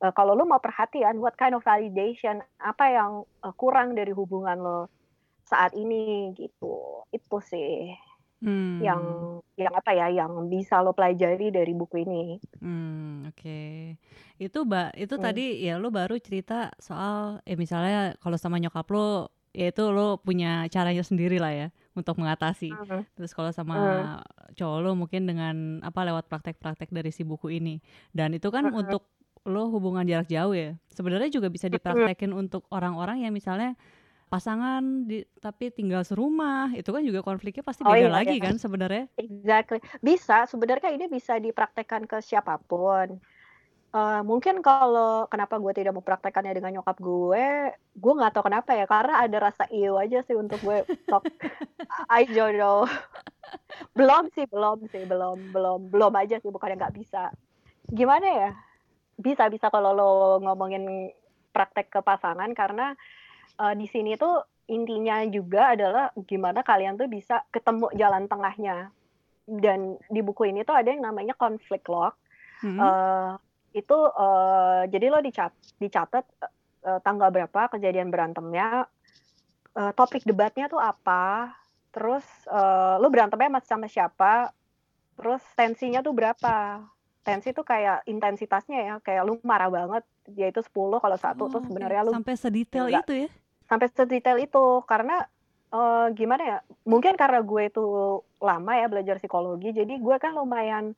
eh, 0.00 0.12
kalau 0.16 0.32
lo 0.32 0.48
mau 0.48 0.64
perhatian 0.64 1.20
what 1.20 1.36
kind 1.36 1.52
of 1.52 1.60
validation 1.60 2.40
apa 2.56 2.84
yang 2.88 3.12
eh, 3.44 3.52
kurang 3.60 3.92
dari 3.92 4.16
hubungan 4.16 4.56
lo 4.64 4.78
saat 5.44 5.76
ini 5.76 6.32
gitu 6.32 7.04
itu 7.12 7.36
sih 7.44 7.92
Hmm. 8.44 8.76
yang 8.76 9.02
yang 9.56 9.72
apa 9.72 9.96
ya 9.96 10.12
yang 10.12 10.52
bisa 10.52 10.84
lo 10.84 10.92
pelajari 10.92 11.48
dari 11.48 11.72
buku 11.72 12.04
ini 12.04 12.36
Hmm, 12.60 13.24
oke. 13.32 13.96
Itu 14.36 14.68
ba 14.68 14.92
itu 14.92 15.16
Hmm. 15.16 15.24
tadi 15.24 15.64
ya 15.64 15.80
lo 15.80 15.88
baru 15.88 16.20
cerita 16.20 16.68
soal 16.76 17.40
eh 17.48 17.56
misalnya 17.56 18.20
kalau 18.20 18.36
sama 18.36 18.60
nyokap 18.60 18.84
lo 18.92 19.32
ya 19.56 19.72
itu 19.72 19.84
lo 19.88 20.20
punya 20.20 20.68
caranya 20.68 21.00
sendiri 21.00 21.40
lah 21.40 21.52
ya 21.56 21.68
untuk 21.94 22.18
mengatasi. 22.18 22.74
Terus 23.14 23.30
kalau 23.32 23.54
sama 23.54 24.18
cowok 24.58 24.78
lo 24.82 24.90
mungkin 24.98 25.30
dengan 25.30 25.80
apa 25.80 26.02
lewat 26.02 26.26
praktek-praktek 26.26 26.90
dari 26.90 27.14
si 27.14 27.22
buku 27.22 27.54
ini. 27.54 27.78
Dan 28.10 28.34
itu 28.34 28.50
kan 28.50 28.68
Mm-mm. 28.68 28.82
untuk 28.86 29.06
lo 29.46 29.70
hubungan 29.70 30.04
jarak 30.04 30.28
jauh 30.28 30.52
ya. 30.52 30.74
Sebenarnya 30.90 31.30
juga 31.30 31.48
bisa 31.48 31.70
dipraktekin 31.70 32.34
untuk 32.34 32.66
orang-orang 32.74 33.22
yang 33.22 33.32
misalnya 33.32 33.78
pasangan 34.32 35.06
di, 35.06 35.22
tapi 35.38 35.70
tinggal 35.70 36.02
serumah. 36.02 36.74
Itu 36.74 36.90
kan 36.90 37.06
juga 37.06 37.22
konfliknya 37.22 37.62
pasti 37.62 37.86
Oh 37.86 37.94
beda 37.94 38.08
iya, 38.08 38.10
lagi 38.10 38.36
iya. 38.40 38.44
kan 38.50 38.58
sebenarnya. 38.58 39.06
Exactly. 39.14 39.78
Bisa, 40.02 40.50
sebenarnya 40.50 40.90
ini 40.90 41.06
bisa 41.06 41.38
dipraktekkan 41.38 42.10
ke 42.10 42.18
siapa 42.18 42.58
pun. 42.58 43.22
Eh, 43.94 44.20
mungkin 44.26 44.58
kalau 44.58 45.30
kenapa 45.30 45.54
gue 45.62 45.70
tidak 45.70 45.94
mempraktekannya 45.94 46.50
dengan 46.50 46.74
nyokap 46.74 46.98
gue, 46.98 47.46
gue 47.94 48.12
nggak 48.18 48.34
tahu 48.34 48.50
kenapa 48.50 48.74
ya, 48.74 48.90
karena 48.90 49.22
ada 49.22 49.38
rasa 49.38 49.70
iu 49.70 49.94
aja 49.94 50.18
sih 50.26 50.34
untuk 50.34 50.58
gue 50.66 50.82
talk. 51.06 51.22
I 52.10 52.26
don't 52.26 52.58
know. 52.58 52.90
belum 53.94 54.34
sih, 54.34 54.50
belum 54.50 54.90
sih, 54.90 55.06
belum, 55.06 55.54
belum, 55.54 55.94
belum 55.94 56.12
aja 56.18 56.42
sih, 56.42 56.50
bukannya 56.50 56.82
nggak 56.82 56.96
bisa. 56.98 57.30
Gimana 57.86 58.26
ya? 58.26 58.50
Bisa, 59.14 59.46
bisa 59.46 59.70
kalau 59.70 59.94
lo 59.94 60.42
ngomongin 60.42 61.14
praktek 61.54 61.94
ke 61.94 62.02
pasangan, 62.02 62.50
karena 62.50 62.98
eh, 63.62 63.74
di 63.78 63.86
sini 63.86 64.18
tuh 64.18 64.42
intinya 64.66 65.22
juga 65.30 65.78
adalah 65.78 66.10
gimana 66.26 66.66
kalian 66.66 66.98
tuh 66.98 67.06
bisa 67.06 67.46
ketemu 67.54 67.94
jalan 67.94 68.26
tengahnya 68.26 68.90
dan 69.46 70.02
di 70.10 70.18
buku 70.18 70.50
ini 70.50 70.66
tuh 70.66 70.74
ada 70.74 70.90
yang 70.90 71.06
namanya 71.06 71.38
conflict 71.38 71.86
log. 71.86 72.18
Hmm. 72.58 72.82
Eh, 72.82 73.53
itu 73.74 73.98
eh, 74.14 74.82
jadi 74.88 75.06
lo 75.10 75.18
dicat 75.18 75.50
dicatat 75.76 76.24
eh, 76.86 77.00
tanggal 77.02 77.28
berapa 77.28 77.74
kejadian 77.74 78.08
berantemnya, 78.08 78.86
eh, 79.74 79.92
topik 79.92 80.22
debatnya 80.22 80.70
tuh 80.70 80.78
apa, 80.78 81.50
terus 81.90 82.22
eh, 82.46 82.94
lo 82.96 83.10
berantemnya 83.10 83.50
sama 83.50 83.60
sama 83.66 83.86
siapa, 83.90 84.54
terus 85.18 85.42
tensinya 85.54 86.00
tuh 86.00 86.14
berapa. 86.14 86.86
Tensi 87.24 87.56
tuh 87.56 87.64
kayak 87.64 88.04
intensitasnya 88.04 88.80
ya, 88.84 88.94
kayak 89.00 89.24
lu 89.24 89.40
marah 89.40 89.72
banget, 89.72 90.04
yaitu 90.36 90.60
10 90.60 91.00
kalau 91.00 91.16
satu 91.16 91.48
Oh, 91.48 91.50
tuh 91.50 91.64
sebenarnya 91.64 92.04
lu 92.04 92.12
sampai 92.12 92.36
sedetail 92.36 92.84
nggak- 92.86 93.04
itu 93.08 93.14
ya. 93.16 93.28
sampai 93.64 93.86
sedetail 93.90 94.38
itu 94.38 94.64
karena 94.84 95.24
eh, 95.72 96.06
gimana 96.12 96.42
ya 96.44 96.58
mungkin 96.84 97.16
karena 97.16 97.40
gue 97.40 97.62
itu 97.66 97.84
lama 98.38 98.72
ya 98.76 98.86
belajar 98.86 99.16
psikologi 99.16 99.72
jadi 99.72 99.88
gue 99.96 100.16
kan 100.20 100.36
lumayan 100.36 100.92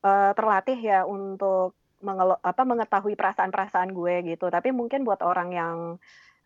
eh, 0.00 0.30
terlatih 0.32 0.80
ya 0.80 1.04
untuk 1.04 1.76
mengelo- 2.04 2.40
apa 2.42 2.62
mengetahui 2.66 3.16
perasaan-perasaan 3.16 3.92
gue 3.92 4.36
gitu. 4.36 4.46
Tapi 4.52 4.72
mungkin 4.72 5.04
buat 5.06 5.22
orang 5.24 5.48
yang 5.52 5.76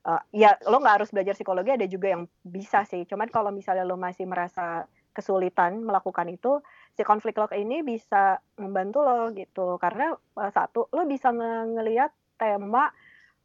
eh, 0.07 0.23
ya 0.33 0.57
lo 0.71 0.81
nggak 0.81 1.03
harus 1.03 1.11
belajar 1.13 1.35
psikologi 1.37 1.75
ada 1.75 1.87
juga 1.89 2.15
yang 2.15 2.25
bisa 2.45 2.87
sih. 2.87 3.05
Cuman 3.05 3.29
kalau 3.29 3.51
misalnya 3.51 3.85
lo 3.85 3.99
masih 3.99 4.25
merasa 4.25 4.87
kesulitan 5.11 5.83
melakukan 5.83 6.31
itu 6.31 6.63
si 6.95 7.03
konflik 7.03 7.35
log 7.35 7.51
ini 7.51 7.83
bisa 7.83 8.39
membantu 8.57 9.03
lo 9.03 9.31
gitu. 9.35 9.77
Karena 9.77 10.15
eh, 10.15 10.51
satu 10.55 10.87
lo 10.95 11.03
bisa 11.05 11.35
nge- 11.35 11.69
ngelihat 11.77 12.11
tema 12.39 12.89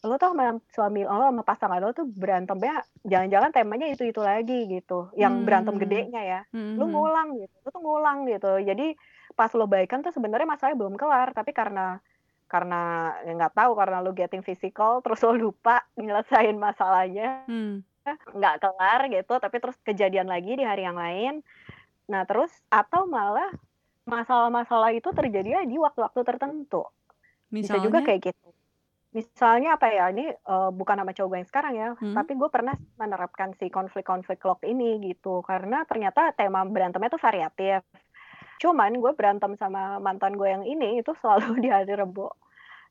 lo 0.05 0.21
tuh 0.21 0.37
sama 0.37 0.53
suami 0.69 1.01
lo 1.01 1.25
sama 1.25 1.41
pasangan 1.41 1.81
lo 1.81 1.89
tuh 1.89 2.05
berantemnya 2.05 2.85
jangan-jangan 3.01 3.49
temanya 3.49 3.87
itu 3.89 4.05
itu 4.05 4.21
lagi 4.21 4.69
gitu 4.69 5.09
yang 5.17 5.41
berantem 5.47 5.73
Hmm. 5.75 5.81
gedenya 5.81 6.21
ya. 6.21 6.39
Lu 6.53 6.85
mhm. 6.85 6.93
ngulang 6.93 7.29
gitu 7.41 7.55
lu 7.65 7.69
tuh 7.73 7.81
ngulang 7.81 8.17
gitu. 8.29 8.51
Jadi 8.61 8.93
pas 9.35 9.51
lo 9.51 9.67
baikan 9.67 9.99
tuh 9.99 10.09
sebenarnya 10.09 10.47
masalahnya 10.47 10.79
belum 10.79 10.95
kelar 10.95 11.35
tapi 11.35 11.51
karena 11.51 11.99
karena 12.45 12.81
ya 13.25 13.31
nggak 13.35 13.53
tahu 13.53 13.71
karena 13.75 13.99
lo 13.99 14.15
getting 14.15 14.41
physical 14.41 14.97
terus 15.03 15.19
lo 15.21 15.35
lupa 15.35 15.83
nyelesain 15.95 16.55
masalahnya 16.55 17.43
Hmm. 17.45 17.83
nggak 18.05 18.55
kelar 18.61 18.99
gitu 19.09 19.33
tapi 19.35 19.57
terus 19.57 19.77
kejadian 19.81 20.29
lagi 20.29 20.53
di 20.53 20.61
hari 20.61 20.85
yang 20.85 20.95
lain 20.95 21.41
nah 22.05 22.21
terus 22.23 22.53
atau 22.69 23.09
malah 23.09 23.49
masalah-masalah 24.05 24.93
itu 24.93 25.09
terjadi 25.09 25.65
di 25.65 25.81
waktu-waktu 25.81 26.21
tertentu 26.21 26.85
bisa 27.49 27.81
juga 27.81 27.99
Misalnya? 27.99 28.05
kayak 28.05 28.21
gitu 28.29 28.47
misalnya 29.09 29.69
apa 29.79 29.87
ya 29.89 30.11
ini 30.11 30.27
eh, 30.29 30.69
bukan 30.69 31.01
nama 31.01 31.15
cowok 31.15 31.29
gue 31.33 31.37
yang 31.41 31.49
sekarang 31.49 31.73
ya 31.73 31.89
Hmm. 31.97 32.13
tapi 32.13 32.37
gue 32.37 32.49
pernah 32.51 32.75
menerapkan 33.01 33.57
si 33.57 33.71
konflik-konflik 33.71 34.37
lock 34.43 34.61
ini 34.61 35.01
gitu 35.01 35.41
karena 35.41 35.81
ternyata 35.87 36.29
tema 36.37 36.61
berantemnya 36.61 37.09
tuh 37.09 37.23
variatif 37.23 37.81
cuman 38.61 38.97
gue 38.99 39.11
berantem 39.15 39.53
sama 39.59 39.99
mantan 39.99 40.35
gue 40.35 40.47
yang 40.47 40.63
ini 40.63 40.99
itu 41.01 41.11
selalu 41.19 41.59
di 41.63 41.69
hari 41.71 41.93
Rebo 41.93 42.33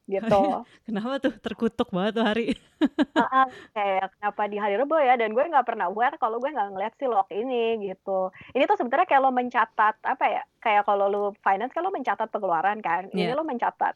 gitu. 0.04 0.64
Kenapa 0.86 1.16
tuh? 1.22 1.32
Terkutuk 1.40 1.88
banget 1.92 2.12
tuh 2.20 2.24
hari? 2.24 2.44
Heeh, 3.18 3.46
kayak 3.72 4.10
kenapa 4.18 4.42
di 4.50 4.56
hari 4.58 4.74
Rebo 4.76 4.98
ya? 5.00 5.14
Dan 5.14 5.32
gue 5.32 5.44
nggak 5.46 5.64
pernah 5.64 5.88
aware 5.88 6.18
kalau 6.18 6.42
gue 6.42 6.50
nggak 6.50 6.70
ngeliat 6.74 6.94
si 6.98 7.06
lock 7.06 7.30
ini 7.32 7.80
gitu. 7.88 8.28
Ini 8.52 8.66
tuh 8.66 8.76
sebenarnya 8.76 9.06
kayak 9.06 9.22
lo 9.22 9.30
mencatat 9.30 9.94
apa 10.02 10.24
ya 10.28 10.42
kayak 10.60 10.82
kalau 10.84 11.06
lo 11.08 11.22
finance 11.40 11.72
kan 11.72 11.86
lo 11.86 11.94
mencatat 11.94 12.28
pengeluaran 12.28 12.82
kan? 12.82 13.08
Ini 13.14 13.32
Iya. 13.32 13.38
lo 13.38 13.46
mencatat 13.46 13.94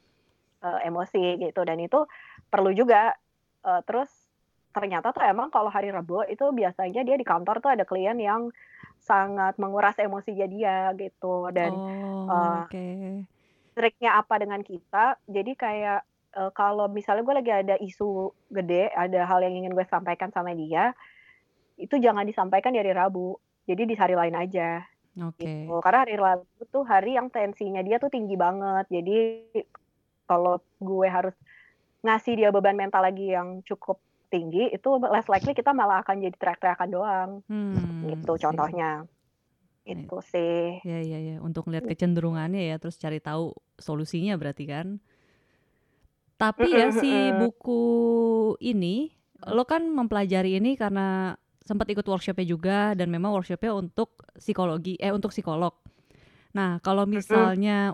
eh, 0.65 0.81
emosi 0.87 1.45
gitu. 1.45 1.61
Dan 1.67 1.83
itu 1.83 2.07
perlu 2.49 2.71
juga 2.73 3.13
Eh, 3.69 3.81
terus 3.85 4.11
ternyata 4.71 5.11
tuh 5.11 5.25
emang 5.27 5.51
kalau 5.51 5.73
hari 5.73 5.91
Rebo 5.91 6.23
itu 6.29 6.45
biasanya 6.55 7.03
dia 7.03 7.17
di 7.19 7.27
kantor 7.27 7.59
tuh 7.59 7.75
ada 7.75 7.83
klien 7.83 8.15
yang 8.15 8.53
sangat 9.01 9.57
menguras 9.57 9.97
emosinya 9.99 10.47
dia 10.47 10.91
gitu. 10.95 11.49
Dan 11.55 11.73
Oh, 12.29 12.65
oke. 12.65 13.25
triknya 13.73 14.21
apa 14.21 14.35
dengan 14.37 14.61
kita? 14.61 15.17
Jadi 15.25 15.53
kayak 15.57 16.01
eh, 16.37 16.51
kalau 16.53 16.87
misalnya 16.91 17.25
gue 17.25 17.37
lagi 17.41 17.53
ada 17.53 17.75
isu 17.81 18.31
gede 18.53 18.93
ada 18.93 19.25
hal 19.25 19.41
yang 19.41 19.65
ingin 19.65 19.73
gue 19.73 19.87
sampaikan 19.89 20.29
sama 20.35 20.53
dia 20.53 20.93
itu 21.79 21.95
jangan 22.03 22.27
disampaikan 22.27 22.75
di 22.75 22.83
hari 22.83 22.93
Rabu. 22.93 23.39
Jadi 23.65 23.87
di 23.87 23.95
hari 23.95 24.19
lain 24.19 24.35
aja. 24.35 24.83
Oke. 25.19 25.43
gitu. 25.43 25.79
Karena 25.83 25.99
hari 26.05 26.15
Rabu 26.19 26.63
tuh 26.69 26.85
hari 26.85 27.15
yang 27.15 27.31
tensinya 27.31 27.81
dia 27.81 28.03
tuh 28.03 28.11
tinggi 28.11 28.35
banget. 28.35 28.87
Jadi 28.91 29.19
kalau 30.27 30.59
gue 30.83 31.09
harus 31.09 31.35
ngasih 32.03 32.35
dia 32.39 32.49
beban 32.55 32.75
mental 32.79 33.03
lagi 33.03 33.31
yang 33.35 33.63
cukup 33.67 33.99
tinggi 34.29 34.71
itu 34.71 34.89
less 35.09 35.27
likely 35.29 35.53
kita 35.57 35.73
malah 35.73 36.05
akan 36.05 36.21
jadi 36.21 36.37
teriak-teriakan 36.37 36.89
doang 36.93 37.31
Hmm, 37.49 38.09
gitu 38.13 38.33
sih. 38.37 38.43
contohnya 38.45 38.91
Iya. 39.89 40.05
itu 40.05 40.17
sih 40.21 40.81
Ya, 40.85 41.01
ya, 41.03 41.19
ya. 41.19 41.37
Untuk 41.43 41.67
ngeliat 41.67 41.89
kecenderungannya 41.89 42.71
ya, 42.71 42.77
terus 42.79 43.01
cari 43.01 43.19
tahu 43.19 43.57
solusinya 43.81 44.37
berarti 44.39 44.65
kan. 44.69 45.03
Tapi 46.39 46.71
ya 46.71 46.95
si 46.95 47.35
buku 47.35 47.83
ini, 48.63 49.11
lo 49.51 49.67
kan 49.67 49.91
mempelajari 49.91 50.55
ini 50.63 50.79
karena 50.79 51.35
sempat 51.67 51.91
ikut 51.91 52.07
workshopnya 52.07 52.47
juga 52.47 52.79
dan 52.95 53.11
memang 53.11 53.35
workshopnya 53.35 53.75
untuk 53.75 54.23
psikologi, 54.39 54.95
eh 55.03 55.11
untuk 55.11 55.35
psikolog. 55.35 55.75
Nah, 56.55 56.79
kalau 56.79 57.05
misalnya 57.05 57.93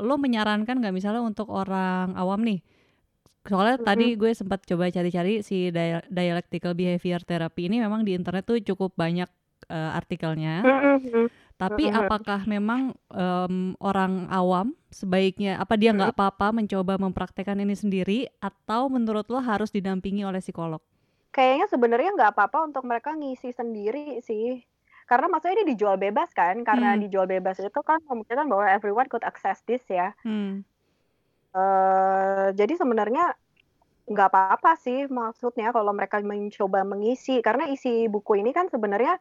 lo 0.00 0.16
menyarankan 0.16 0.80
nggak 0.80 0.94
misalnya 0.96 1.22
untuk 1.22 1.48
orang 1.52 2.16
awam 2.18 2.40
nih? 2.42 2.60
Soalnya 3.40 3.80
tadi 3.80 4.14
gue 4.20 4.30
sempat 4.36 4.60
coba 4.68 4.92
cari-cari 4.92 5.40
si 5.40 5.72
dia- 5.72 6.04
dialectical 6.12 6.76
behavior 6.76 7.24
therapy 7.24 7.72
ini 7.72 7.80
memang 7.80 8.04
di 8.04 8.12
internet 8.12 8.44
tuh 8.44 8.60
cukup 8.60 8.92
banyak 8.94 9.28
eh, 9.68 9.90
artikelnya. 9.96 10.60
Mm-mm. 10.64 11.28
Tapi 11.56 11.88
Mm-mm. 11.88 12.00
apakah 12.04 12.40
memang 12.48 12.96
em, 13.12 13.76
orang 13.80 14.28
awam 14.32 14.72
sebaiknya 14.88 15.60
apa 15.60 15.76
dia 15.76 15.92
nggak 15.92 16.16
apa-apa 16.16 16.52
mencoba 16.52 16.96
mempraktekkan 16.96 17.60
ini 17.60 17.76
sendiri 17.76 18.18
atau 18.40 18.88
menurut 18.88 19.28
lo 19.28 19.40
harus 19.40 19.68
didampingi 19.68 20.24
oleh 20.24 20.40
psikolog? 20.40 20.80
Kayaknya 21.30 21.66
sebenarnya 21.70 22.10
nggak 22.16 22.32
apa-apa 22.34 22.58
untuk 22.66 22.82
mereka 22.82 23.14
ngisi 23.14 23.52
sendiri 23.52 24.18
sih. 24.20 24.64
Karena 25.06 25.26
maksudnya 25.26 25.62
ini 25.62 25.74
dijual 25.74 25.98
bebas 25.98 26.30
kan? 26.32 26.62
Karena 26.62 26.94
Hmm. 26.94 27.02
dijual 27.02 27.26
bebas 27.26 27.58
itu 27.58 27.80
kan 27.82 27.98
memungkinkan 28.08 28.46
bahwa 28.46 28.66
everyone 28.66 29.06
could 29.06 29.22
access 29.22 29.62
this 29.66 29.82
ya. 29.86 30.14
Hmm. 30.22 30.62
Eh, 31.50 32.46
jadi 32.54 32.72
sebenarnya 32.78 33.34
nggak 34.10 34.28
apa-apa 34.30 34.74
sih 34.74 35.06
maksudnya 35.06 35.70
kalau 35.70 35.90
mereka 35.90 36.22
mencoba 36.22 36.86
mengisi. 36.86 37.42
Karena 37.42 37.66
isi 37.70 38.06
buku 38.06 38.38
ini 38.38 38.54
kan 38.54 38.70
sebenarnya 38.70 39.18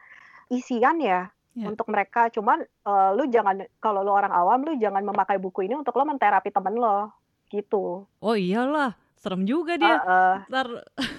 isian 0.49 1.01
ya 1.01 1.30
Ya. 1.57 1.65
untuk 1.65 1.89
mereka. 1.89 2.30
Cuman 2.30 2.61
eh, 2.63 3.09
lu 3.17 3.25
jangan 3.27 3.65
kalau 3.82 4.05
lu 4.05 4.13
orang 4.13 4.32
awam 4.32 4.61
lu 4.63 4.77
jangan 4.77 5.01
memakai 5.01 5.41
buku 5.41 5.65
ini 5.65 5.75
untuk 5.75 5.97
lo 5.97 6.05
menterapi 6.05 6.53
temen 6.53 6.77
lo 6.77 7.09
gitu. 7.49 8.05
Oh 8.21 8.36
iyalah, 8.38 8.93
serem 9.17 9.43
juga 9.43 9.75
dia. 9.75 9.97
Heeh, 9.97 10.34
Ntar, 10.47 10.67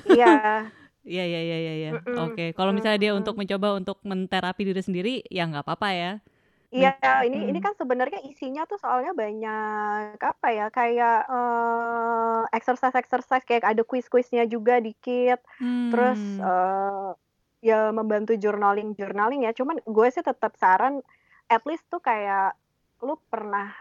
iya. 0.07 0.35
iya 1.03 1.25
iya 1.27 1.41
iya 1.43 1.59
iya. 1.59 1.73
iya. 1.75 1.91
Oke, 2.23 2.55
kalau 2.55 2.71
misalnya 2.71 3.03
dia 3.03 3.13
untuk 3.19 3.35
mencoba 3.35 3.75
untuk 3.75 3.99
menterapi 4.07 4.63
diri 4.63 4.79
sendiri, 4.79 5.15
ya 5.27 5.51
nggak 5.51 5.67
apa-apa 5.67 5.89
ya. 5.91 6.13
Iya, 6.71 6.95
Men- 7.03 7.27
ini 7.27 7.51
ini 7.51 7.59
mm. 7.59 7.65
kan 7.67 7.75
sebenarnya 7.75 8.23
isinya 8.31 8.63
tuh 8.71 8.79
soalnya 8.79 9.11
banyak 9.11 10.15
apa 10.23 10.47
ya 10.55 10.67
kayak 10.71 11.27
eh, 11.27 12.43
exercise-exercise 12.55 13.43
kayak 13.43 13.67
ada 13.67 13.83
quiz-quiznya 13.83 14.47
juga 14.47 14.79
dikit. 14.79 15.43
Terus 15.91 16.21
Hmm. 16.39 16.47
eh, 16.47 17.11
ya 17.61 17.91
membantu 17.91 18.39
journaling 18.39 18.95
journaling 18.95 19.43
ya. 19.47 19.53
Cuman 19.53 19.83
gue 19.83 20.07
sih 20.15 20.23
tetap 20.23 20.55
saran 20.63 21.03
at 21.51 21.63
least 21.67 21.85
tuh 21.91 21.99
kayak 21.99 22.55
lu 23.03 23.19
pernah 23.27 23.75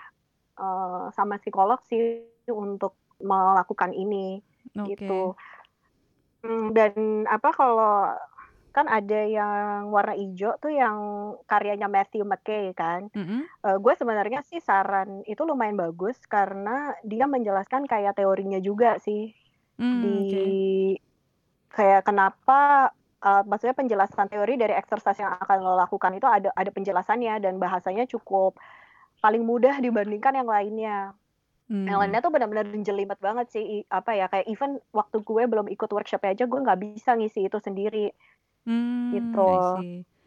eh, 0.57 1.05
sama 1.13 1.37
psikolog 1.37 1.79
sih 1.85 2.25
untuk 2.49 2.97
melakukan 3.21 3.93
ini 3.93 4.41
Oke. 4.79 4.89
gitu. 4.89 5.37
Hmm, 6.41 6.71
Dan 6.71 7.27
apa 7.27 7.51
kalau 7.51 8.15
kan 8.79 8.87
ada 8.97 9.19
yang 9.37 9.91
warna 9.95 10.13
hijau 10.21 10.51
tuh 10.63 10.71
yang 10.81 10.97
karyanya 11.49 11.87
Matthew 11.95 12.23
McKay 12.31 12.65
kan. 12.81 13.01
Mm-mm. 13.15 13.41
Eh, 13.67 13.77
gue 13.83 13.93
sebenarnya 13.99 14.39
sih 14.49 14.59
saran 14.67 15.09
itu 15.31 15.41
lumayan 15.49 15.77
bagus 15.83 16.17
karena 16.35 16.95
dia 17.11 17.25
menjelaskan 17.35 17.83
kayak 17.91 18.13
teorinya 18.19 18.59
juga 18.63 18.89
sih 19.05 19.21
Hmm, 19.79 20.01
di 20.03 20.15
kayak 21.75 22.01
kenapa 22.07 22.89
eh, 23.25 23.41
maksudnya 23.49 23.75
penjelasan 23.77 24.27
teori 24.31 24.53
dari 24.61 24.73
exercise 24.81 25.19
yang 25.23 25.33
akan 25.43 25.57
lo 25.65 25.73
lakukan 25.75 26.11
itu 26.17 26.27
ada 26.27 26.49
ada 26.55 26.71
penjelasannya 26.71 27.33
dan 27.43 27.53
bahasanya 27.63 28.03
cukup 28.13 28.57
paling 29.23 29.43
mudah 29.43 29.75
dibandingkan 29.85 30.33
yang 30.39 30.49
lainnya. 30.49 30.97
Yang 31.87 31.95
Hmm. 31.95 32.01
lainnya 32.01 32.21
tuh 32.25 32.31
benar-benar 32.35 32.65
jelimet 32.87 33.19
banget 33.27 33.47
sih 33.55 33.65
apa 33.89 34.11
ya 34.19 34.25
kayak 34.31 34.47
even 34.51 34.71
waktu 34.91 35.17
gue 35.23 35.43
belum 35.51 35.67
ikut 35.75 35.89
workshop 35.95 36.21
aja 36.27 36.43
gue 36.51 36.59
nggak 36.65 36.79
bisa 36.83 37.11
ngisi 37.17 37.47
itu 37.49 37.57
sendiri 37.61 38.11
Hmm, 38.67 39.15
gitu. 39.15 39.51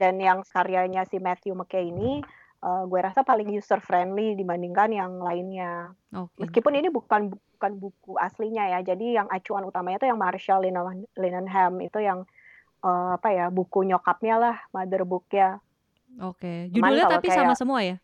Dan 0.00 0.18
yang 0.18 0.42
karyanya 0.42 1.06
si 1.06 1.16
Matthew 1.22 1.54
McKay 1.54 1.88
ini 1.88 2.20
eh, 2.62 2.82
gue 2.90 3.00
rasa 3.00 3.22
paling 3.22 3.48
user 3.52 3.78
friendly 3.82 4.34
dibandingkan 4.34 4.90
yang 4.92 5.12
lainnya. 5.22 5.92
Oke. 6.12 6.42
Meskipun 6.42 6.74
ini 6.78 6.88
bukan 6.90 7.30
bukan 7.30 7.72
buku 7.78 8.18
aslinya 8.18 8.66
ya. 8.78 8.78
Jadi 8.82 9.14
yang 9.18 9.28
acuan 9.30 9.62
utamanya 9.66 10.02
itu 10.02 10.08
yang 10.10 10.18
Marshall 10.18 10.62
Linenham 11.14 11.72
itu 11.78 11.98
yang 12.02 12.26
eh, 12.82 13.10
apa 13.16 13.28
ya 13.30 13.46
buku 13.50 13.86
nyokapnya 13.86 14.36
lah, 14.38 14.56
mother 14.74 15.02
booknya 15.06 15.62
Oke. 16.20 16.68
Cuman 16.74 16.92
Judulnya 16.92 17.06
tapi 17.08 17.28
sama 17.32 17.54
kayak 17.54 17.60
semua 17.60 17.80
ya? 17.80 17.96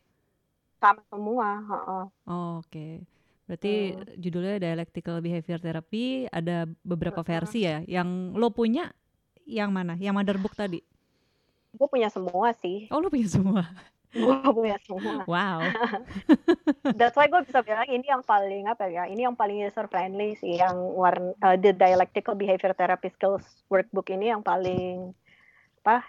sama 0.79 1.01
semua. 1.11 1.47
heeh. 1.69 2.03
Oh, 2.25 2.51
Oke. 2.63 3.03
Berarti 3.45 3.73
Hmm. 3.93 4.05
judulnya 4.21 4.55
Dialectical 4.61 5.17
Behavior 5.25 5.59
Therapy 5.59 6.29
ada 6.29 6.69
beberapa 6.85 7.21
versi 7.25 7.65
ya. 7.65 7.81
Yang 7.85 8.09
lo 8.37 8.53
punya 8.53 8.93
yang 9.49 9.73
mana? 9.73 9.97
Yang 9.97 10.13
mother 10.13 10.37
book 10.37 10.53
tadi? 10.53 10.85
Gue 11.73 11.87
punya 11.89 12.13
semua 12.13 12.53
sih. 12.61 12.85
Oh, 12.93 13.01
lo 13.01 13.09
punya 13.09 13.29
semua. 13.29 13.65
Gue 14.09 14.33
punya 14.41 14.77
semua. 14.85 15.21
Wow. 15.29 15.61
That's 16.97 17.13
why 17.13 17.29
gue 17.29 17.41
bisa 17.45 17.61
bilang 17.61 17.85
ini 17.85 18.05
yang 18.09 18.25
paling 18.25 18.65
apa 18.65 18.89
ya? 18.89 19.05
Ini 19.05 19.29
yang 19.29 19.37
paling 19.37 19.61
user 19.61 19.85
friendly 19.85 20.33
sih. 20.41 20.57
Yang 20.57 20.77
warna 20.97 21.33
eh, 21.45 21.57
the 21.61 21.73
dialectical 21.77 22.33
behavior 22.33 22.73
therapy 22.73 23.13
skills 23.13 23.45
workbook 23.69 24.09
ini 24.09 24.33
yang 24.33 24.41
paling 24.41 25.13
apa? 25.85 26.01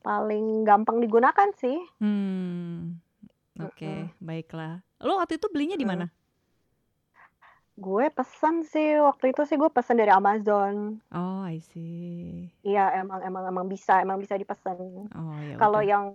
Paling 0.00 0.64
gampang 0.64 1.04
digunakan 1.04 1.48
sih. 1.60 1.76
Hmm. 2.00 2.96
Oke, 3.60 4.08
baiklah. 4.16 4.80
Lo 5.04 5.20
waktu 5.20 5.36
itu 5.36 5.46
belinya 5.52 5.76
di 5.76 5.84
Mm. 5.84 6.08
Gue 7.76 8.12
pesan 8.12 8.68
sih 8.68 9.00
waktu 9.00 9.32
itu 9.32 9.42
sih 9.48 9.56
gue 9.56 9.70
pesan 9.72 9.96
dari 9.96 10.12
Amazon. 10.12 11.00
Oh, 11.08 11.42
I 11.44 11.58
see. 11.60 12.52
Iya 12.62 13.00
emang 13.00 13.24
emang 13.24 13.44
emang 13.48 13.66
bisa 13.66 14.04
emang 14.04 14.20
bisa 14.20 14.36
dipesan. 14.36 15.08
Oh, 15.08 15.36
ya 15.40 15.56
Kalau 15.56 15.80
yang 15.80 16.14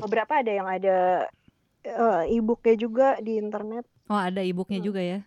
beberapa 0.00 0.40
ada 0.40 0.52
yang 0.52 0.68
ada 0.68 1.28
eh, 1.84 2.22
e-booknya 2.32 2.74
juga 2.80 3.08
di 3.20 3.36
internet. 3.36 3.84
Oh, 4.08 4.16
ada 4.16 4.40
e-booknya 4.40 4.80
Hmm. 4.80 4.88
juga 4.88 5.00
ya. 5.04 5.20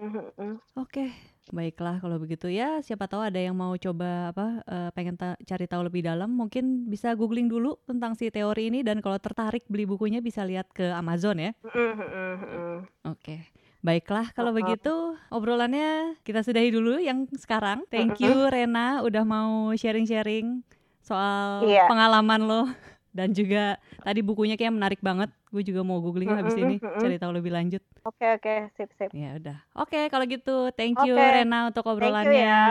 Mhm, 0.00 0.22
mhm. 0.34 0.54
Oke, 0.80 1.12
Baiklah 1.50 1.98
kalau 1.98 2.14
begitu 2.22 2.46
ya, 2.46 2.78
siapa 2.78 3.10
tahu 3.10 3.26
ada 3.26 3.40
yang 3.42 3.58
mau 3.58 3.74
coba 3.74 4.30
apa 4.30 4.62
uh, 4.70 4.90
pengen 4.94 5.18
ta 5.18 5.34
cari 5.42 5.66
tahu 5.66 5.90
lebih 5.90 6.06
dalam, 6.06 6.30
mungkin 6.30 6.86
bisa 6.86 7.10
googling 7.18 7.50
dulu 7.50 7.74
tentang 7.90 8.14
si 8.14 8.30
teori 8.30 8.70
ini 8.70 8.86
dan 8.86 9.02
kalau 9.02 9.18
tertarik 9.18 9.66
beli 9.66 9.82
bukunya 9.82 10.22
bisa 10.22 10.46
lihat 10.46 10.70
ke 10.70 10.94
Amazon 10.94 11.42
ya. 11.42 11.50
Oke. 11.66 12.86
Okay. 13.02 13.40
Baiklah 13.80 14.28
kalau 14.36 14.52
begitu 14.52 15.16
obrolannya 15.32 16.20
kita 16.20 16.44
sudahi 16.44 16.68
dulu 16.68 17.00
yang 17.00 17.24
sekarang. 17.32 17.88
Thank 17.88 18.20
you 18.20 18.48
Rena 18.52 19.00
udah 19.00 19.24
mau 19.24 19.72
sharing-sharing 19.72 20.60
soal 21.00 21.64
yeah. 21.64 21.88
pengalaman 21.88 22.44
lo 22.44 22.62
dan 23.10 23.34
juga 23.34 23.80
tadi 24.04 24.20
bukunya 24.20 24.60
kayak 24.60 24.76
menarik 24.76 25.00
banget. 25.00 25.32
Gue 25.48 25.64
juga 25.66 25.80
mau 25.82 25.98
googling 25.98 26.30
habis 26.30 26.54
ini 26.60 26.76
cari 26.78 27.16
tahu 27.16 27.32
lebih 27.34 27.50
lanjut. 27.56 27.82
Oke 28.06 28.22
okay, 28.22 28.30
oke, 28.36 28.44
okay. 28.44 28.58
sip 28.76 28.90
sip. 29.00 29.10
Ya 29.16 29.34
udah. 29.40 29.58
Oke, 29.74 29.96
okay, 29.96 30.04
kalau 30.12 30.24
gitu 30.28 30.70
thank 30.76 31.00
you 31.02 31.16
okay. 31.16 31.42
Rena 31.42 31.72
untuk 31.72 31.88
obrolannya. 31.88 32.36
ya. 32.36 32.64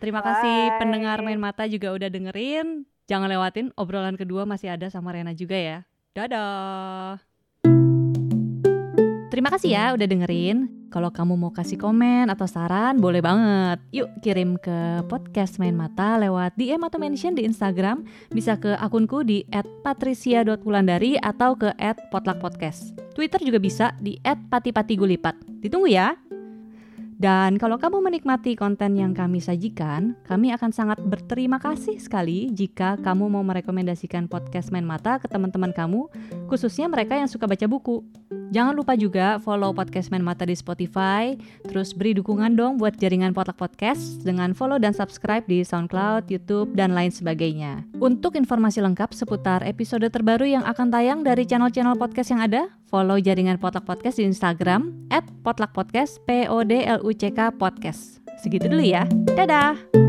Terima 0.00 0.24
Bye. 0.24 0.28
kasih 0.32 0.58
pendengar 0.80 1.20
main 1.20 1.38
mata 1.38 1.68
juga 1.68 1.92
udah 1.92 2.08
dengerin. 2.08 2.88
Jangan 3.04 3.28
lewatin 3.28 3.68
obrolan 3.76 4.16
kedua 4.16 4.48
masih 4.48 4.72
ada 4.72 4.88
sama 4.88 5.12
Rena 5.12 5.36
juga 5.36 5.60
ya. 5.60 5.78
Dadah. 6.16 7.33
Terima 9.34 9.50
kasih 9.50 9.74
ya 9.74 9.90
udah 9.98 10.06
dengerin. 10.06 10.70
Kalau 10.94 11.10
kamu 11.10 11.34
mau 11.34 11.50
kasih 11.50 11.74
komen 11.74 12.30
atau 12.30 12.46
saran, 12.46 13.02
boleh 13.02 13.18
banget. 13.18 13.82
Yuk 13.90 14.06
kirim 14.22 14.54
ke 14.54 15.02
podcast 15.10 15.58
Main 15.58 15.74
Mata 15.74 16.22
lewat 16.22 16.54
DM 16.54 16.78
atau 16.86 17.02
mention 17.02 17.34
di 17.34 17.42
Instagram. 17.42 18.06
Bisa 18.30 18.54
ke 18.54 18.78
akunku 18.78 19.26
di 19.26 19.42
@patricia.wulandari 19.82 21.18
atau 21.18 21.58
ke 21.58 21.74
@potlakpodcast. 22.14 22.94
Twitter 23.18 23.42
juga 23.42 23.58
bisa 23.58 23.90
di 23.98 24.22
@patipatigulipat. 24.22 25.34
Ditunggu 25.66 25.90
ya. 25.90 26.14
Dan 27.24 27.56
kalau 27.56 27.80
kamu 27.80 28.04
menikmati 28.04 28.52
konten 28.52 29.00
yang 29.00 29.16
kami 29.16 29.40
sajikan, 29.40 30.12
kami 30.28 30.52
akan 30.52 30.68
sangat 30.76 31.00
berterima 31.00 31.56
kasih 31.56 31.96
sekali 31.96 32.52
jika 32.52 33.00
kamu 33.00 33.32
mau 33.32 33.40
merekomendasikan 33.40 34.28
podcast 34.28 34.68
Main 34.68 34.84
Mata 34.84 35.16
ke 35.16 35.24
teman-teman 35.24 35.72
kamu, 35.72 36.04
khususnya 36.52 36.84
mereka 36.84 37.16
yang 37.16 37.24
suka 37.24 37.48
baca 37.48 37.64
buku. 37.64 38.04
Jangan 38.52 38.76
lupa 38.76 38.92
juga 38.92 39.40
follow 39.40 39.72
podcast 39.72 40.12
Main 40.12 40.20
Mata 40.20 40.44
di 40.44 40.52
Spotify. 40.52 41.32
Terus 41.64 41.96
beri 41.96 42.12
dukungan 42.12 42.60
dong 42.60 42.76
buat 42.76 42.92
jaringan 43.00 43.32
Potlak 43.32 43.56
Podcast 43.56 44.20
dengan 44.20 44.52
follow 44.52 44.76
dan 44.76 44.92
subscribe 44.92 45.48
di 45.48 45.64
SoundCloud, 45.64 46.28
YouTube, 46.28 46.76
dan 46.76 46.92
lain 46.92 47.08
sebagainya. 47.08 47.88
Untuk 48.04 48.36
informasi 48.36 48.84
lengkap 48.84 49.16
seputar 49.16 49.64
episode 49.64 50.04
terbaru 50.12 50.44
yang 50.44 50.62
akan 50.68 50.92
tayang 50.92 51.24
dari 51.24 51.48
channel-channel 51.48 51.96
podcast 51.96 52.36
yang 52.36 52.44
ada, 52.44 52.68
follow 52.94 53.18
jaringan 53.18 53.58
Potlak 53.58 53.90
Podcast 53.90 54.22
di 54.22 54.30
Instagram 54.30 55.10
@potlakpodcast, 55.42 56.22
P 56.30 56.46
O 56.46 56.62
D 56.62 56.86
L 56.86 57.02
U 57.02 57.10
C 57.10 57.34
K 57.34 57.50
podcast. 57.50 58.22
Segitu 58.38 58.70
dulu 58.70 58.86
ya. 58.86 59.02
Dadah. 59.34 60.03